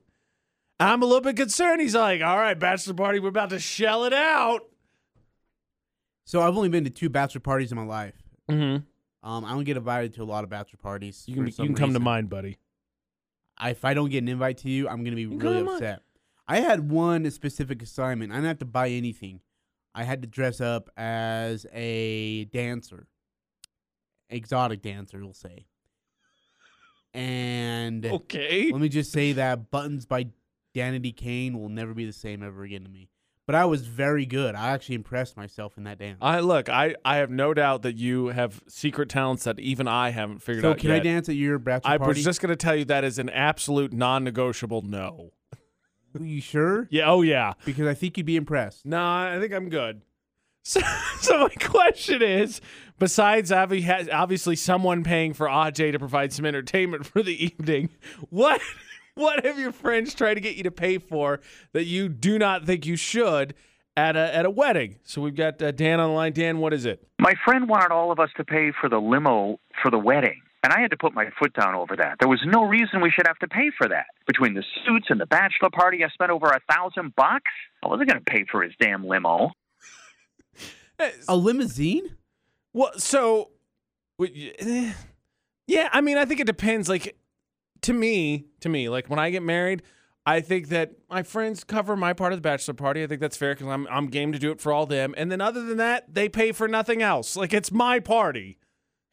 I'm 0.80 1.02
a 1.02 1.06
little 1.06 1.20
bit 1.20 1.36
concerned. 1.36 1.80
He's 1.80 1.94
like, 1.94 2.20
all 2.22 2.36
right, 2.36 2.58
bachelor 2.58 2.94
party, 2.94 3.20
we're 3.20 3.28
about 3.28 3.50
to 3.50 3.58
shell 3.58 4.04
it 4.04 4.12
out. 4.12 4.60
So 6.24 6.40
I've 6.42 6.56
only 6.56 6.68
been 6.68 6.84
to 6.84 6.90
two 6.90 7.08
bachelor 7.08 7.40
parties 7.40 7.70
in 7.70 7.78
my 7.78 7.84
life. 7.84 8.14
Mm-hmm. 8.50 9.28
Um, 9.28 9.44
I 9.44 9.50
don't 9.50 9.64
get 9.64 9.76
invited 9.76 10.14
to 10.14 10.22
a 10.22 10.24
lot 10.24 10.44
of 10.44 10.50
bachelor 10.50 10.78
parties. 10.82 11.24
You 11.26 11.34
for 11.34 11.38
can 11.40 11.46
you 11.46 11.52
some 11.52 11.66
can 11.68 11.74
come 11.76 11.92
to 11.94 12.00
mine, 12.00 12.26
buddy. 12.26 12.58
I, 13.56 13.70
if 13.70 13.84
I 13.84 13.94
don't 13.94 14.10
get 14.10 14.18
an 14.22 14.28
invite 14.28 14.58
to 14.58 14.70
you, 14.70 14.88
I'm 14.88 15.04
gonna 15.04 15.16
be 15.16 15.22
You 15.22 15.38
really 15.38 15.40
come 15.40 15.54
to 15.58 15.64
mine. 15.64 15.74
upset. 15.76 16.02
I 16.48 16.60
had 16.60 16.90
one 16.90 17.30
specific 17.30 17.80
assignment. 17.82 18.32
I 18.32 18.36
didn't 18.36 18.48
have 18.48 18.58
to 18.58 18.64
buy 18.66 18.88
anything. 18.90 19.40
I 19.94 20.02
had 20.02 20.22
to 20.22 20.28
dress 20.28 20.60
up 20.60 20.90
as 20.96 21.64
a 21.72 22.46
dancer, 22.46 23.06
exotic 24.28 24.82
dancer, 24.82 25.20
we'll 25.22 25.32
say. 25.34 25.66
And 27.14 28.04
Okay. 28.04 28.70
let 28.72 28.80
me 28.80 28.88
just 28.88 29.12
say 29.12 29.32
that 29.32 29.70
Buttons 29.70 30.04
by 30.04 30.26
Danity 30.74 31.14
Kane 31.16 31.58
will 31.58 31.68
never 31.68 31.94
be 31.94 32.04
the 32.04 32.12
same 32.12 32.42
ever 32.42 32.62
again 32.64 32.82
to 32.84 32.90
me. 32.90 33.08
But 33.46 33.54
I 33.54 33.66
was 33.66 33.86
very 33.86 34.24
good. 34.24 34.54
I 34.54 34.70
actually 34.70 34.94
impressed 34.94 35.36
myself 35.36 35.76
in 35.76 35.84
that 35.84 35.98
dance. 35.98 36.18
I 36.22 36.40
look. 36.40 36.70
I 36.70 36.94
I 37.04 37.16
have 37.16 37.30
no 37.30 37.52
doubt 37.52 37.82
that 37.82 37.96
you 37.96 38.28
have 38.28 38.62
secret 38.68 39.10
talents 39.10 39.44
that 39.44 39.60
even 39.60 39.86
I 39.86 40.10
haven't 40.10 40.38
figured 40.38 40.62
so 40.62 40.70
out 40.70 40.78
So 40.78 40.80
can 40.80 40.90
I 40.92 40.98
dance 41.00 41.28
at 41.28 41.34
your 41.34 41.58
bachelor 41.58 41.90
I 41.90 41.98
party? 41.98 42.18
was 42.20 42.24
just 42.24 42.40
gonna 42.40 42.56
tell 42.56 42.74
you 42.74 42.86
that 42.86 43.04
is 43.04 43.18
an 43.18 43.28
absolute 43.28 43.92
non-negotiable 43.92 44.82
no. 44.82 45.32
Are 46.18 46.24
you 46.24 46.40
sure? 46.40 46.88
Yeah. 46.90 47.10
Oh 47.10 47.20
yeah. 47.20 47.52
Because 47.66 47.86
I 47.86 47.92
think 47.92 48.16
you'd 48.16 48.24
be 48.24 48.36
impressed. 48.36 48.86
No, 48.86 48.98
I 49.04 49.36
think 49.40 49.52
I'm 49.52 49.68
good. 49.68 50.02
So, 50.66 50.80
so 51.20 51.40
my 51.40 51.54
question 51.60 52.22
is, 52.22 52.62
besides 52.98 53.52
obviously 53.52 54.56
someone 54.56 55.04
paying 55.04 55.34
for 55.34 55.46
Aj 55.46 55.74
to 55.74 55.98
provide 55.98 56.32
some 56.32 56.46
entertainment 56.46 57.04
for 57.04 57.22
the 57.22 57.44
evening, 57.44 57.90
what 58.30 58.62
what 59.16 59.44
have 59.44 59.58
your 59.58 59.72
friends 59.72 60.14
tried 60.14 60.34
to 60.34 60.40
get 60.40 60.56
you 60.56 60.64
to 60.64 60.70
pay 60.70 60.98
for 60.98 61.40
that 61.72 61.84
you 61.84 62.08
do 62.08 62.38
not 62.38 62.64
think 62.64 62.84
you 62.84 62.96
should 62.96 63.54
at 63.96 64.16
a 64.16 64.34
at 64.34 64.44
a 64.44 64.50
wedding? 64.50 64.96
So 65.04 65.20
we've 65.22 65.36
got 65.36 65.60
uh, 65.62 65.70
Dan 65.70 66.00
on 66.00 66.10
the 66.10 66.14
line. 66.14 66.32
Dan, 66.32 66.58
what 66.58 66.72
is 66.72 66.84
it? 66.84 67.06
My 67.20 67.34
friend 67.44 67.68
wanted 67.68 67.92
all 67.92 68.10
of 68.10 68.18
us 68.18 68.30
to 68.36 68.44
pay 68.44 68.72
for 68.80 68.88
the 68.88 68.98
limo 68.98 69.60
for 69.82 69.90
the 69.90 69.98
wedding, 69.98 70.40
and 70.64 70.72
I 70.72 70.80
had 70.80 70.90
to 70.90 70.96
put 70.96 71.14
my 71.14 71.26
foot 71.38 71.52
down 71.54 71.74
over 71.74 71.94
that. 71.96 72.16
There 72.18 72.28
was 72.28 72.40
no 72.44 72.64
reason 72.64 73.00
we 73.00 73.10
should 73.10 73.26
have 73.26 73.38
to 73.38 73.48
pay 73.48 73.70
for 73.78 73.88
that. 73.88 74.06
Between 74.26 74.54
the 74.54 74.64
suits 74.84 75.06
and 75.10 75.20
the 75.20 75.26
bachelor 75.26 75.70
party, 75.72 76.02
I 76.04 76.08
spent 76.08 76.30
over 76.30 76.46
a 76.46 76.60
thousand 76.72 77.14
bucks. 77.14 77.52
I 77.84 77.88
wasn't 77.88 78.10
going 78.10 78.22
to 78.24 78.30
pay 78.30 78.44
for 78.50 78.62
his 78.62 78.72
damn 78.80 79.06
limo. 79.06 79.52
A 81.28 81.36
limousine? 81.36 82.16
Well, 82.72 82.92
so, 82.98 83.50
eh, 84.20 84.92
yeah, 85.66 85.88
I 85.92 86.00
mean, 86.00 86.16
I 86.16 86.24
think 86.24 86.38
it 86.38 86.46
depends. 86.46 86.88
Like, 86.88 87.16
to 87.84 87.92
me, 87.92 88.46
to 88.60 88.68
me, 88.68 88.88
like 88.88 89.08
when 89.10 89.18
I 89.18 89.30
get 89.30 89.42
married, 89.42 89.82
I 90.26 90.40
think 90.40 90.68
that 90.68 90.92
my 91.10 91.22
friends 91.22 91.64
cover 91.64 91.96
my 91.96 92.14
part 92.14 92.32
of 92.32 92.38
the 92.38 92.42
bachelor 92.42 92.72
party. 92.72 93.02
I 93.02 93.06
think 93.06 93.20
that's 93.20 93.36
fair 93.36 93.54
because 93.54 93.68
I'm 93.68 93.86
I'm 93.88 94.06
game 94.08 94.32
to 94.32 94.38
do 94.38 94.50
it 94.50 94.60
for 94.60 94.72
all 94.72 94.86
them. 94.86 95.14
And 95.18 95.30
then 95.30 95.40
other 95.40 95.62
than 95.62 95.76
that, 95.76 96.14
they 96.14 96.28
pay 96.30 96.52
for 96.52 96.66
nothing 96.66 97.02
else. 97.02 97.36
Like 97.36 97.52
it's 97.52 97.70
my 97.70 98.00
party. 98.00 98.58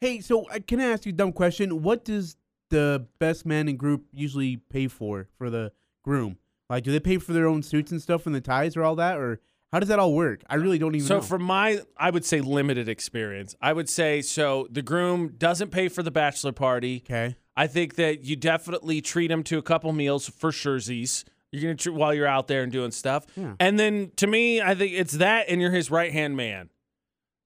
Hey, 0.00 0.20
so 0.20 0.48
uh, 0.48 0.58
can 0.66 0.80
I 0.80 0.84
ask 0.84 1.04
you 1.04 1.10
a 1.10 1.14
dumb 1.14 1.32
question? 1.32 1.82
What 1.82 2.04
does 2.04 2.36
the 2.70 3.06
best 3.18 3.44
man 3.44 3.68
in 3.68 3.76
group 3.76 4.06
usually 4.12 4.56
pay 4.56 4.88
for 4.88 5.28
for 5.36 5.50
the 5.50 5.72
groom? 6.02 6.38
Like, 6.70 6.84
do 6.84 6.92
they 6.92 7.00
pay 7.00 7.18
for 7.18 7.34
their 7.34 7.46
own 7.46 7.62
suits 7.62 7.92
and 7.92 8.00
stuff 8.00 8.24
and 8.24 8.34
the 8.34 8.40
ties 8.40 8.74
or 8.74 8.82
all 8.82 8.96
that, 8.96 9.18
or 9.18 9.40
how 9.72 9.80
does 9.80 9.88
that 9.88 9.98
all 9.98 10.12
work? 10.12 10.42
I 10.50 10.56
really 10.56 10.78
don't 10.78 10.94
even 10.94 11.04
know. 11.04 11.08
So 11.08 11.14
know. 11.16 11.22
from 11.22 11.42
my, 11.42 11.80
I 11.96 12.10
would 12.10 12.26
say 12.26 12.42
limited 12.42 12.88
experience. 12.88 13.56
I 13.60 13.72
would 13.72 13.88
say 13.88 14.20
so. 14.20 14.68
The 14.70 14.82
groom 14.82 15.34
doesn't 15.38 15.70
pay 15.70 15.88
for 15.88 16.02
the 16.02 16.10
bachelor 16.10 16.52
party. 16.52 17.02
okay, 17.06 17.36
I 17.56 17.66
think 17.66 17.94
that 17.96 18.24
you 18.24 18.36
definitely 18.36 19.00
treat 19.00 19.30
him 19.30 19.42
to 19.44 19.58
a 19.58 19.62
couple 19.62 19.92
meals 19.92 20.28
for 20.28 20.50
surezies. 20.50 21.24
You're 21.50 21.62
gonna 21.62 21.74
treat 21.74 21.94
while 21.94 22.12
you're 22.12 22.26
out 22.26 22.48
there 22.48 22.62
and 22.62 22.70
doing 22.70 22.90
stuff. 22.90 23.26
Yeah. 23.34 23.54
And 23.60 23.78
then 23.78 24.12
to 24.16 24.26
me, 24.26 24.60
I 24.60 24.74
think 24.74 24.92
it's 24.92 25.14
that, 25.14 25.46
and 25.48 25.60
you're 25.60 25.70
his 25.70 25.90
right 25.90 26.12
hand 26.12 26.36
man. 26.36 26.68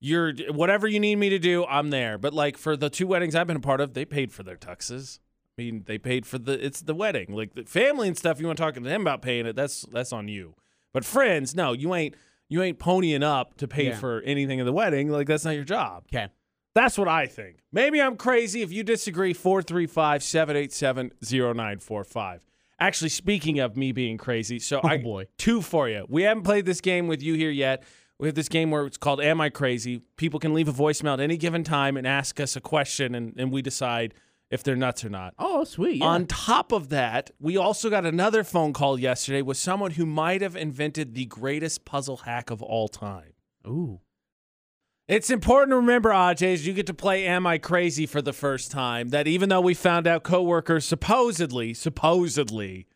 You're 0.01 0.35
whatever 0.51 0.87
you 0.87 1.01
need 1.01 1.17
me 1.17 1.29
to 1.31 1.39
do, 1.39 1.65
I'm 1.65 1.91
there. 1.91 2.19
But 2.19 2.35
like 2.35 2.59
for 2.59 2.77
the 2.77 2.91
two 2.91 3.07
weddings 3.07 3.35
I've 3.35 3.47
been 3.47 3.57
a 3.57 3.61
part 3.61 3.81
of, 3.81 3.95
they 3.95 4.05
paid 4.05 4.33
for 4.33 4.43
their 4.43 4.57
tuxes. 4.57 5.21
I 5.59 5.63
mean, 5.63 5.85
they 5.87 5.99
paid 5.99 6.27
for 6.27 6.39
the 6.39 6.65
it's 6.65 6.83
the 6.83 6.95
wedding, 6.95 7.35
like 7.35 7.55
the 7.55 7.65
family 7.65 8.09
and 8.09 8.17
stuff. 8.17 8.41
You 8.41 8.47
want 8.47 8.59
to 8.59 8.63
talk 8.63 8.75
to 8.75 8.81
them 8.81 9.01
about 9.01 9.23
paying 9.23 9.47
it? 9.47 9.57
That's 9.57 9.83
that's 9.93 10.13
on 10.13 10.29
you. 10.29 10.55
But 10.93 11.05
friends, 11.05 11.55
no, 11.55 11.73
you 11.73 11.95
ain't 11.95 12.15
you 12.49 12.63
ain't 12.63 12.79
ponying 12.79 13.23
up 13.23 13.57
to 13.59 13.67
pay 13.69 13.89
Yeah. 13.89 13.97
for 13.97 14.21
anything 14.23 14.59
in 14.61 14.67
the 14.67 14.73
wedding. 14.73 15.09
Like 15.11 15.27
that's 15.27 15.45
not 15.45 15.55
your 15.55 15.65
job. 15.65 16.05
okay. 16.15 16.29
That's 16.75 16.99
what 16.99 17.09
I 17.09 17.27
think. 17.27 17.61
Maybe 17.73 18.03
I'm 18.03 18.17
crazy. 18.19 18.61
If 18.61 18.71
you 18.71 18.83
disagree, 18.83 19.33
435 19.33 20.23
787 20.23 21.11
0945. 21.23 22.41
Actually, 22.79 23.09
speaking 23.09 23.59
of 23.61 23.77
me 23.77 23.93
being 23.93 24.19
crazy, 24.19 24.59
so 24.59 24.81
Oh 24.85 24.89
I 24.89 24.99
boy. 24.99 25.27
two 25.39 25.63
for 25.63 25.89
you. 25.89 26.05
We 26.09 26.23
haven't 26.25 26.43
played 26.43 26.67
this 26.67 26.83
game 26.83 27.07
with 27.09 27.23
you 27.23 27.33
here 27.35 27.51
yet. 27.51 27.83
We 28.19 28.29
have 28.29 28.35
this 28.35 28.49
game 28.51 28.71
where 28.71 28.85
it's 28.85 28.99
called 28.99 29.21
Am 29.23 29.41
I 29.41 29.49
Crazy? 29.51 30.03
People 30.17 30.39
can 30.41 30.53
leave 30.55 30.69
a 30.69 30.73
voicemail 30.73 31.15
at 31.15 31.21
any 31.21 31.37
given 31.39 31.65
time 31.65 31.97
and 31.97 32.07
ask 32.07 32.39
us 32.41 32.57
a 32.57 32.61
question, 32.61 33.15
and, 33.15 33.35
and 33.39 33.51
we 33.51 33.63
decide 33.63 34.15
if 34.51 34.63
they're 34.63 34.77
nuts 34.77 35.05
or 35.05 35.09
not. 35.09 35.35
Oh, 35.39 35.65
sweet. 35.65 35.97
Yeah. 35.97 36.07
On 36.07 36.27
top 36.27 36.73
of 36.73 36.89
that, 36.91 37.31
we 37.41 37.57
also 37.57 37.91
got 37.91 38.07
another 38.07 38.45
phone 38.45 38.73
call 38.73 38.99
yesterday 38.99 39.43
with 39.43 39.57
someone 39.57 39.93
who 39.93 40.07
might 40.07 40.43
have 40.43 40.57
invented 40.57 41.15
the 41.15 41.27
greatest 41.27 41.85
puzzle 41.85 42.19
hack 42.19 42.51
of 42.51 42.63
all 42.63 42.89
time. 42.89 43.33
Ooh. 43.67 44.01
It's 45.09 45.31
important 45.31 45.71
to 45.71 45.77
remember, 45.77 46.11
Aj, 46.11 46.43
as 46.43 46.67
you 46.67 46.73
get 46.73 46.87
to 46.87 46.95
play 46.95 47.27
Am 47.27 47.47
I 47.47 47.59
Crazy 47.59 48.07
for 48.07 48.21
the 48.21 48.33
first 48.33 48.73
time, 48.73 49.11
that 49.11 49.29
even 49.29 49.49
though 49.49 49.61
we 49.61 49.75
found 49.75 50.07
out 50.07 50.25
coworkers 50.25 50.85
supposedly, 50.85 51.75
supposedly 51.75 52.89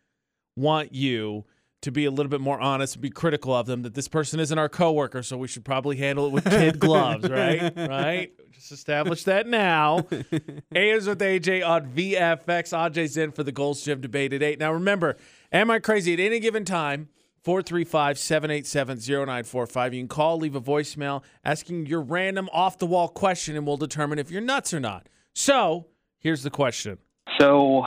want 0.56 0.92
you 0.92 1.44
to 1.82 1.90
be 1.90 2.04
a 2.04 2.10
little 2.10 2.28
bit 2.30 2.40
more 2.40 2.60
honest 2.60 2.96
and 2.96 3.02
be 3.02 3.10
critical 3.10 3.54
of 3.54 3.66
them, 3.66 3.82
that 3.82 3.94
this 3.94 4.08
person 4.08 4.38
isn't 4.40 4.58
our 4.58 4.68
coworker, 4.68 5.22
so 5.22 5.36
we 5.36 5.48
should 5.48 5.64
probably 5.64 5.96
handle 5.96 6.26
it 6.26 6.32
with 6.32 6.44
kid 6.44 6.78
gloves, 6.78 7.28
right? 7.28 7.72
Right? 7.76 8.32
Just 8.52 8.72
establish 8.72 9.24
that 9.24 9.46
now. 9.46 10.06
A's 10.74 11.06
with 11.06 11.20
AJ 11.20 11.66
on 11.66 11.90
VFX. 11.92 12.76
Aj's 12.76 13.16
in 13.16 13.32
for 13.32 13.42
the 13.42 13.52
Gold's 13.52 13.82
Gym 13.82 14.00
debate 14.00 14.32
at 14.32 14.42
8. 14.42 14.58
Now 14.58 14.72
remember, 14.72 15.16
Am 15.52 15.70
I 15.70 15.78
Crazy 15.78 16.12
at 16.12 16.20
any 16.20 16.38
given 16.40 16.64
time? 16.64 17.08
435 17.42 18.18
787 18.18 18.98
0945. 18.98 19.94
You 19.94 20.00
can 20.00 20.08
call, 20.08 20.36
leave 20.36 20.54
a 20.54 20.60
voicemail 20.60 21.22
asking 21.42 21.86
your 21.86 22.02
random 22.02 22.50
off 22.52 22.78
the 22.78 22.86
wall 22.86 23.08
question, 23.08 23.56
and 23.56 23.66
we'll 23.66 23.78
determine 23.78 24.18
if 24.18 24.30
you're 24.30 24.42
nuts 24.42 24.74
or 24.74 24.80
not. 24.80 25.08
So, 25.34 25.86
here's 26.18 26.42
the 26.42 26.50
question 26.50 26.98
So 27.38 27.82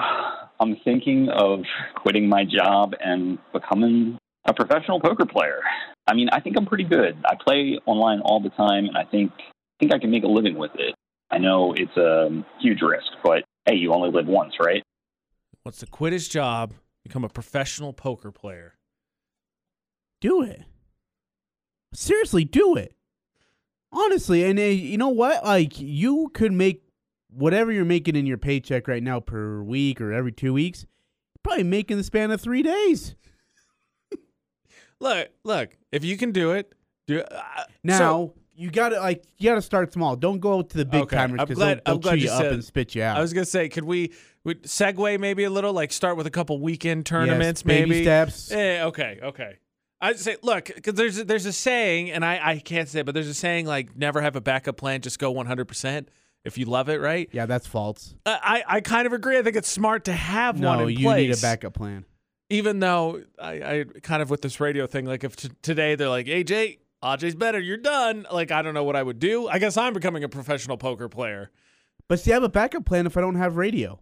I'm 0.59 0.77
thinking 0.83 1.29
of 1.29 1.61
quitting 1.95 2.29
my 2.29 2.45
job 2.45 2.93
and 3.03 3.37
becoming 3.51 4.17
a 4.45 4.53
professional 4.53 4.99
poker 4.99 5.25
player. 5.25 5.61
I 6.07 6.13
mean, 6.13 6.29
I 6.31 6.39
think 6.39 6.57
I'm 6.57 6.65
pretty 6.65 6.83
good. 6.83 7.17
I 7.25 7.35
play 7.35 7.79
online 7.85 8.21
all 8.21 8.39
the 8.39 8.49
time, 8.49 8.85
and 8.85 8.97
I 8.97 9.03
think 9.05 9.31
I 9.37 9.79
think 9.79 9.93
I 9.93 9.99
can 9.99 10.11
make 10.11 10.23
a 10.23 10.27
living 10.27 10.55
with 10.55 10.71
it. 10.75 10.95
I 11.31 11.37
know 11.37 11.73
it's 11.73 11.95
a 11.97 12.43
huge 12.59 12.81
risk, 12.81 13.07
but 13.23 13.43
hey, 13.65 13.75
you 13.75 13.93
only 13.93 14.11
live 14.11 14.27
once, 14.27 14.53
right? 14.59 14.83
Wants 15.65 15.79
to 15.79 15.87
quit 15.87 16.13
his 16.13 16.27
job, 16.27 16.73
become 17.03 17.23
a 17.23 17.29
professional 17.29 17.93
poker 17.93 18.31
player. 18.31 18.75
Do 20.19 20.43
it. 20.43 20.63
Seriously, 21.93 22.43
do 22.43 22.75
it. 22.75 22.95
Honestly, 23.91 24.43
and 24.43 24.59
uh, 24.59 24.63
you 24.63 24.97
know 24.97 25.09
what? 25.09 25.43
Like 25.43 25.79
you 25.79 26.29
could 26.33 26.51
make 26.51 26.82
whatever 27.36 27.71
you're 27.71 27.86
making 27.86 28.15
in 28.15 28.25
your 28.25 28.38
paycheck 28.38 28.88
right 28.88 29.03
now 29.03 29.19
per 29.19 29.61
week 29.61 29.99
or 30.01 30.13
every 30.13 30.31
two 30.31 30.53
weeks, 30.53 30.86
probably 31.43 31.63
making 31.63 31.97
the 31.97 32.03
span 32.03 32.31
of 32.31 32.39
three 32.41 32.63
days. 32.63 33.15
Look, 34.99 35.29
look. 35.43 35.69
If 35.91 36.03
you 36.05 36.17
can 36.17 36.31
do 36.31 36.51
it, 36.53 36.73
do 37.07 37.19
it. 37.19 37.27
Uh, 37.31 37.63
Now 37.84 37.97
so- 37.97 38.34
you 38.55 38.69
gotta 38.71 38.99
like 38.99 39.23
you 39.38 39.49
gotta 39.49 39.61
start 39.61 39.91
small. 39.91 40.15
Don't 40.15 40.39
go 40.39 40.61
to 40.61 40.77
the 40.77 40.86
big 40.86 41.01
Okay, 41.03 41.17
timers 41.17 41.39
I'm 41.41 41.47
because 41.47 41.59
they'll, 41.59 41.69
I'm 41.69 41.81
they'll 41.86 41.97
glad 41.97 42.11
chew 42.13 42.17
you 42.19 42.25
you 42.27 42.31
up 42.31 42.45
and 42.45 42.63
spit 42.63 42.95
you 42.95 43.01
out. 43.03 43.17
I 43.17 43.21
was 43.21 43.34
gonna 43.34 43.45
say, 43.45 43.67
could 43.67 43.84
we 43.84 44.13
would 44.45 44.63
segue 44.63 45.19
maybe 45.19 45.43
a 45.43 45.49
little, 45.49 45.73
like 45.73 45.91
start 45.91 46.15
with 46.17 46.27
a 46.27 46.31
couple 46.31 46.59
weekend 46.59 46.99
Yes, 46.99 47.09
tournaments, 47.09 47.63
baby 47.63 47.89
maybe. 47.89 48.03
steps. 48.03 48.51
Eh, 48.51 48.84
okay, 48.84 49.19
okay. 49.23 49.57
I'd 49.99 50.19
say, 50.19 50.36
look, 50.43 50.65
because 50.65 50.93
there's 50.95 51.17
a, 51.17 51.23
there's 51.23 51.45
a 51.45 51.53
saying, 51.53 52.11
and 52.11 52.23
I, 52.25 52.39
I 52.51 52.59
can't 52.59 52.89
say, 52.89 52.99
it, 52.99 53.05
but 53.05 53.13
there's 53.15 53.27
a 53.29 53.34
saying 53.34 53.65
like 53.65 53.95
never 53.97 54.21
have 54.21 54.36
a 54.36 54.41
backup 54.41 54.77
plan, 54.77 55.01
just 55.01 55.17
go 55.17 55.31
100 55.31 55.65
percent 55.65 56.09
if 56.43 56.57
you 56.57 56.65
love 56.65 56.89
it, 56.89 56.99
right? 57.01 57.29
Yeah, 57.31 57.45
that's 57.45 57.67
false. 57.67 58.15
I, 58.25 58.63
I 58.67 58.75
I 58.77 58.81
kind 58.81 59.05
of 59.07 59.13
agree. 59.13 59.37
I 59.37 59.43
think 59.43 59.55
it's 59.55 59.69
smart 59.69 60.05
to 60.05 60.13
have 60.13 60.59
No, 60.59 60.69
one 60.69 60.81
in 60.83 60.89
you 60.89 60.99
place. 61.05 61.27
need 61.29 61.37
a 61.37 61.41
backup 61.41 61.73
plan. 61.73 62.05
Even 62.49 62.79
though 62.79 63.23
I, 63.41 63.51
I 63.79 63.85
kind 64.03 64.21
of 64.21 64.29
with 64.29 64.41
this 64.41 64.59
radio 64.59 64.85
thing, 64.85 65.05
like 65.05 65.23
if 65.23 65.35
t- 65.35 65.49
today 65.61 65.95
they're 65.95 66.09
like, 66.09 66.27
AJ, 66.27 66.79
AJ's 67.03 67.35
better, 67.35 67.59
you're 67.59 67.77
done. 67.77 68.27
Like 68.31 68.51
I 68.51 68.61
don't 68.61 68.73
know 68.73 68.83
what 68.83 68.95
I 68.95 69.01
would 69.03 69.19
do. 69.19 69.47
I 69.47 69.59
guess 69.59 69.77
I'm 69.77 69.93
becoming 69.93 70.23
a 70.23 70.29
professional 70.29 70.77
poker 70.77 71.09
player. 71.09 71.49
But 72.07 72.19
see, 72.19 72.31
I 72.31 72.35
have 72.35 72.43
a 72.43 72.49
backup 72.49 72.85
plan 72.85 73.05
if 73.07 73.15
I 73.17 73.21
don't 73.21 73.35
have 73.35 73.55
radio. 73.55 73.99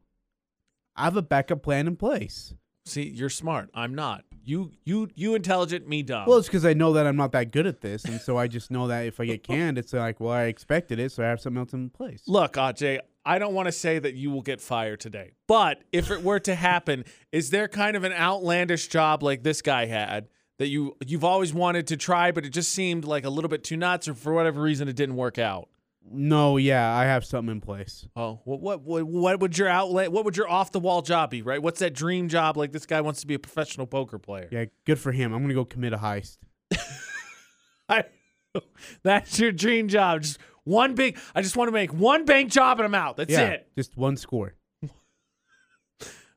I 0.96 1.06
have 1.06 1.16
a 1.16 1.22
backup 1.22 1.62
plan 1.64 1.88
in 1.88 1.96
place. 1.96 2.54
See, 2.86 3.04
you're 3.04 3.30
smart. 3.30 3.70
I'm 3.74 3.94
not. 3.96 4.26
You 4.44 4.72
you 4.84 5.10
you 5.16 5.36
intelligent, 5.36 5.88
me 5.88 6.04
dumb. 6.04 6.26
Well, 6.28 6.38
it's 6.38 6.48
because 6.48 6.66
I 6.66 6.74
know 6.74 6.94
that 6.94 7.06
I'm 7.06 7.16
not 7.16 7.32
that 7.34 7.52
good 7.52 7.68
at 7.68 7.82
this, 7.82 8.06
and 8.06 8.20
so 8.20 8.38
I 8.38 8.48
just 8.48 8.72
know 8.72 8.88
that 8.88 9.06
if 9.06 9.20
I 9.20 9.26
get 9.26 9.44
canned, 9.44 9.78
it's 9.78 9.94
like, 9.94 10.20
well, 10.20 10.34
I 10.34 10.44
expected 10.44 11.00
it, 11.00 11.12
so 11.12 11.24
I 11.24 11.28
have 11.28 11.40
something 11.40 11.60
else 11.60 11.74
in 11.74 11.90
place. 11.90 12.24
Look, 12.28 12.54
AJ, 12.54 13.00
I 13.26 13.40
don't 13.40 13.54
want 13.54 13.68
to 13.68 13.72
say 13.72 14.00
that 14.00 14.16
you 14.16 14.32
will 14.32 14.42
get 14.42 14.62
fired 14.62 15.00
today, 15.00 15.34
but 15.48 15.84
if 15.92 16.10
it 16.10 16.24
were 16.24 16.40
to 16.40 16.56
happen, 16.56 17.06
is 17.32 17.52
there 17.52 17.68
kind 17.68 17.96
of 17.96 18.04
an 18.04 18.14
outlandish 18.14 18.88
job 18.88 19.22
like 19.22 19.44
this 19.44 19.62
guy 19.62 19.86
had 19.86 20.28
that 20.58 20.68
you 20.68 20.96
you've 21.06 21.24
always 21.24 21.54
wanted 21.54 21.88
to 21.88 21.98
try, 21.98 22.32
but 22.32 22.46
it 22.46 22.50
just 22.50 22.72
seemed 22.72 23.06
like 23.06 23.26
a 23.26 23.30
little 23.30 23.50
bit 23.50 23.64
too 23.64 23.78
nuts, 23.78 24.08
or 24.08 24.14
for 24.14 24.34
whatever 24.34 24.62
reason 24.62 24.88
it 24.88 24.96
didn't 24.96 25.16
work 25.16 25.38
out? 25.38 25.70
No, 26.04 26.58
yeah, 26.58 26.94
I 26.94 27.06
have 27.06 27.24
something 27.24 27.52
in 27.52 27.62
place. 27.62 28.08
Oh, 28.16 28.42
what 28.44 28.60
what 28.60 28.82
what, 28.82 29.06
what 29.06 29.40
would 29.40 29.58
your 29.58 29.68
outlet? 29.68 30.12
What 30.12 30.26
would 30.26 30.36
your 30.36 30.50
off 30.50 30.72
the 30.72 30.80
wall 30.80 31.02
job 31.02 31.30
be? 31.30 31.42
Right? 31.42 31.62
What's 31.62 31.80
that 31.80 31.94
dream 31.94 32.28
job? 32.28 32.58
Like 32.58 32.72
this 32.72 32.86
guy 32.86 33.02
wants 33.02 33.22
to 33.22 33.28
be 33.28 33.36
a 33.36 33.40
professional 33.40 33.88
poker 33.88 34.20
player. 34.20 34.50
Yeah, 34.52 34.66
good 34.86 35.00
for 35.00 35.12
him. 35.12 35.32
I'm 35.34 35.42
gonna 35.42 35.54
go 35.54 35.64
commit 35.64 35.94
a 35.94 35.98
heist. 35.98 36.38
I, 37.90 38.06
that's 39.04 39.40
your 39.40 39.52
dream 39.52 39.88
job. 39.88 40.22
Just 40.22 40.40
one 40.64 40.96
big. 40.96 41.18
I 41.36 41.42
just 41.42 41.56
want 41.56 41.68
to 41.68 41.72
make 41.72 41.94
one 41.94 42.26
bank 42.26 42.52
job 42.52 42.80
and 42.80 42.86
I'm 42.86 42.96
out. 42.96 43.18
That's 43.18 43.32
yeah, 43.32 43.50
it. 43.50 43.68
just 43.78 43.98
one 43.98 44.18
score. 44.18 44.56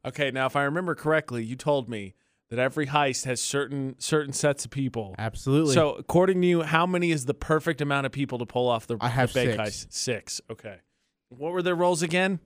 Okay, 0.06 0.30
now 0.30 0.44
if 0.44 0.54
I 0.54 0.64
remember 0.64 0.94
correctly, 0.94 1.42
you 1.42 1.56
told 1.56 1.88
me 1.88 2.14
that 2.54 2.62
every 2.62 2.86
heist 2.86 3.24
has 3.24 3.40
certain 3.40 3.96
certain 3.98 4.32
sets 4.32 4.64
of 4.64 4.70
people. 4.70 5.14
Absolutely. 5.18 5.74
So, 5.74 5.94
according 5.94 6.40
to 6.42 6.46
you, 6.46 6.62
how 6.62 6.86
many 6.86 7.10
is 7.10 7.26
the 7.26 7.34
perfect 7.34 7.80
amount 7.80 8.06
of 8.06 8.12
people 8.12 8.38
to 8.38 8.46
pull 8.46 8.68
off 8.68 8.86
the, 8.86 8.96
I 9.00 9.08
have 9.08 9.32
the 9.32 9.46
bank 9.46 9.66
six. 9.66 9.86
heist? 9.86 9.92
Six. 9.92 10.40
Okay. 10.50 10.76
What 11.28 11.52
were 11.52 11.62
their 11.62 11.74
roles 11.74 12.02
again? 12.02 12.40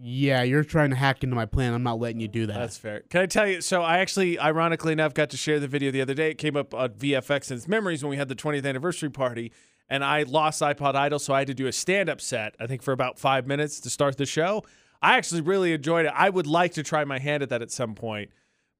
yeah, 0.00 0.42
you're 0.42 0.64
trying 0.64 0.90
to 0.90 0.96
hack 0.96 1.22
into 1.22 1.36
my 1.36 1.46
plan. 1.46 1.74
I'm 1.74 1.82
not 1.82 2.00
letting 2.00 2.20
you 2.20 2.28
do 2.28 2.46
that. 2.46 2.58
That's 2.58 2.78
fair. 2.78 3.02
Can 3.10 3.20
I 3.20 3.26
tell 3.26 3.46
you? 3.46 3.60
So, 3.60 3.82
I 3.82 3.98
actually, 3.98 4.38
ironically 4.38 4.92
enough, 4.92 5.12
got 5.14 5.30
to 5.30 5.36
share 5.36 5.60
the 5.60 5.68
video 5.68 5.90
the 5.90 6.00
other 6.00 6.14
day. 6.14 6.30
It 6.30 6.38
came 6.38 6.56
up 6.56 6.72
on 6.72 6.90
VFX 6.90 7.50
and 7.50 7.58
its 7.58 7.68
memories 7.68 8.02
when 8.02 8.10
we 8.10 8.16
had 8.16 8.28
the 8.28 8.34
20th 8.34 8.66
anniversary 8.66 9.10
party, 9.10 9.52
and 9.88 10.02
I 10.04 10.22
lost 10.22 10.62
iPod 10.62 10.94
Idol, 10.94 11.18
so 11.18 11.34
I 11.34 11.40
had 11.40 11.48
to 11.48 11.54
do 11.54 11.66
a 11.66 11.72
stand 11.72 12.08
up 12.08 12.20
set, 12.20 12.54
I 12.58 12.66
think 12.66 12.82
for 12.82 12.92
about 12.92 13.18
five 13.18 13.46
minutes 13.46 13.80
to 13.80 13.90
start 13.90 14.16
the 14.16 14.26
show. 14.26 14.64
I 15.02 15.16
actually 15.16 15.40
really 15.40 15.72
enjoyed 15.72 16.06
it. 16.06 16.12
I 16.14 16.30
would 16.30 16.46
like 16.46 16.72
to 16.74 16.82
try 16.82 17.04
my 17.04 17.18
hand 17.18 17.42
at 17.42 17.48
that 17.50 17.60
at 17.60 17.70
some 17.70 17.94
point. 17.94 18.30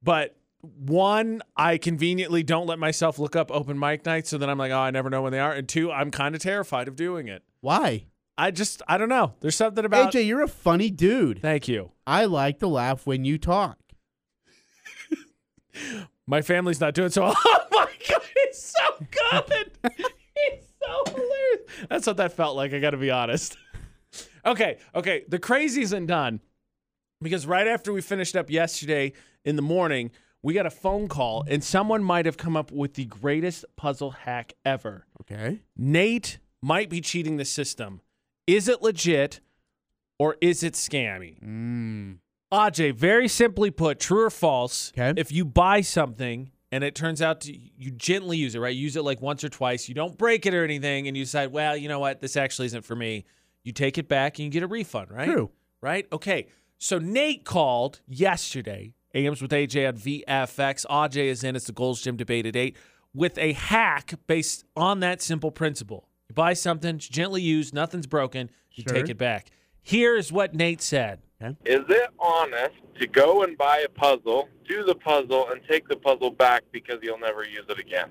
But 0.03 0.37
one, 0.61 1.43
I 1.57 1.79
conveniently 1.79 2.43
don't 2.43 2.67
let 2.67 2.79
myself 2.79 3.19
look 3.19 3.37
up 3.37 3.51
open 3.51 3.79
mic 3.79 4.05
nights, 4.07 4.31
so 4.31 4.39
then 4.39 4.49
I'm 4.49 4.59
like, 4.59 4.73
oh, 4.73 4.79
I 4.79 4.91
never 4.91 5.11
know 5.11 5.23
when 5.23 5.33
they 5.33 5.41
are. 5.41 5.53
And 5.53 5.69
two, 5.69 5.91
I'm 5.91 6.11
kind 6.11 6.35
of 6.35 6.41
terrified 6.41 6.89
of 6.89 6.97
doing 6.97 7.29
it. 7.29 7.43
Why? 7.61 8.07
I 8.39 8.51
just, 8.51 8.83
I 8.89 8.99
don't 8.99 9.09
know. 9.09 9.35
There's 9.41 9.57
something 9.57 9.85
about. 9.85 10.13
AJ, 10.13 10.27
you're 10.27 10.43
a 10.43 10.49
funny 10.49 10.91
dude. 10.91 11.41
Thank 11.43 11.69
you. 11.69 11.93
I 12.07 12.25
like 12.25 12.59
to 12.61 12.67
laugh 12.67 13.07
when 13.07 13.25
you 13.25 13.39
talk. 13.39 13.79
My 16.27 16.43
family's 16.43 16.81
not 16.81 16.95
doing 16.95 17.11
so. 17.11 17.33
Oh 17.45 17.87
my 17.87 17.89
god, 18.09 18.23
it's 18.37 18.73
so 18.73 19.07
good. 19.11 19.71
it's 20.37 20.67
so 20.81 21.05
hilarious. 21.07 21.87
That's 21.89 22.07
what 22.07 22.19
that 22.19 22.35
felt 22.35 22.55
like. 22.55 22.75
I 22.75 22.81
got 22.81 22.91
to 22.91 22.97
be 22.99 23.11
honest. 23.11 23.57
okay, 24.47 24.79
okay. 24.95 25.25
The 25.27 25.39
crazy 25.39 25.83
isn't 25.83 26.07
done 26.07 26.41
because 27.23 27.47
right 27.47 27.67
after 27.67 27.93
we 27.93 28.03
finished 28.03 28.37
up 28.37 28.51
yesterday 28.51 29.15
in 29.45 29.57
the 29.57 29.63
morning, 29.63 30.11
we 30.43 30.55
got 30.55 30.67
a 30.67 30.71
phone 30.71 31.09
call 31.09 31.45
and 31.49 31.63
someone 31.63 32.03
might 32.03 32.27
have 32.27 32.37
come 32.37 32.57
up 32.57 32.71
with 32.73 32.95
the 32.95 33.05
greatest 33.05 33.65
puzzle 33.77 34.11
hack 34.11 34.55
ever. 34.65 35.07
Okay. 35.21 35.61
Nate 35.77 36.39
might 36.61 36.89
be 36.91 37.01
cheating 37.01 37.37
the 37.37 37.45
system. 37.45 38.01
Is 38.47 38.69
it 38.69 38.83
legit 38.83 39.41
or 40.19 40.37
is 40.41 40.63
it 40.63 40.75
scammy? 40.75 41.41
Mm. 41.41 42.19
Aj, 42.53 42.95
very 42.95 43.29
simply 43.29 43.71
put, 43.71 43.99
true 43.99 44.25
or 44.25 44.31
false, 44.31 44.93
'Kay. 44.95 45.15
if 45.17 45.33
you 45.33 45.45
buy 45.45 45.81
something 45.81 46.51
and 46.71 46.85
it 46.85 46.95
turns 46.95 47.23
out 47.23 47.41
to, 47.43 47.57
you 47.57 47.91
gently 47.91 48.37
use 48.37 48.55
it, 48.55 48.59
right? 48.59 48.77
Use 48.77 48.97
it 48.97 49.03
like 49.03 49.23
once 49.23 49.43
or 49.43 49.49
twice, 49.49 49.89
you 49.89 49.95
don't 49.95 50.19
break 50.19 50.45
it 50.45 50.55
or 50.55 50.65
anything, 50.65 51.09
and 51.09 51.17
you 51.17 51.25
decide, 51.25 51.53
well, 51.53 51.77
you 51.77 51.89
know 51.89 51.99
what, 51.99 52.21
this 52.21 52.37
actually 52.37 52.67
isn't 52.67 52.85
for 52.85 52.95
me. 52.97 53.25
You 53.65 53.73
take 53.73 53.97
it 53.97 54.09
back 54.09 54.39
and 54.39 54.45
you 54.47 54.51
get 54.51 54.63
a 54.63 54.67
refund, 54.67 55.11
right? 55.11 55.29
True. 55.29 55.51
Right? 55.81 56.07
Okay. 56.13 56.49
So 56.79 56.99
Nate 56.99 57.45
called 57.45 58.01
yesterday, 58.07 58.93
AMs 59.15 59.43
with 59.43 59.51
AJ 59.51 59.89
on 59.89 59.97
VFX. 59.97 60.87
Aj 60.87 61.17
is 61.17 61.45
in, 61.45 61.57
it's 61.57 61.67
the 61.67 61.73
Gold's 61.73 62.03
Gym 62.03 62.17
debate 62.17 62.47
at 62.47 62.57
8, 62.57 62.77
with 63.15 63.37
a 63.39 63.53
hack 63.53 64.15
based 64.27 64.65
on 64.77 65.01
that 65.01 65.21
simple 65.21 65.51
principle. 65.51 66.09
You 66.29 66.35
buy 66.35 66.55
something, 66.55 66.97
it's 66.97 67.09
gently 67.09 67.43
used, 67.43 67.75
nothing's 67.75 68.07
broken, 68.07 68.51
you 68.73 68.85
Sure. 68.87 68.95
take 68.95 69.09
it 69.11 69.19
back. 69.19 69.49
Here's 69.83 70.33
what 70.33 70.55
Nate 70.55 70.81
said. 70.81 71.21
Is 71.65 71.81
it 71.89 72.11
honest 72.21 72.77
to 73.01 73.07
go 73.09 73.43
and 73.43 73.59
buy 73.59 73.85
a 73.85 73.89
puzzle, 73.89 74.49
do 74.69 74.85
the 74.85 74.95
puzzle, 74.95 75.49
and 75.51 75.61
take 75.69 75.89
the 75.89 75.97
puzzle 75.97 76.31
back 76.31 76.63
because 76.71 76.99
you'll 77.03 77.19
never 77.19 77.45
use 77.45 77.65
it 77.69 77.79
again? 77.81 78.09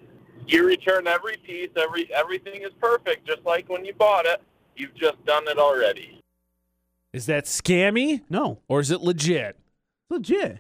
You 0.48 0.68
return 0.68 1.08
every 1.08 1.38
piece, 1.38 1.70
every 1.78 2.14
everything 2.14 2.62
is 2.64 2.72
perfect, 2.82 3.26
just 3.26 3.42
like 3.46 3.70
when 3.70 3.86
you 3.86 3.94
bought 3.94 4.26
it. 4.26 4.42
You've 4.76 4.94
just 4.96 5.24
done 5.26 5.48
it 5.48 5.58
already. 5.58 6.20
Is 7.14 7.26
that 7.28 7.46
scammy 7.46 8.22
No, 8.30 8.60
or 8.68 8.82
is 8.82 8.92
it 8.92 9.00
legit? 9.02 9.58
legit. 10.10 10.60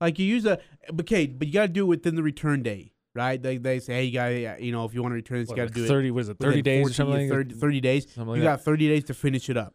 Like 0.00 0.18
you 0.18 0.26
use 0.26 0.44
a 0.44 0.58
but 0.92 1.04
okay, 1.04 1.26
but 1.26 1.46
you 1.48 1.54
got 1.54 1.62
to 1.62 1.68
do 1.68 1.82
it 1.84 1.88
within 1.88 2.16
the 2.16 2.22
return 2.22 2.62
date, 2.62 2.92
right? 3.14 3.42
They, 3.42 3.56
they 3.56 3.78
say, 3.80 3.94
hey, 3.94 4.04
you 4.04 4.12
got 4.12 4.60
you 4.60 4.72
know, 4.72 4.84
if 4.84 4.94
you 4.94 5.02
want 5.02 5.12
to 5.12 5.16
return 5.16 5.40
this, 5.40 5.50
you 5.50 5.56
got 5.56 5.68
to 5.68 5.74
do 5.74 5.84
it. 5.84 5.88
Thirty 5.88 6.10
was 6.10 6.28
it 6.28 6.38
thirty 6.38 6.62
days 6.62 6.82
40 6.82 6.90
or 6.90 6.94
something? 6.94 7.28
30, 7.28 7.54
30 7.54 7.80
days. 7.80 8.04
Something 8.12 8.28
like 8.28 8.36
you 8.38 8.42
that. 8.44 8.58
got 8.58 8.64
30 8.64 8.88
days 8.88 9.04
to 9.04 9.14
finish 9.14 9.48
it 9.48 9.56
up. 9.56 9.74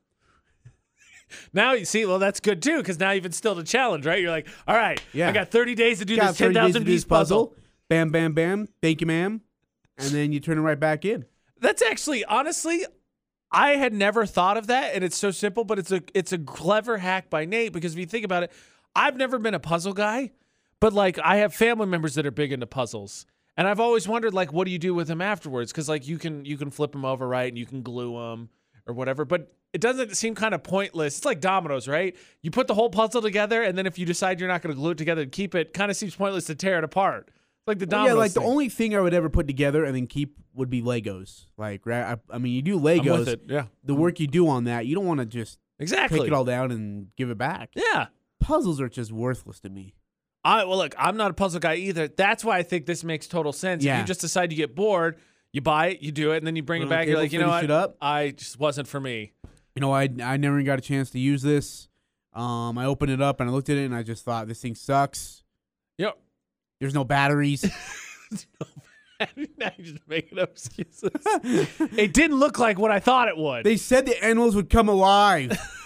Now 1.54 1.74
you 1.74 1.86
see, 1.86 2.06
well, 2.06 2.20
that's 2.20 2.40
good 2.40 2.62
too 2.62 2.78
because 2.78 3.00
now 3.00 3.12
you've 3.12 3.26
instilled 3.26 3.60
a 3.60 3.64
challenge, 3.64 4.06
right? 4.06 4.20
You're 4.22 4.32
like, 4.32 4.48
all 4.68 4.76
right, 4.76 5.02
Yeah. 5.14 5.30
I 5.30 5.32
got 5.32 5.50
thirty 5.50 5.76
days 5.76 6.00
to 6.00 6.06
do 6.06 6.18
got 6.18 6.30
this 6.30 6.38
ten 6.38 6.48
30 6.48 6.54
days 6.54 6.60
to 6.60 6.68
thousand 6.68 6.82
do 6.84 6.92
piece 6.92 7.02
this 7.02 7.08
puzzle. 7.08 7.56
Bam, 7.90 8.10
bam, 8.10 8.34
bam. 8.34 8.68
Thank 8.82 9.02
you, 9.02 9.08
ma'am. 9.08 9.42
And 9.98 10.10
then 10.10 10.32
you 10.32 10.40
turn 10.40 10.58
it 10.58 10.62
right 10.62 10.80
back 10.80 11.06
in. 11.06 11.26
That's 11.60 11.82
actually, 11.82 12.26
honestly, 12.26 12.86
I 13.52 13.72
had 13.72 13.94
never 13.94 14.26
thought 14.26 14.58
of 14.58 14.68
that, 14.68 14.96
and 14.96 15.04
it's 15.04 15.18
so 15.18 15.30
simple, 15.32 15.64
but 15.64 15.78
it's 15.78 15.92
a 15.92 16.02
it's 16.14 16.32
a 16.32 16.38
clever 16.38 16.98
hack 16.98 17.30
by 17.30 17.46
Nate 17.46 17.74
because 17.74 17.94
if 17.94 18.00
you 18.00 18.06
think 18.06 18.26
about 18.26 18.44
it, 18.44 18.52
I've 18.96 19.16
never 19.18 19.40
been 19.40 19.54
a 19.54 19.60
puzzle 19.60 19.94
guy, 19.94 20.32
but 20.80 20.94
like 20.94 21.20
I 21.24 21.38
have 21.38 21.54
family 21.54 21.86
members 21.88 22.16
that 22.16 22.26
are 22.26 22.32
big 22.32 22.52
into 22.52 22.68
puzzles. 22.68 23.26
And 23.58 23.68
I've 23.68 23.82
always 23.82 24.08
wondered, 24.08 24.34
like, 24.34 24.54
what 24.54 24.66
do 24.66 24.72
you 24.72 24.80
do 24.80 24.94
with 24.94 25.08
them 25.08 25.22
afterwards? 25.22 25.72
Because 25.72 25.90
like 25.90 26.08
you 26.08 26.18
can 26.18 26.46
you 26.46 26.58
can 26.58 26.72
flip 26.72 26.94
them 26.94 27.04
over, 27.06 27.28
right, 27.28 27.50
and 27.50 27.58
you 27.58 27.66
can 27.66 27.82
glue 27.84 28.14
them 28.14 28.50
or 28.88 28.94
whatever. 28.94 29.26
But 29.26 29.54
it 29.74 29.82
doesn't 29.82 30.16
seem 30.16 30.36
kind 30.36 30.54
of 30.54 30.64
pointless. 30.64 31.18
It's 31.18 31.26
like 31.26 31.42
dominoes, 31.42 31.88
right? 31.88 32.16
You 32.42 32.50
put 32.52 32.68
the 32.68 32.74
whole 32.74 32.90
puzzle 32.90 33.22
together, 33.22 33.62
and 33.62 33.78
then 33.78 33.86
if 33.86 34.00
you 34.00 34.06
decide 34.06 34.40
you're 34.40 34.50
not 34.50 34.62
going 34.62 34.74
to 34.74 34.80
glue 34.80 34.92
it 34.92 34.98
together 34.98 35.22
and 35.22 35.32
keep 35.32 35.54
it, 35.54 35.74
kind 35.74 35.92
of 35.92 35.98
seems 35.98 36.16
pointless 36.16 36.46
to 36.46 36.56
tear 36.56 36.78
it 36.78 36.84
apart. 36.86 37.28
It's 37.28 37.68
like 37.68 37.80
the 37.80 37.86
Well, 37.86 38.00
dominoes. 38.06 38.16
yeah, 38.16 38.20
like 38.20 38.34
the 38.34 38.42
only 38.42 38.70
thing 38.70 38.96
I 38.96 39.02
would 39.02 39.14
ever 39.14 39.30
put 39.30 39.48
together 39.48 39.84
and 39.84 39.94
then 39.96 40.08
keep 40.08 40.38
would 40.56 40.70
be 40.70 40.82
Legos. 40.82 41.46
Like, 41.58 41.86
right? 41.86 42.04
I, 42.04 42.18
I 42.36 42.38
mean, 42.38 42.54
you 42.54 42.62
do 42.62 42.78
I'm 42.78 42.82
with 42.84 43.04
Legos. 43.06 43.28
it. 43.28 43.42
Yeah, 43.48 43.66
The 43.84 43.94
work 43.96 44.20
you 44.20 44.28
do 44.28 44.48
on 44.48 44.64
that, 44.64 44.86
you 44.88 44.96
don't 44.96 45.06
want 45.06 45.20
to 45.20 45.26
just 45.26 45.60
exactly. 45.78 46.20
take 46.20 46.28
it 46.30 46.34
all 46.34 46.46
down 46.46 46.72
and 46.72 47.08
give 47.18 47.30
it 47.30 47.38
back. 47.38 47.70
Yeah. 47.76 48.08
Puzzles 48.42 48.82
are 48.82 48.90
just 48.90 49.12
worthless 49.12 49.60
to 49.62 49.70
me. 49.70 49.96
I 50.44 50.66
well 50.66 50.78
look, 50.78 50.96
I'm 50.98 51.16
not 51.18 51.32
a 51.32 51.34
puzzle 51.34 51.60
guy 51.60 51.76
either. 51.76 52.08
That's 52.08 52.44
why 52.44 52.58
I 52.58 52.64
think 52.64 52.86
this 52.88 53.04
makes 53.04 53.28
total 53.28 53.54
sense. 53.54 53.84
If 53.84 53.88
Yeah. 53.88 54.00
you 54.02 54.06
just 54.06 54.22
decide 54.22 54.52
you 54.52 54.58
get 54.58 54.76
bored, 54.76 55.20
you 55.54 55.62
buy 55.62 55.88
it, 55.90 56.02
you 56.02 56.12
do 56.12 56.32
it, 56.34 56.38
and 56.38 56.48
then 56.48 56.56
you 56.56 56.64
bring 56.64 56.82
it 56.82 56.90
back. 56.90 57.08
You're 57.08 57.18
like, 57.18 57.32
you 57.32 57.40
know 57.40 57.50
what? 57.50 57.96
I 58.02 58.32
just 58.32 58.60
wasn't 58.60 58.88
for 58.88 59.00
me. 59.00 59.34
You 59.76 59.80
know, 59.82 59.94
I 59.94 60.10
I 60.22 60.38
never 60.38 60.62
got 60.64 60.80
a 60.80 60.82
chance 60.82 61.12
to 61.12 61.20
use 61.20 61.42
this. 61.44 61.88
Um, 62.34 62.78
I 62.78 62.86
opened 62.86 63.12
it 63.12 63.22
up 63.22 63.40
and 63.42 63.50
I 63.50 63.54
looked 63.54 63.70
at 63.70 63.78
it 63.78 63.86
and 63.86 63.94
I 63.96 64.04
just 64.04 64.26
thought 64.26 64.48
this 64.48 64.62
thing 64.62 64.74
sucks. 64.76 65.44
Yep. 65.98 66.18
There's 66.80 66.94
no 66.94 67.04
batteries. 67.04 67.64
now 69.58 69.72
you're 69.78 69.86
just 69.86 70.08
making 70.08 70.40
up 70.40 70.52
excuses. 70.52 71.12
it 71.98 72.14
didn't 72.14 72.40
look 72.40 72.58
like 72.58 72.80
what 72.80 72.90
I 72.90 73.00
thought 73.00 73.28
it 73.28 73.38
would. 73.38 73.64
They 73.66 73.78
said 73.78 74.06
the 74.06 74.24
animals 74.24 74.56
would 74.56 74.70
come 74.70 74.90
alive. 74.90 75.52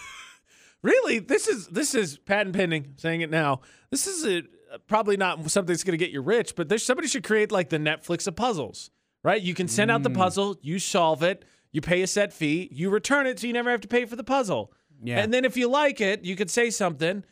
really, 0.85 1.19
this 1.19 1.47
is 1.47 1.67
this 1.67 1.95
is 1.95 2.17
patent 2.19 2.55
pending. 2.55 2.93
Saying 2.97 3.21
it 3.21 3.29
now. 3.29 3.61
This 3.91 4.07
is 4.07 4.25
a, 4.25 4.43
probably 4.87 5.17
not 5.17 5.49
something 5.49 5.73
that's 5.73 5.83
going 5.83 5.97
to 5.97 6.03
get 6.03 6.11
you 6.11 6.21
rich, 6.21 6.55
but 6.55 6.69
there's 6.69 6.85
somebody 6.85 7.07
should 7.07 7.23
create 7.23 7.51
like 7.51 7.69
the 7.69 7.77
Netflix 7.77 8.27
of 8.27 8.35
puzzles, 8.35 8.91
right? 9.23 9.41
You 9.41 9.53
can 9.53 9.67
send 9.67 9.91
out 9.91 10.03
the 10.03 10.09
mm. 10.09 10.15
puzzle, 10.15 10.57
you 10.61 10.79
solve 10.79 11.23
it, 11.23 11.45
you 11.71 11.81
pay 11.81 12.01
a 12.01 12.07
set 12.07 12.31
fee, 12.31 12.69
you 12.71 12.89
return 12.89 13.25
it, 13.25 13.39
so 13.39 13.47
you 13.47 13.53
never 13.53 13.71
have 13.71 13.81
to 13.81 13.87
pay 13.87 14.05
for 14.05 14.15
the 14.15 14.23
puzzle. 14.23 14.71
Yeah. 15.03 15.19
And 15.19 15.33
then 15.33 15.43
if 15.43 15.57
you 15.57 15.67
like 15.67 15.99
it, 15.99 16.23
you 16.23 16.35
could 16.35 16.49
say 16.49 16.69
something, 16.69 17.23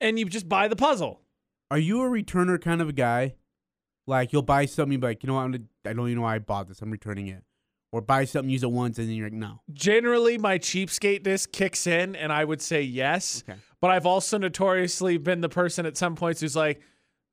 and 0.00 0.18
you 0.18 0.26
just 0.26 0.48
buy 0.48 0.68
the 0.68 0.76
puzzle. 0.76 1.20
Are 1.70 1.78
you 1.78 2.02
a 2.02 2.08
returner 2.08 2.60
kind 2.60 2.80
of 2.80 2.88
a 2.88 2.92
guy? 2.92 3.34
Like 4.06 4.32
you'll 4.32 4.42
buy 4.42 4.66
something, 4.66 5.00
but 5.00 5.08
like, 5.08 5.22
you 5.22 5.26
know 5.26 5.34
what? 5.34 5.42
I'm 5.42 5.52
gonna, 5.52 5.64
I 5.84 5.92
don't 5.92 6.06
even 6.06 6.16
know 6.16 6.22
why 6.22 6.36
I 6.36 6.38
bought 6.38 6.68
this. 6.68 6.80
I'm 6.80 6.90
returning 6.90 7.28
it. 7.28 7.42
Or 7.90 8.02
buy 8.02 8.26
something, 8.26 8.50
use 8.50 8.62
it 8.62 8.70
once, 8.70 8.98
and 8.98 9.08
then 9.08 9.16
you're 9.16 9.26
like, 9.26 9.32
no. 9.32 9.62
Generally, 9.72 10.36
my 10.38 10.58
cheapskateness 10.58 11.50
kicks 11.50 11.86
in, 11.86 12.16
and 12.16 12.30
I 12.30 12.44
would 12.44 12.60
say 12.60 12.82
yes. 12.82 13.42
Okay. 13.48 13.58
But 13.80 13.90
I've 13.90 14.04
also 14.04 14.36
notoriously 14.36 15.16
been 15.16 15.40
the 15.40 15.48
person 15.48 15.86
at 15.86 15.96
some 15.96 16.14
points 16.14 16.42
who's 16.42 16.54
like, 16.54 16.82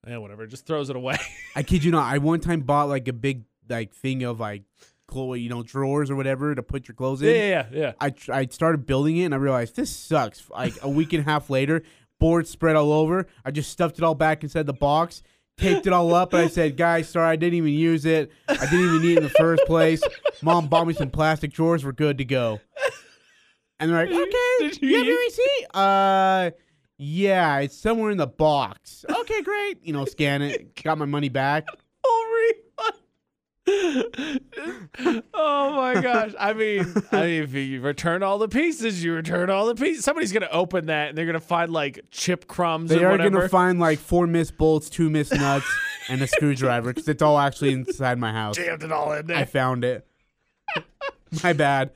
eh, 0.07 0.15
whatever, 0.15 0.47
just 0.47 0.65
throws 0.65 0.89
it 0.89 0.95
away. 0.95 1.17
I 1.57 1.63
kid 1.63 1.83
you 1.83 1.91
not. 1.91 2.05
I 2.05 2.19
one 2.19 2.39
time 2.39 2.61
bought 2.61 2.87
like 2.87 3.07
a 3.09 3.13
big 3.13 3.43
like 3.67 3.93
thing 3.93 4.23
of 4.23 4.39
like 4.39 4.63
clothes, 5.07 5.39
you 5.39 5.49
know, 5.49 5.61
drawers 5.63 6.09
or 6.09 6.15
whatever 6.15 6.55
to 6.55 6.63
put 6.63 6.87
your 6.87 6.95
clothes 6.95 7.21
in. 7.21 7.35
yeah, 7.35 7.47
yeah, 7.49 7.65
yeah. 7.71 7.91
I 7.99 8.09
tr- 8.11 8.33
I 8.33 8.45
started 8.45 8.85
building 8.85 9.17
it 9.17 9.25
and 9.25 9.33
I 9.33 9.37
realized 9.37 9.75
this 9.75 9.89
sucks. 9.89 10.49
Like 10.49 10.75
a 10.83 10.89
week 10.89 11.11
and 11.13 11.21
a 11.21 11.29
half 11.29 11.49
later, 11.49 11.83
boards 12.19 12.49
spread 12.49 12.75
all 12.75 12.93
over. 12.93 13.27
I 13.43 13.51
just 13.51 13.71
stuffed 13.71 13.97
it 13.97 14.03
all 14.03 14.15
back 14.15 14.43
inside 14.43 14.67
the 14.67 14.73
box, 14.73 15.21
taped 15.57 15.87
it 15.87 15.93
all 15.93 16.13
up, 16.13 16.33
and 16.33 16.41
I 16.43 16.47
said, 16.47 16.77
"Guys, 16.77 17.09
sorry, 17.09 17.29
I 17.29 17.35
didn't 17.35 17.55
even 17.55 17.73
use 17.73 18.05
it. 18.05 18.31
I 18.47 18.55
didn't 18.65 18.79
even 18.85 19.01
need 19.01 19.11
it 19.13 19.17
in 19.17 19.23
the 19.23 19.29
first 19.29 19.63
place. 19.65 20.01
Mom 20.41 20.67
bought 20.67 20.87
me 20.87 20.93
some 20.93 21.09
plastic 21.09 21.53
drawers. 21.53 21.83
We're 21.85 21.91
good 21.93 22.17
to 22.19 22.25
go." 22.25 22.59
And 23.79 23.91
they're 23.91 24.05
like, 24.05 24.09
"Okay, 24.15 24.69
Did 24.69 24.81
you 24.81 24.89
you 24.89 24.97
have 24.97 25.05
your 25.05 25.17
receipt?" 25.17 25.65
Uh, 25.73 26.51
yeah, 26.97 27.59
it's 27.59 27.77
somewhere 27.77 28.11
in 28.11 28.17
the 28.17 28.27
box. 28.27 29.03
Okay, 29.09 29.41
great. 29.41 29.79
You 29.83 29.93
know, 29.93 30.05
scan 30.05 30.41
it. 30.41 30.81
Got 30.81 30.97
my 30.97 31.05
money 31.05 31.29
back. 31.29 31.65
Oh, 32.07 32.51
refund. 32.77 33.01
Oh 33.67 35.21
my 35.33 35.99
gosh! 36.01 36.33
I 36.39 36.53
mean, 36.53 36.85
I 37.11 37.21
mean, 37.25 37.43
if 37.43 37.53
you 37.53 37.81
return 37.81 38.23
all 38.23 38.37
the 38.37 38.47
pieces, 38.47 39.03
you 39.03 39.13
return 39.13 39.49
all 39.49 39.65
the 39.65 39.75
pieces. 39.75 40.03
Somebody's 40.03 40.31
gonna 40.31 40.49
open 40.51 40.85
that 40.87 41.09
and 41.09 41.17
they're 41.17 41.25
gonna 41.25 41.39
find 41.39 41.71
like 41.71 42.05
chip 42.11 42.47
crumbs 42.47 42.89
They 42.89 43.03
are 43.03 43.11
whatever. 43.11 43.29
gonna 43.37 43.49
find 43.49 43.79
like 43.79 43.99
four 43.99 44.27
missed 44.27 44.57
bolts, 44.57 44.89
two 44.89 45.09
missed 45.09 45.33
nuts, 45.35 45.65
and 46.09 46.21
a 46.21 46.27
screwdriver 46.27 46.93
because 46.93 47.07
it's 47.07 47.21
all 47.21 47.39
actually 47.39 47.73
inside 47.73 48.19
my 48.19 48.31
house. 48.31 48.55
Jammed 48.55 48.83
it 48.83 48.91
all 48.91 49.11
in 49.13 49.27
there. 49.27 49.37
I 49.37 49.45
found 49.45 49.83
it. 49.83 50.05
My 51.43 51.53
bad. 51.53 51.91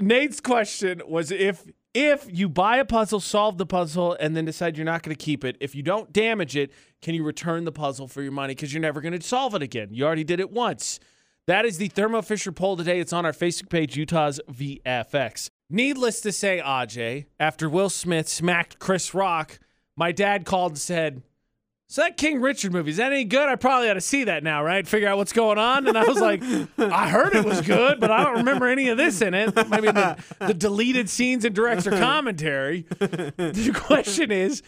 Nate's 0.00 0.40
question 0.40 1.02
was 1.06 1.30
if 1.30 1.64
if 1.94 2.26
you 2.30 2.48
buy 2.48 2.76
a 2.76 2.84
puzzle, 2.84 3.20
solve 3.20 3.58
the 3.58 3.66
puzzle, 3.66 4.16
and 4.20 4.36
then 4.36 4.44
decide 4.44 4.76
you're 4.76 4.84
not 4.84 5.02
going 5.02 5.14
to 5.14 5.22
keep 5.22 5.44
it, 5.44 5.56
if 5.60 5.74
you 5.74 5.82
don't 5.82 6.12
damage 6.12 6.56
it, 6.56 6.72
can 7.02 7.14
you 7.14 7.24
return 7.24 7.64
the 7.64 7.72
puzzle 7.72 8.06
for 8.06 8.22
your 8.22 8.32
money? 8.32 8.54
Because 8.54 8.72
you're 8.72 8.82
never 8.82 9.00
going 9.00 9.18
to 9.18 9.26
solve 9.26 9.54
it 9.54 9.62
again. 9.62 9.88
You 9.90 10.04
already 10.04 10.24
did 10.24 10.40
it 10.40 10.50
once. 10.50 11.00
That 11.46 11.64
is 11.64 11.78
the 11.78 11.88
Thermo 11.88 12.22
Fisher 12.22 12.52
poll 12.52 12.76
today. 12.76 13.00
It's 13.00 13.12
on 13.12 13.26
our 13.26 13.32
Facebook 13.32 13.70
page, 13.70 13.96
Utah's 13.96 14.40
VFX. 14.50 15.50
Needless 15.68 16.20
to 16.20 16.32
say, 16.32 16.62
Aj, 16.64 17.26
after 17.40 17.68
Will 17.68 17.90
Smith 17.90 18.28
smacked 18.28 18.78
Chris 18.78 19.14
Rock, 19.14 19.58
my 19.96 20.12
dad 20.12 20.44
called 20.44 20.72
and 20.72 20.78
said, 20.78 21.22
so 21.90 22.02
that 22.02 22.16
King 22.16 22.40
Richard 22.40 22.72
movie, 22.72 22.92
is 22.92 22.98
that 22.98 23.12
any 23.12 23.24
good? 23.24 23.48
I 23.48 23.56
probably 23.56 23.90
ought 23.90 23.94
to 23.94 24.00
see 24.00 24.22
that 24.24 24.44
now, 24.44 24.62
right? 24.62 24.86
Figure 24.86 25.08
out 25.08 25.16
what's 25.16 25.32
going 25.32 25.58
on. 25.58 25.88
And 25.88 25.98
I 25.98 26.04
was 26.04 26.20
like, 26.20 26.40
I 26.78 27.08
heard 27.08 27.34
it 27.34 27.44
was 27.44 27.60
good, 27.62 27.98
but 27.98 28.12
I 28.12 28.22
don't 28.22 28.36
remember 28.36 28.68
any 28.68 28.90
of 28.90 28.96
this 28.96 29.20
in 29.20 29.34
it. 29.34 29.52
Maybe 29.68 29.90
the, 29.90 30.16
the 30.38 30.54
deleted 30.54 31.10
scenes 31.10 31.44
and 31.44 31.52
director 31.52 31.90
commentary. 31.90 32.82
The 33.00 33.72
question 33.74 34.30
is, 34.30 34.62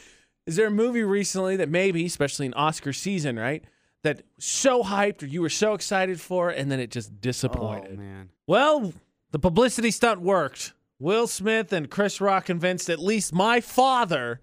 is 0.49 0.57
there 0.57 0.67
a 0.67 0.71
movie 0.73 1.05
recently 1.05 1.55
that 1.59 1.69
maybe, 1.69 2.05
especially 2.07 2.47
in 2.47 2.55
Oscar 2.55 2.93
season, 2.93 3.39
right, 3.39 3.63
that 4.03 4.23
so 4.41 4.83
hyped 4.83 5.23
or 5.23 5.27
you 5.27 5.43
were 5.43 5.49
so 5.49 5.75
excited 5.75 6.21
for, 6.21 6.51
and 6.51 6.73
then 6.73 6.81
it 6.81 6.91
just 6.91 7.11
Oh 7.13 7.17
disappointed? 7.21 7.99
man. 8.01 8.31
Well, 8.49 8.93
the 9.31 9.39
publicity 9.39 9.93
stunt 9.93 10.21
worked. 10.21 10.73
Will 10.99 11.29
Smith 11.29 11.73
and 11.73 11.89
Chris 11.89 12.21
Rock 12.21 12.47
convinced 12.47 12.91
at 12.91 12.99
least 12.99 13.33
my 13.33 13.61
father 13.61 14.41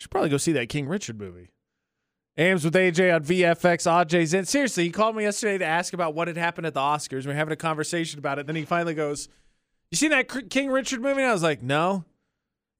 should 0.00 0.10
probably 0.10 0.30
go 0.30 0.36
see 0.36 0.50
that 0.50 0.68
King 0.68 0.88
Richard 0.88 1.16
movie. 1.16 1.50
Ames 2.38 2.64
with 2.64 2.74
AJ 2.74 3.14
on 3.14 3.24
VFX. 3.24 3.86
AJ's 3.86 4.32
in. 4.32 4.46
Seriously, 4.46 4.84
he 4.84 4.90
called 4.90 5.16
me 5.16 5.24
yesterday 5.24 5.58
to 5.58 5.64
ask 5.66 5.92
about 5.92 6.14
what 6.14 6.28
had 6.28 6.36
happened 6.36 6.66
at 6.66 6.74
the 6.74 6.80
Oscars. 6.80 7.26
We 7.26 7.32
are 7.32 7.36
having 7.36 7.52
a 7.52 7.56
conversation 7.56 8.18
about 8.18 8.38
it. 8.38 8.46
Then 8.46 8.56
he 8.56 8.64
finally 8.64 8.94
goes, 8.94 9.28
"You 9.90 9.96
seen 9.96 10.10
that 10.10 10.48
King 10.48 10.70
Richard 10.70 11.02
movie?" 11.02 11.20
And 11.20 11.28
I 11.28 11.32
was 11.32 11.42
like, 11.42 11.62
"No." 11.62 12.04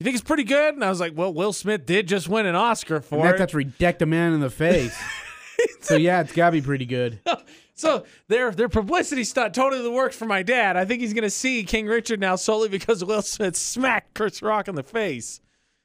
You 0.00 0.04
think 0.04 0.16
it's 0.16 0.24
pretty 0.24 0.44
good? 0.44 0.74
And 0.74 0.84
I 0.84 0.88
was 0.88 1.00
like, 1.00 1.12
"Well, 1.14 1.32
Will 1.32 1.52
Smith 1.52 1.84
did 1.84 2.08
just 2.08 2.28
win 2.28 2.46
an 2.46 2.54
Oscar 2.54 3.00
for 3.00 3.22
that's 3.22 3.40
it." 3.40 3.42
after 3.42 3.58
he 3.58 3.66
decked 3.66 4.02
a 4.02 4.06
man 4.06 4.32
in 4.32 4.40
the 4.40 4.50
face. 4.50 4.98
so 5.80 5.96
yeah, 5.96 6.22
it's 6.22 6.32
gotta 6.32 6.52
be 6.52 6.62
pretty 6.62 6.86
good. 6.86 7.20
So 7.74 8.04
their 8.28 8.50
their 8.52 8.68
publicity 8.68 9.24
stunt 9.24 9.54
totally 9.54 9.88
worked 9.88 10.14
for 10.14 10.26
my 10.26 10.42
dad. 10.42 10.76
I 10.76 10.84
think 10.84 11.00
he's 11.00 11.14
gonna 11.14 11.30
see 11.30 11.64
King 11.64 11.86
Richard 11.86 12.20
now 12.20 12.36
solely 12.36 12.68
because 12.68 13.04
Will 13.04 13.22
Smith 13.22 13.56
smacked 13.56 14.14
Chris 14.14 14.42
Rock 14.42 14.68
in 14.68 14.74
the 14.74 14.82
face. 14.82 15.40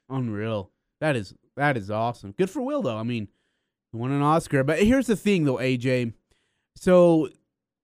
Unreal. 0.09 0.69
That 0.99 1.15
is 1.15 1.33
that 1.55 1.77
is 1.77 1.89
awesome. 1.89 2.33
Good 2.33 2.49
for 2.49 2.61
Will 2.61 2.81
though. 2.81 2.97
I 2.97 3.03
mean, 3.03 3.29
won 3.93 4.11
an 4.11 4.21
Oscar. 4.21 4.63
But 4.63 4.79
here's 4.79 5.07
the 5.07 5.15
thing 5.15 5.45
though, 5.45 5.57
AJ. 5.57 6.13
So 6.75 7.29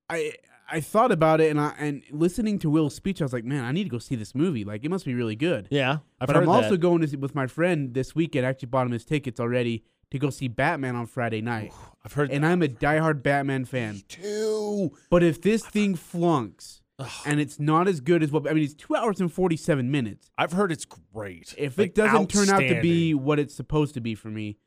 I 0.09 0.33
I 0.71 0.79
thought 0.81 1.11
about 1.11 1.41
it 1.41 1.49
and 1.51 1.59
I 1.59 1.73
and 1.79 2.03
listening 2.11 2.59
to 2.59 2.69
Will's 2.69 2.95
speech, 2.95 3.21
I 3.21 3.25
was 3.25 3.33
like, 3.33 3.43
man, 3.45 3.63
I 3.63 3.71
need 3.71 3.83
to 3.85 3.89
go 3.89 3.99
see 3.99 4.15
this 4.15 4.33
movie. 4.35 4.63
Like 4.63 4.83
it 4.83 4.89
must 4.89 5.05
be 5.05 5.13
really 5.13 5.35
good. 5.35 5.67
Yeah, 5.71 5.99
I've 6.19 6.27
but 6.27 6.35
heard 6.35 6.43
I'm 6.43 6.49
also 6.49 6.71
that. 6.71 6.77
going 6.79 7.01
to 7.01 7.07
see 7.07 7.15
with 7.17 7.35
my 7.35 7.47
friend 7.47 7.93
this 7.93 8.15
weekend. 8.15 8.45
I 8.45 8.49
actually 8.49 8.67
bought 8.69 8.85
him 8.85 8.91
his 8.93 9.05
tickets 9.05 9.39
already 9.39 9.83
to 10.11 10.19
go 10.19 10.29
see 10.29 10.47
Batman 10.47 10.95
on 10.95 11.07
Friday 11.07 11.41
night. 11.41 11.73
I've 12.05 12.13
heard 12.13 12.29
And 12.31 12.45
I'm 12.45 12.61
a 12.61 12.67
diehard 12.67 13.23
Batman 13.23 13.65
fan. 13.65 14.01
too. 14.07 14.91
But 15.09 15.23
if 15.23 15.41
this 15.41 15.65
thing 15.65 15.95
flunks 15.95 16.81
and 17.25 17.39
it's 17.39 17.59
not 17.59 17.87
as 17.87 17.99
good 17.99 18.21
as 18.21 18.31
what 18.31 18.47
I 18.47 18.53
mean, 18.53 18.63
it's 18.63 18.73
two 18.75 18.95
hours 18.95 19.19
and 19.19 19.31
forty 19.31 19.57
seven 19.57 19.89
minutes. 19.89 20.29
I've 20.37 20.51
heard 20.53 20.71
it's 20.71 20.85
great. 20.85 21.53
If 21.57 21.77
Like, 21.77 21.87
it 21.87 21.95
doesn't 21.95 22.29
turn 22.29 22.49
out 22.49 22.59
to 22.59 22.81
be 22.81 23.13
what 23.13 23.39
it's 23.39 23.55
supposed 23.55 23.93
to 23.95 24.01
be 24.01 24.13
for 24.15 24.29
me, 24.29 24.57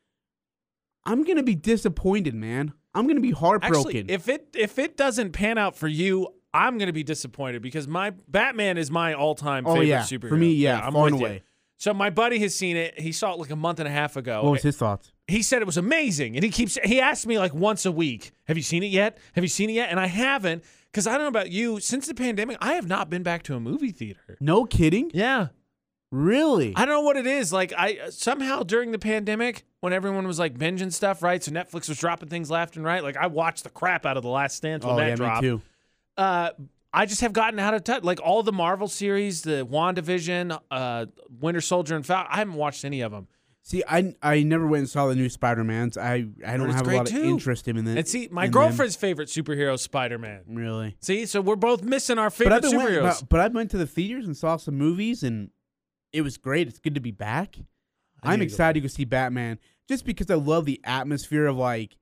I'm 1.06 1.24
gonna 1.24 1.42
be 1.42 1.54
disappointed, 1.54 2.34
man. 2.34 2.72
I'm 2.94 3.06
gonna 3.06 3.20
be 3.20 3.30
heartbroken. 3.30 3.96
Actually, 3.96 4.12
if 4.12 4.28
it 4.28 4.48
if 4.54 4.78
it 4.78 4.96
doesn't 4.96 5.32
pan 5.32 5.56
out 5.58 5.76
for 5.76 5.88
you, 5.88 6.28
I'm 6.52 6.78
gonna 6.78 6.92
be 6.92 7.04
disappointed 7.04 7.62
because 7.62 7.86
my 7.88 8.10
Batman 8.28 8.76
is 8.76 8.90
my 8.90 9.14
all 9.14 9.34
time 9.34 9.66
oh 9.66 9.74
favorite 9.74 9.86
yeah, 9.86 10.02
superhero. 10.02 10.28
for 10.28 10.36
me, 10.36 10.52
yeah, 10.54 10.80
I'm 10.84 10.92
far 10.92 11.04
with 11.04 11.14
and 11.14 11.34
you. 11.34 11.40
So 11.78 11.92
my 11.92 12.10
buddy 12.10 12.38
has 12.40 12.54
seen 12.54 12.76
it. 12.76 12.98
He 12.98 13.12
saw 13.12 13.34
it 13.34 13.38
like 13.38 13.50
a 13.50 13.56
month 13.56 13.80
and 13.80 13.88
a 13.88 13.90
half 13.90 14.16
ago. 14.16 14.42
What 14.42 14.52
was 14.52 14.62
his 14.62 14.76
thoughts? 14.76 15.12
he 15.28 15.42
said 15.42 15.60
it 15.60 15.64
was 15.64 15.76
amazing 15.76 16.36
and 16.36 16.44
he 16.44 16.50
keeps 16.50 16.78
he 16.84 17.00
asked 17.00 17.26
me 17.26 17.38
like 17.38 17.52
once 17.52 17.84
a 17.84 17.92
week 17.92 18.32
have 18.46 18.56
you 18.56 18.62
seen 18.62 18.82
it 18.82 18.90
yet 18.90 19.18
have 19.34 19.42
you 19.42 19.48
seen 19.48 19.68
it 19.70 19.72
yet 19.74 19.90
and 19.90 19.98
i 19.98 20.06
haven't 20.06 20.62
because 20.90 21.06
i 21.06 21.12
don't 21.12 21.22
know 21.22 21.26
about 21.26 21.50
you 21.50 21.80
since 21.80 22.06
the 22.06 22.14
pandemic 22.14 22.56
i 22.60 22.74
have 22.74 22.86
not 22.86 23.10
been 23.10 23.22
back 23.22 23.42
to 23.42 23.54
a 23.54 23.60
movie 23.60 23.90
theater 23.90 24.36
No 24.40 24.64
kidding, 24.64 25.10
yeah 25.12 25.48
really? 26.10 26.72
i 26.76 26.84
don't 26.84 26.94
know 26.94 27.00
what 27.00 27.16
it 27.16 27.26
is 27.26 27.52
like 27.52 27.72
i 27.76 27.98
somehow 28.10 28.62
during 28.62 28.92
the 28.92 28.98
pandemic 28.98 29.64
when 29.80 29.92
everyone 29.92 30.26
was 30.26 30.38
like 30.38 30.56
binging 30.56 30.92
stuff 30.92 31.22
right 31.22 31.42
so 31.42 31.50
netflix 31.50 31.88
was 31.88 31.98
dropping 31.98 32.28
things 32.28 32.50
left 32.50 32.76
and 32.76 32.84
right 32.84 33.02
like 33.02 33.16
i 33.16 33.26
watched 33.26 33.64
the 33.64 33.70
crap 33.70 34.06
out 34.06 34.16
of 34.16 34.22
the 34.22 34.28
last 34.28 34.62
dance 34.62 34.84
when 34.84 34.94
oh 34.94 34.98
that 34.98 35.08
yeah, 35.08 35.14
dropped 35.16 35.42
me 35.42 35.48
too. 35.48 35.62
uh 36.16 36.50
I 36.92 37.04
just 37.04 37.20
have 37.20 37.34
gotten 37.34 37.58
out 37.60 37.74
of 37.74 37.84
touch. 37.84 38.04
Like 38.04 38.22
all 38.22 38.42
the 38.42 38.52
Marvel 38.52 38.88
series, 38.88 39.42
the 39.42 39.66
WandaVision, 39.70 40.58
uh, 40.70 41.06
Winter 41.40 41.60
Soldier, 41.60 41.94
and 41.94 42.06
Falcon. 42.06 42.32
I 42.32 42.36
haven't 42.38 42.54
watched 42.54 42.86
any 42.86 43.02
of 43.02 43.12
them. 43.12 43.26
See, 43.60 43.82
I 43.86 44.14
I 44.22 44.44
never 44.44 44.66
went 44.66 44.78
and 44.82 44.88
saw 44.88 45.06
the 45.06 45.14
new 45.14 45.28
Spider 45.28 45.62
Mans. 45.62 45.98
I 45.98 46.26
I 46.46 46.56
don't 46.56 46.70
have 46.70 46.86
a 46.88 46.96
lot 46.96 47.06
too. 47.06 47.18
of 47.18 47.24
interest 47.24 47.68
in 47.68 47.76
it. 47.76 47.98
And 47.98 48.08
see, 48.08 48.28
my 48.30 48.44
in 48.46 48.50
them. 48.50 48.62
girlfriend's 48.62 48.96
favorite 48.96 49.28
superhero, 49.28 49.74
is 49.74 49.82
Spider 49.82 50.16
Man. 50.16 50.40
really. 50.48 50.96
See, 51.02 51.26
so 51.26 51.42
we're 51.42 51.56
both 51.56 51.82
missing 51.82 52.16
our 52.16 52.30
But 52.30 52.34
favorite 52.34 52.54
I've 52.54 52.62
been 52.62 52.76
went, 52.76 52.90
superheroes. 52.92 53.20
but, 53.20 53.28
but 53.28 53.40
I 53.40 53.48
went 53.48 53.70
to 53.72 53.78
the 53.78 53.86
theaters 53.86 54.24
and 54.24 54.34
saw 54.34 54.56
some 54.56 54.76
movies, 54.76 55.22
and 55.22 55.50
it 56.12 56.22
was 56.22 56.36
great. 56.36 56.68
It's 56.68 56.78
good 56.78 56.94
to 56.94 57.00
be 57.00 57.10
back. 57.10 57.56
I'm 58.22 58.30
need 58.32 58.36
to 58.38 58.46
go 58.46 58.52
excited 58.52 58.74
to 58.74 58.80
go 58.80 58.88
see 58.88 59.04
Batman 59.04 59.58
just 59.88 60.04
because 60.04 60.30
I 60.30 60.34
love 60.34 60.64
the 60.64 60.80
atmosphere 60.84 61.46
of 61.46 61.56
like 61.56 61.96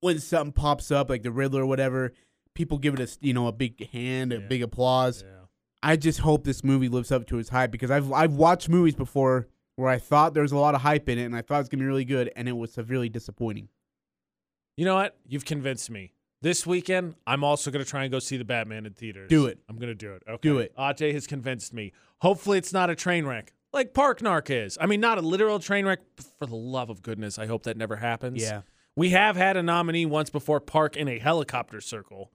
when 0.00 0.18
something 0.18 0.52
pops 0.52 0.90
up, 0.90 1.08
like 1.10 1.22
the 1.22 1.30
Riddler 1.30 1.62
or 1.62 1.66
whatever. 1.66 2.12
People 2.54 2.78
give 2.78 2.94
it 2.94 3.00
a 3.00 3.08
you 3.20 3.32
know 3.32 3.46
a 3.46 3.52
big 3.52 3.88
hand, 3.90 4.32
a 4.32 4.40
Yeah. 4.40 4.46
big 4.48 4.62
applause. 4.62 5.22
Yeah. 5.26 5.36
I 5.82 5.96
just 5.96 6.18
hope 6.18 6.44
this 6.44 6.62
movie 6.64 6.88
lives 6.88 7.10
up 7.10 7.26
to 7.28 7.38
its 7.38 7.48
hype 7.48 7.70
because 7.70 7.90
I've 7.90 8.12
I've 8.12 8.32
watched 8.34 8.68
movies 8.68 8.94
before 8.94 9.48
where 9.76 9.88
I 9.88 9.98
thought 9.98 10.34
there 10.34 10.42
was 10.42 10.52
a 10.52 10.58
lot 10.58 10.74
of 10.74 10.82
hype 10.82 11.08
in 11.08 11.18
it 11.18 11.24
and 11.24 11.34
I 11.36 11.40
thought 11.42 11.56
it 11.56 11.60
was 11.60 11.68
gonna 11.70 11.82
be 11.82 11.86
really 11.86 12.04
good 12.04 12.30
and 12.36 12.48
it 12.48 12.52
was 12.52 12.72
severely 12.72 13.08
disappointing. 13.08 13.68
You 14.76 14.84
know 14.84 14.94
what? 14.96 15.16
You've 15.26 15.44
convinced 15.44 15.90
me. 15.90 16.12
This 16.42 16.66
weekend, 16.66 17.14
I'm 17.26 17.44
also 17.44 17.70
going 17.70 17.84
to 17.84 17.90
try 17.90 18.04
and 18.04 18.10
go 18.12 18.18
see 18.18 18.36
the 18.36 18.44
Batman 18.44 18.86
in 18.86 18.94
theaters. 18.94 19.28
Do 19.28 19.46
it. 19.46 19.58
I'm 19.68 19.76
going 19.76 19.90
to 19.90 19.94
do 19.94 20.14
it. 20.14 20.22
Okay. 20.26 20.38
Do 20.40 20.58
it. 20.58 20.74
Ajay 20.76 21.12
has 21.12 21.26
convinced 21.26 21.74
me. 21.74 21.92
Hopefully, 22.20 22.56
it's 22.58 22.72
not 22.72 22.88
a 22.90 22.94
train 22.94 23.26
wreck 23.26 23.52
like 23.72 23.94
Park 23.94 24.20
Narc 24.20 24.50
is. 24.50 24.76
I 24.80 24.86
mean, 24.86 25.00
not 25.00 25.18
a 25.18 25.20
literal 25.20 25.58
train 25.58 25.86
wreck. 25.86 26.00
For 26.38 26.46
the 26.46 26.56
love 26.56 26.90
of 26.90 27.02
goodness, 27.02 27.38
I 27.38 27.46
hope 27.46 27.64
that 27.64 27.76
never 27.76 27.96
happens. 27.96 28.42
Yeah. 28.42 28.62
We 28.96 29.10
have 29.10 29.36
had 29.36 29.56
a 29.56 29.62
nominee 29.62 30.06
once 30.06 30.30
before 30.30 30.60
park 30.60 30.96
in 30.96 31.08
a 31.08 31.18
helicopter 31.18 31.80
circle. 31.80 32.30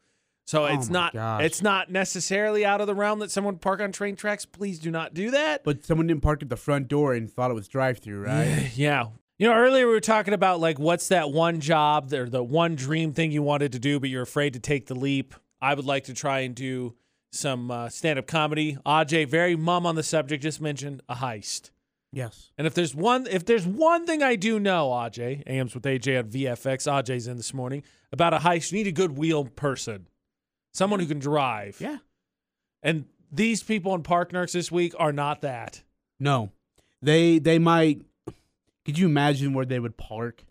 So 0.47 0.63
Oh 0.63 0.67
it's 0.67 0.89
not 0.89 1.13
gosh. 1.13 1.43
it's 1.43 1.61
not 1.63 1.89
necessarily 1.91 2.63
out 2.63 2.79
of 2.79 2.85
the 2.87 2.93
realm 2.93 3.17
that 3.19 3.31
someone 3.31 3.57
park 3.57 3.81
on 3.81 3.91
train 3.91 4.15
tracks. 4.15 4.45
Please 4.45 4.79
do 4.79 4.91
not 4.91 5.13
do 5.15 5.31
that. 5.31 5.63
But 5.63 5.83
someone 5.83 6.05
didn't 6.07 6.21
park 6.21 6.43
at 6.43 6.49
the 6.49 6.55
front 6.55 6.87
door 6.87 7.13
and 7.13 7.29
thought 7.31 7.49
it 7.49 7.55
was 7.55 7.67
drive-through, 7.67 8.21
right? 8.23 8.71
Yeah. 8.75 9.07
You 9.37 9.49
know, 9.49 9.53
earlier 9.53 9.85
we 9.85 9.93
were 9.93 9.99
talking 9.99 10.33
about 10.33 10.61
like 10.61 10.79
what's 10.79 11.09
that 11.09 11.31
one 11.31 11.59
job 11.59 12.13
or 12.13 12.29
the 12.29 12.43
one 12.43 12.75
dream 12.75 13.11
thing 13.13 13.31
you 13.31 13.43
wanted 13.43 13.73
to 13.73 13.79
do, 13.79 13.99
but 13.99 14.09
you're 14.09 14.23
afraid 14.23 14.53
to 14.53 14.59
take 14.59 14.87
the 14.87 14.95
leap. 14.95 15.35
I 15.61 15.73
would 15.73 15.85
like 15.85 16.05
to 16.05 16.13
try 16.13 16.39
and 16.41 16.55
do 16.55 16.95
some 17.33 17.69
uh, 17.69 17.89
stand 17.89 18.17
up 18.17 18.27
comedy. 18.27 18.77
Aj, 18.85 19.27
very 19.27 19.57
mum 19.57 19.85
on 19.85 19.95
the 19.95 20.03
subject, 20.03 20.41
just 20.41 20.61
mentioned 20.61 21.01
a 21.09 21.15
heist. 21.15 21.71
yes. 22.13 22.51
And 22.57 22.65
if 22.65 22.73
there's 22.73 22.95
one 22.95 23.27
if 23.27 23.45
there's 23.45 23.67
one 23.67 24.05
thing 24.05 24.23
I 24.23 24.37
do 24.37 24.57
know, 24.57 24.89
Aj, 24.89 25.43
AMs 25.45 25.73
with 25.73 25.83
AJ 25.83 26.19
on 26.19 26.29
VFX, 26.29 26.87
Aj's 26.89 27.27
in 27.27 27.35
this 27.35 27.53
morning, 27.53 27.83
about 28.13 28.33
a 28.33 28.37
heist, 28.37 28.71
you 28.71 28.77
need 28.77 28.87
a 28.87 28.93
good 28.93 29.17
wheel 29.17 29.43
person. 29.43 30.07
Someone 30.73 31.01
who 31.01 31.07
can 31.07 31.19
drive. 31.19 31.77
Yeah. 31.81 31.97
And 32.81 33.05
these 33.31 33.63
people 33.63 33.93
in 33.95 34.03
Park 34.03 34.31
Nerds 34.31 34.53
this 34.53 34.71
week 34.71 34.93
are 34.97 35.11
not 35.11 35.41
that. 35.41 35.83
No, 36.21 36.51
they 37.01 37.39
they 37.39 37.59
might. 37.59 38.01
Could 38.85 38.97
you 38.99 39.05
imagine 39.07 39.53
where 39.53 39.65
they 39.65 39.79
would 39.79 39.97
park? 39.97 40.43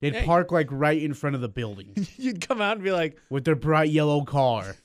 They'd 0.00 0.14
Hey. 0.14 0.24
park 0.26 0.50
like 0.52 0.68
right 0.70 1.00
in 1.00 1.14
front 1.14 1.36
of 1.36 1.42
the 1.42 1.48
building 1.48 1.94
You'd 2.16 2.46
come 2.46 2.60
out 2.60 2.76
and 2.76 2.84
be 2.84 2.90
like, 2.92 3.18
with 3.30 3.44
their 3.44 3.54
bright 3.56 3.90
yellow 3.90 4.22
car, 4.24 4.76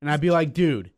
and 0.00 0.10
I'd 0.10 0.20
be 0.20 0.30
like, 0.30 0.54
dude. 0.54 0.90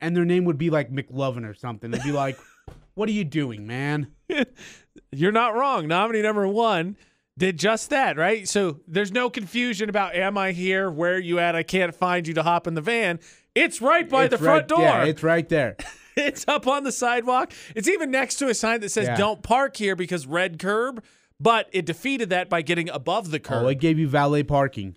And 0.00 0.14
their 0.16 0.26
name 0.26 0.44
would 0.44 0.58
be 0.58 0.68
like 0.70 0.92
McLovin 0.92 1.48
or 1.48 1.54
something. 1.54 1.90
They'd 1.90 2.02
be 2.02 2.12
like, 2.12 2.38
"What 2.94 3.08
are 3.08 3.12
you 3.12 3.24
doing, 3.24 3.66
man?" 3.66 4.08
You're 5.12 5.32
not 5.32 5.54
wrong. 5.54 5.88
Nominee 5.88 6.20
number 6.22 6.46
one 6.46 6.96
did 7.38 7.58
just 7.58 7.90
that, 7.90 8.16
right? 8.18 8.46
So 8.46 8.80
there's 8.86 9.10
no 9.12 9.30
confusion 9.30 9.88
about 9.88 10.14
am 10.14 10.36
I 10.36 10.52
here? 10.52 10.90
Where 10.90 11.14
are 11.14 11.18
you 11.18 11.38
at? 11.38 11.56
I 11.56 11.62
can't 11.62 11.94
find 11.94 12.28
you 12.28 12.34
to 12.34 12.42
hop 12.42 12.66
in 12.66 12.74
the 12.74 12.80
van. 12.82 13.18
It's 13.54 13.80
right 13.80 14.08
by 14.08 14.24
It's 14.24 14.32
the 14.32 14.38
front 14.38 14.62
right- 14.62 14.68
door. 14.68 14.80
Yeah, 14.80 15.04
it's 15.04 15.22
right 15.22 15.48
there. 15.48 15.76
It's 16.16 16.44
up 16.48 16.66
on 16.66 16.84
the 16.84 16.92
sidewalk. 16.92 17.52
It's 17.74 17.88
even 17.88 18.10
next 18.10 18.36
to 18.36 18.48
a 18.48 18.54
sign 18.54 18.80
that 18.80 18.90
says 18.90 19.06
Yeah. 19.06 19.16
don't 19.16 19.42
park 19.42 19.76
here 19.76 19.96
because 19.96 20.26
red 20.26 20.58
curb. 20.58 21.02
But 21.38 21.68
it 21.72 21.84
defeated 21.84 22.30
that 22.30 22.48
by 22.48 22.62
getting 22.62 22.88
above 22.88 23.30
the 23.30 23.38
curb. 23.38 23.64
Oh, 23.64 23.68
it 23.68 23.78
gave 23.78 23.98
you 23.98 24.08
valet 24.08 24.42
parking. 24.42 24.96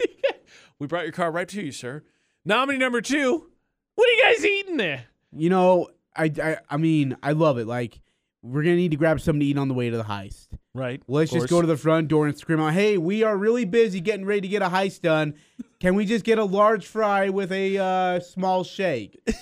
we 0.78 0.86
brought 0.86 1.02
your 1.04 1.12
car 1.12 1.30
right 1.30 1.46
to 1.48 1.62
you, 1.62 1.72
sir. 1.72 2.02
Nominee 2.44 2.78
number 2.78 3.00
two. 3.02 3.48
What 3.94 4.08
are 4.08 4.12
you 4.12 4.22
guys 4.22 4.44
eating 4.44 4.76
there? 4.78 5.04
You 5.30 5.50
know, 5.50 5.88
I, 6.16 6.32
I 6.42 6.56
I 6.70 6.76
mean, 6.78 7.16
I 7.22 7.32
love 7.32 7.58
it. 7.58 7.66
Like, 7.66 8.00
we're 8.42 8.62
gonna 8.62 8.76
need 8.76 8.92
to 8.92 8.96
grab 8.96 9.20
something 9.20 9.40
to 9.40 9.46
eat 9.46 9.58
on 9.58 9.68
the 9.68 9.74
way 9.74 9.90
to 9.90 9.96
the 9.96 10.04
heist. 10.04 10.48
Right. 10.74 11.02
Let's 11.06 11.30
just 11.30 11.48
go 11.48 11.60
to 11.60 11.66
the 11.66 11.76
front 11.76 12.08
door 12.08 12.26
and 12.26 12.36
scream 12.36 12.58
out, 12.60 12.72
"Hey, 12.72 12.96
we 12.96 13.22
are 13.22 13.36
really 13.36 13.66
busy 13.66 14.00
getting 14.00 14.24
ready 14.24 14.40
to 14.40 14.48
get 14.48 14.62
a 14.62 14.68
heist 14.68 15.02
done. 15.02 15.34
Can 15.80 15.94
we 15.94 16.06
just 16.06 16.24
get 16.24 16.38
a 16.38 16.44
large 16.44 16.86
fry 16.86 17.28
with 17.28 17.52
a 17.52 17.76
uh, 17.78 18.20
small 18.20 18.64
shake?" 18.64 19.20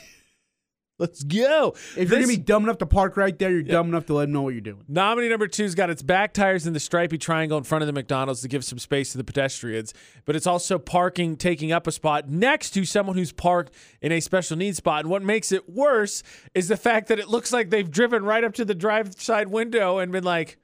Let's 1.01 1.23
go. 1.23 1.73
If 1.97 2.11
you're 2.11 2.21
gonna 2.21 2.27
be 2.27 2.37
dumb 2.37 2.65
enough 2.65 2.77
to 2.79 2.87
park 2.87 3.17
right 3.17 3.37
there, 3.39 3.51
you're 3.51 3.63
dumb 3.63 3.89
enough 3.89 4.05
to 4.07 4.15
let 4.15 4.25
them 4.25 4.33
know 4.33 4.43
what 4.43 4.51
you're 4.51 4.61
doing. 4.61 4.85
Nominee 4.87 5.31
number 5.31 5.49
two's 5.49 5.75
got 5.75 5.89
its 5.89 6.03
back 6.03 6.35
tires 6.35 6.67
in 6.67 6.75
the 6.75 6.79
stripy 6.79 7.17
triangle 7.17 7.57
in 7.57 7.65
front 7.65 7.81
of 7.81 7.87
the 7.87 7.95
McDonald's 7.95 8.43
to 8.43 8.49
give 8.49 8.67
some 8.67 8.79
space 8.79 9.13
to 9.13 9.19
the 9.19 9.25
pedestrians, 9.25 9.95
but 10.27 10.37
it's 10.37 10.47
also 10.47 10.79
parking, 10.79 11.39
taking 11.39 11.73
up 11.73 11.87
a 11.87 11.93
spot 11.93 12.29
next 12.29 12.73
to 12.73 12.85
someone 12.85 13.17
who's 13.17 13.33
parked 13.33 13.73
in 14.03 14.13
a 14.13 14.21
special 14.21 14.59
needs 14.59 14.77
spot. 14.77 15.01
And 15.01 15.11
what 15.11 15.23
makes 15.23 15.53
it 15.53 15.71
worse 15.71 16.23
is 16.53 16.69
the 16.69 16.77
fact 16.77 17.09
that 17.09 17.19
it 17.19 17.29
looks 17.29 17.51
like 17.51 17.71
they've 17.71 17.91
driven 17.91 18.23
right 18.23 18.45
up 18.45 18.53
to 18.55 18.67
the 18.67 18.75
drive 18.75 19.15
side 19.19 19.49
window 19.49 20.01
and 20.01 20.13
been 20.13 20.23
like, 20.23 20.59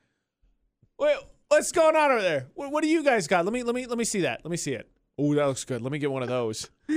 "Wait, 0.99 1.17
what's 1.49 1.73
going 1.73 1.97
on 1.97 2.11
over 2.11 2.21
there? 2.21 2.49
What, 2.53 2.71
what 2.73 2.83
do 2.83 2.91
you 2.91 3.03
guys 3.03 3.27
got? 3.27 3.47
Let 3.47 3.55
me 3.55 3.63
let 3.63 3.75
me 3.75 3.87
let 3.87 3.97
me 3.97 4.05
see 4.05 4.21
that. 4.21 4.43
Let 4.45 4.51
me 4.51 4.59
see 4.59 4.75
it. 4.75 4.87
Oh, 5.19 5.35
that 5.35 5.47
looks 5.47 5.65
good. 5.65 5.81
Let 5.81 5.93
me 5.93 5.99
get 5.99 6.11
one 6.11 6.23
of 6.23 6.29
those." 6.29 6.69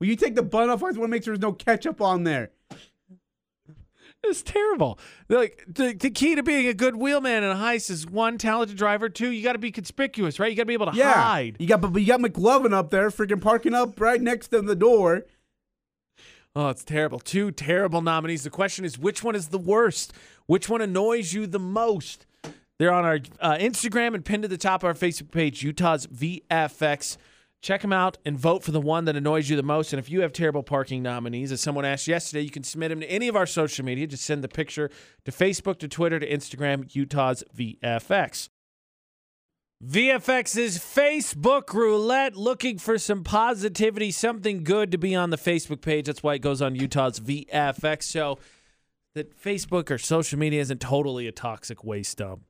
Will 0.00 0.06
you 0.08 0.16
take 0.16 0.34
the 0.34 0.42
bun 0.42 0.70
off? 0.70 0.82
I 0.82 0.88
just 0.88 0.98
want 0.98 1.08
to 1.10 1.12
make 1.12 1.22
sure 1.24 1.34
there's 1.36 1.42
no 1.42 1.52
ketchup 1.52 2.00
on 2.00 2.24
there. 2.24 2.50
It's 4.22 4.42
terrible. 4.42 4.98
Like 5.30 5.64
the, 5.66 5.94
the 5.94 6.10
key 6.10 6.34
to 6.34 6.42
being 6.42 6.66
a 6.66 6.74
good 6.74 6.94
wheelman 6.96 7.42
in 7.42 7.50
a 7.50 7.54
heist 7.54 7.90
is 7.90 8.06
one 8.06 8.36
talented 8.36 8.76
driver. 8.76 9.08
Two, 9.08 9.30
you 9.30 9.42
got 9.42 9.54
to 9.54 9.58
be 9.58 9.70
conspicuous, 9.72 10.38
right? 10.38 10.50
You 10.50 10.56
got 10.56 10.62
to 10.62 10.66
be 10.66 10.74
able 10.74 10.90
to 10.90 10.96
Yeah, 10.96 11.12
hide. 11.14 11.56
you 11.58 11.66
got, 11.66 11.80
but 11.80 11.94
you 11.98 12.06
got 12.06 12.20
McLovin 12.20 12.72
up 12.74 12.90
there, 12.90 13.08
freaking 13.10 13.40
parking 13.40 13.72
up 13.72 13.98
right 13.98 14.20
next 14.20 14.48
to 14.48 14.60
the 14.60 14.76
door. 14.76 15.22
Oh, 16.54 16.68
it's 16.68 16.84
terrible. 16.84 17.18
Two 17.18 17.50
terrible 17.50 18.02
nominees. 18.02 18.42
The 18.44 18.50
question 18.50 18.84
is, 18.84 18.98
which 18.98 19.22
one 19.22 19.34
is 19.34 19.48
the 19.48 19.58
worst? 19.58 20.12
Which 20.46 20.68
one 20.68 20.82
annoys 20.82 21.32
you 21.32 21.46
the 21.46 21.58
most? 21.60 22.26
They're 22.78 22.92
on 22.92 23.04
our 23.04 23.20
uh, 23.40 23.56
Instagram 23.58 24.14
and 24.14 24.24
pinned 24.24 24.42
to 24.42 24.48
the 24.48 24.58
top 24.58 24.82
of 24.82 24.86
our 24.88 24.94
Facebook 24.94 25.30
page, 25.30 25.62
Utah's 25.62 26.06
VFX. 26.08 27.16
Check 27.62 27.82
them 27.82 27.92
out 27.92 28.16
and 28.24 28.38
vote 28.38 28.62
for 28.62 28.70
the 28.70 28.80
one 28.80 29.04
that 29.04 29.16
annoys 29.16 29.50
you 29.50 29.56
the 29.56 29.62
most. 29.62 29.92
And 29.92 30.00
if 30.00 30.08
you 30.08 30.22
have 30.22 30.32
terrible 30.32 30.62
parking 30.62 31.02
nominees, 31.02 31.52
as 31.52 31.60
someone 31.60 31.84
asked 31.84 32.08
yesterday, 32.08 32.40
you 32.40 32.50
can 32.50 32.62
submit 32.62 32.88
them 32.88 33.00
to 33.00 33.10
any 33.10 33.28
of 33.28 33.36
our 33.36 33.46
social 33.46 33.84
media. 33.84 34.06
Just 34.06 34.24
send 34.24 34.42
the 34.42 34.48
picture 34.48 34.90
to 35.26 35.30
Facebook, 35.30 35.78
to 35.80 35.88
Twitter, 35.88 36.18
to 36.18 36.28
Instagram, 36.28 36.94
Utah's 36.94 37.44
VFX. 37.54 38.48
VFX's 39.84 40.78
Facebook 40.78 41.72
roulette 41.72 42.36
looking 42.36 42.78
for 42.78 42.98
some 42.98 43.24
positivity, 43.24 44.10
something 44.10 44.62
good 44.62 44.90
to 44.92 44.98
be 44.98 45.14
on 45.14 45.30
the 45.30 45.38
Facebook 45.38 45.80
page. 45.80 46.06
That's 46.06 46.22
why 46.22 46.34
it 46.34 46.40
goes 46.40 46.60
on 46.60 46.74
Utah's 46.74 47.18
VFX 47.20 48.10
show. 48.10 48.38
That 49.14 49.42
Facebook 49.42 49.90
or 49.90 49.98
social 49.98 50.38
media 50.38 50.60
isn't 50.60 50.80
totally 50.80 51.26
a 51.26 51.32
toxic 51.32 51.82
waste 51.82 52.18
dump. 52.18 52.42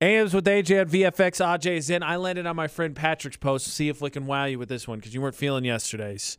AMs 0.00 0.32
with 0.32 0.46
AJ 0.46 0.80
at 0.80 0.88
VFX. 0.88 1.44
AJ 1.44 1.76
is 1.76 1.90
in. 1.90 2.02
I 2.02 2.16
landed 2.16 2.46
on 2.46 2.56
my 2.56 2.68
friend 2.68 2.96
Patrick's 2.96 3.36
post. 3.36 3.66
to 3.66 3.70
See 3.70 3.88
if 3.88 4.00
we 4.00 4.10
can 4.10 4.26
wow 4.26 4.46
you 4.46 4.58
with 4.58 4.68
this 4.68 4.88
one 4.88 4.98
because 4.98 5.12
you 5.14 5.20
weren't 5.20 5.34
feeling 5.34 5.64
yesterday's. 5.64 6.38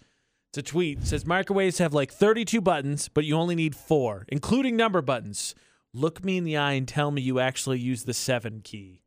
It's 0.50 0.58
a 0.58 0.62
tweet. 0.64 1.00
It 1.00 1.08
says 1.08 1.26
microwaves 1.26 1.78
have 1.78 1.94
like 1.94 2.12
32 2.12 2.60
buttons, 2.60 3.08
but 3.08 3.24
you 3.24 3.36
only 3.38 3.56
need 3.56 3.76
four, 3.76 4.26
including 4.30 4.76
number 4.76 5.02
buttons. 5.02 5.56
Look 5.94 6.24
me 6.26 6.38
in 6.38 6.44
the 6.44 6.58
eye 6.58 6.74
and 6.74 6.88
tell 6.88 7.12
me 7.12 7.22
you 7.22 7.40
actually 7.40 7.80
use 7.80 8.04
the 8.04 8.14
seven 8.14 8.62
key. 8.62 9.04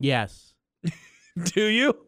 Yes. 0.00 0.54
Do 1.44 1.64
you? 1.66 2.06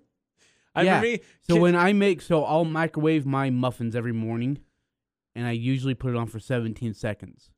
I 0.75 0.83
Yeah. 0.83 1.01
mean, 1.01 1.19
So 1.43 1.57
when 1.57 1.77
I 1.77 1.93
make, 1.93 2.21
so 2.21 2.45
I'll 2.45 2.65
microwave 2.65 3.25
my 3.27 3.51
muffins 3.51 3.95
every 3.95 4.13
morning, 4.13 4.59
and 5.37 5.47
I 5.47 5.53
usually 5.53 5.95
put 5.95 6.11
it 6.11 6.17
on 6.17 6.27
for 6.27 6.41
17 6.41 6.95
seconds. 6.95 7.51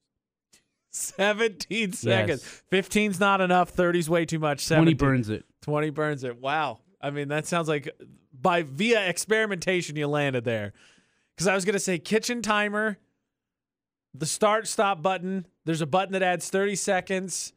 17 0.96 1.92
seconds. 1.92 2.62
Yes. 2.72 2.86
15's 2.86 3.20
not 3.20 3.40
enough. 3.40 3.74
30's 3.74 4.08
way 4.08 4.24
too 4.24 4.38
much. 4.38 4.66
20 4.66 4.94
burns 4.94 5.28
it. 5.28 5.44
20 5.62 5.90
burns 5.90 6.24
it. 6.24 6.40
Wow. 6.40 6.80
I 7.00 7.10
mean, 7.10 7.28
that 7.28 7.46
sounds 7.46 7.68
like 7.68 7.88
by 8.32 8.62
via 8.62 9.08
experimentation 9.08 9.96
you 9.96 10.06
landed 10.06 10.44
there. 10.44 10.72
Because 11.34 11.46
I 11.46 11.54
was 11.54 11.64
going 11.64 11.74
to 11.74 11.80
say 11.80 11.98
kitchen 11.98 12.40
timer, 12.42 12.98
the 14.14 14.26
start 14.26 14.66
stop 14.66 15.02
button. 15.02 15.46
There's 15.64 15.82
a 15.82 15.86
button 15.86 16.12
that 16.12 16.22
adds 16.22 16.48
30 16.48 16.74
seconds. 16.76 17.52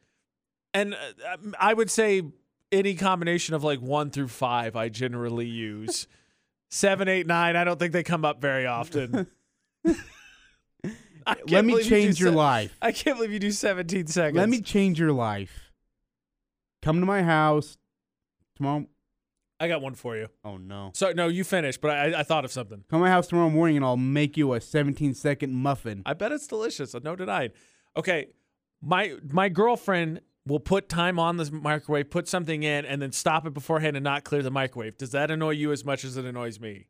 And 0.74 0.94
uh, 0.94 1.38
I 1.60 1.74
would 1.74 1.90
say 1.90 2.24
any 2.72 2.96
combination 2.96 3.56
of 3.56 3.64
like 3.64 3.80
one 3.80 4.10
through 4.12 4.28
five, 4.28 4.76
I 4.76 4.90
generally 4.90 5.48
use. 5.48 6.08
Seven, 6.72 7.08
eight, 7.08 7.26
nine, 7.26 7.56
I 7.56 7.64
don't 7.64 7.80
think 7.80 7.94
they 7.94 8.04
come 8.04 8.24
up 8.24 8.42
very 8.42 8.68
often. 8.68 9.26
I 11.30 11.36
can't 11.36 11.52
Let 11.52 11.66
me 11.66 11.74
believe 11.74 11.86
you 11.86 11.90
change 11.90 12.20
your 12.20 12.32
se- 12.32 12.36
life. 12.36 12.78
I 12.82 12.92
can't 12.92 13.18
believe 13.18 13.32
you 13.32 13.40
do 13.40 13.52
17 13.52 14.08
seconds. 14.08 14.38
Let 14.38 14.50
me 14.50 14.62
change 14.62 15.00
your 15.00 15.12
life. 15.12 15.72
Come 16.82 17.00
to 17.00 17.06
my 17.06 17.22
house 17.24 17.78
tomorrow. 18.56 18.88
I 19.60 19.68
got 19.68 19.82
one 19.82 19.94
for 19.94 20.16
you. 20.16 20.30
Oh 20.44 20.58
no. 20.58 20.92
So 20.94 21.12
no, 21.12 21.28
you 21.28 21.44
finished, 21.44 21.82
but 21.82 21.92
I, 21.92 22.20
I 22.20 22.24
thought 22.24 22.46
of 22.46 22.52
something. 22.52 22.84
Come 22.90 23.00
to 23.00 23.02
my 23.02 23.10
house 23.10 23.28
tomorrow 23.28 23.50
morning, 23.50 23.76
and 23.76 23.86
I'll 23.86 23.98
make 23.98 24.38
you 24.38 24.54
a 24.54 24.62
17 24.62 25.14
second 25.14 25.54
muffin. 25.54 26.02
I 26.06 26.14
bet 26.14 26.32
it's 26.32 26.48
delicious. 26.48 26.96
No 27.04 27.16
denied. 27.16 27.52
Okay, 27.98 28.28
my 28.82 29.16
my 29.30 29.50
girlfriend 29.50 30.22
will 30.48 30.60
put 30.62 30.88
time 30.90 31.20
on 31.20 31.38
the 31.38 31.52
microwave, 31.52 32.10
put 32.10 32.28
something 32.28 32.64
in, 32.64 32.86
and 32.86 33.02
then 33.02 33.12
stop 33.12 33.46
it 33.46 33.54
beforehand 33.54 33.98
and 33.98 34.04
not 34.04 34.24
clear 34.24 34.42
the 34.42 34.50
microwave. 34.50 34.98
Does 34.98 35.12
that 35.12 35.30
annoy 35.30 35.52
you 35.52 35.72
as 35.72 35.84
much 35.84 36.04
as 36.06 36.16
it 36.18 36.26
annoys 36.26 36.60
me? 36.60 36.88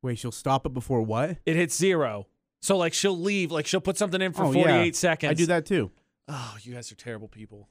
Wait, 0.00 0.18
she'll 0.18 0.30
stop 0.32 0.64
it 0.66 0.72
before 0.72 1.02
what? 1.02 1.38
It 1.44 1.56
hits 1.56 1.76
zero. 1.76 2.28
So 2.64 2.78
like 2.78 2.94
she'll 2.94 3.18
leave, 3.18 3.52
like 3.52 3.66
she'll 3.66 3.82
put 3.82 3.98
something 3.98 4.22
in 4.22 4.32
for 4.32 4.44
Oh, 4.44 4.52
48 4.54 4.86
yeah. 4.86 4.92
seconds. 4.92 5.30
I 5.30 5.34
do 5.34 5.44
that 5.46 5.66
too. 5.66 5.90
Oh, 6.28 6.56
you 6.62 6.72
guys 6.72 6.90
are 6.90 6.94
terrible 6.94 7.28
people. 7.28 7.68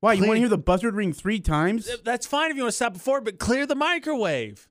Why? 0.00 0.14
You 0.14 0.22
want 0.26 0.34
to 0.34 0.40
hear 0.40 0.48
the 0.48 0.58
buzzard 0.58 0.96
ring 0.96 1.12
three 1.12 1.38
times? 1.38 1.86
Th- 1.86 2.02
That's 2.02 2.26
fine 2.26 2.50
if 2.50 2.56
you 2.56 2.64
want 2.64 2.72
to 2.72 2.76
stop 2.76 2.92
before, 2.92 3.20
but 3.20 3.38
clear 3.38 3.66
the 3.66 3.76
microwave. 3.76 4.68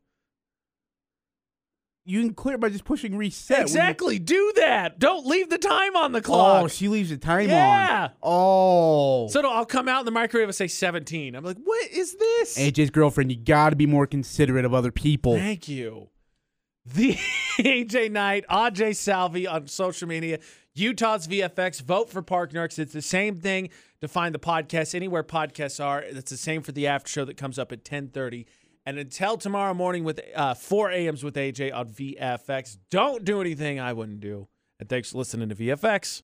You 2.04 2.20
can 2.22 2.34
clear 2.34 2.56
it 2.56 2.62
by 2.62 2.68
just 2.68 2.84
pushing 2.84 3.16
reset. 3.18 3.50
when 3.58 3.60
you- 3.60 3.64
Exactly. 3.64 4.20
Do 4.20 4.52
that. 4.58 5.00
Don't 5.00 5.26
leave 5.26 5.50
the 5.50 5.58
time 5.58 5.96
on 5.96 6.12
the 6.12 6.20
oh, 6.20 6.22
clock. 6.22 6.64
Oh, 6.66 6.68
she 6.68 6.90
leaves 6.90 7.10
the 7.10 7.18
time 7.18 7.46
on. 7.46 7.50
Yeah. 7.50 8.04
on. 8.04 8.12
Oh. 8.22 9.28
So 9.30 9.40
I'll 9.50 9.66
come 9.66 9.88
out 9.88 10.02
in 10.02 10.06
the 10.06 10.12
microwave 10.12 10.50
and 10.50 10.56
say 10.56 10.68
17. 10.68 11.34
I'm 11.34 11.46
like, 11.46 11.58
what 11.64 11.90
is 11.92 12.14
this? 12.16 12.58
AJ's 12.60 12.90
girlfriend, 12.92 13.32
you 13.32 13.38
got 13.38 13.70
to 13.70 13.78
be 13.78 13.86
more 13.88 14.06
considerate 14.06 14.66
of 14.66 14.74
other 14.74 14.92
people. 14.92 15.36
Thank 15.38 15.70
you. 15.70 16.10
The 16.86 17.14
AJ 17.60 18.12
Knight, 18.12 18.46
AJ 18.50 18.96
Salvi 18.96 19.48
on 19.48 19.68
social 19.68 20.08
media, 20.08 20.40
Utah's 20.74 21.28
VFX. 21.28 21.82
Vote 21.82 22.10
for 22.10 22.22
Park 22.22 22.52
Narks. 22.52 22.78
It's 22.78 22.94
the 22.94 23.02
same 23.02 23.36
thing 23.38 23.70
to 24.02 24.08
find 24.08 24.36
the 24.36 24.40
podcast 24.40 24.94
anywhere 24.94 25.24
podcasts 25.24 25.84
are. 25.84 26.02
It's 26.02 26.32
the 26.32 26.38
same 26.38 26.62
for 26.62 26.72
the 26.72 26.88
after 26.88 27.10
show 27.10 27.26
that 27.26 27.38
comes 27.38 27.58
up 27.58 27.72
at 27.72 27.80
1030. 27.80 28.46
And 28.86 29.00
until 29.00 29.38
tomorrow 29.38 29.74
morning 29.74 30.04
with 30.04 30.20
uh, 30.36 30.54
4 30.54 30.92
a.m.s 30.92 31.24
with 31.24 31.36
AJ 31.36 31.74
on 31.74 31.90
VFX, 31.90 32.78
don't 32.92 33.26
do 33.26 33.42
anything 33.42 33.80
I 33.80 33.94
wouldn't 33.94 34.20
do. 34.20 34.48
And 34.80 34.88
thanks 34.88 35.12
for 35.12 35.18
listening 35.18 35.50
to 35.50 35.56
VFX. 35.56 36.06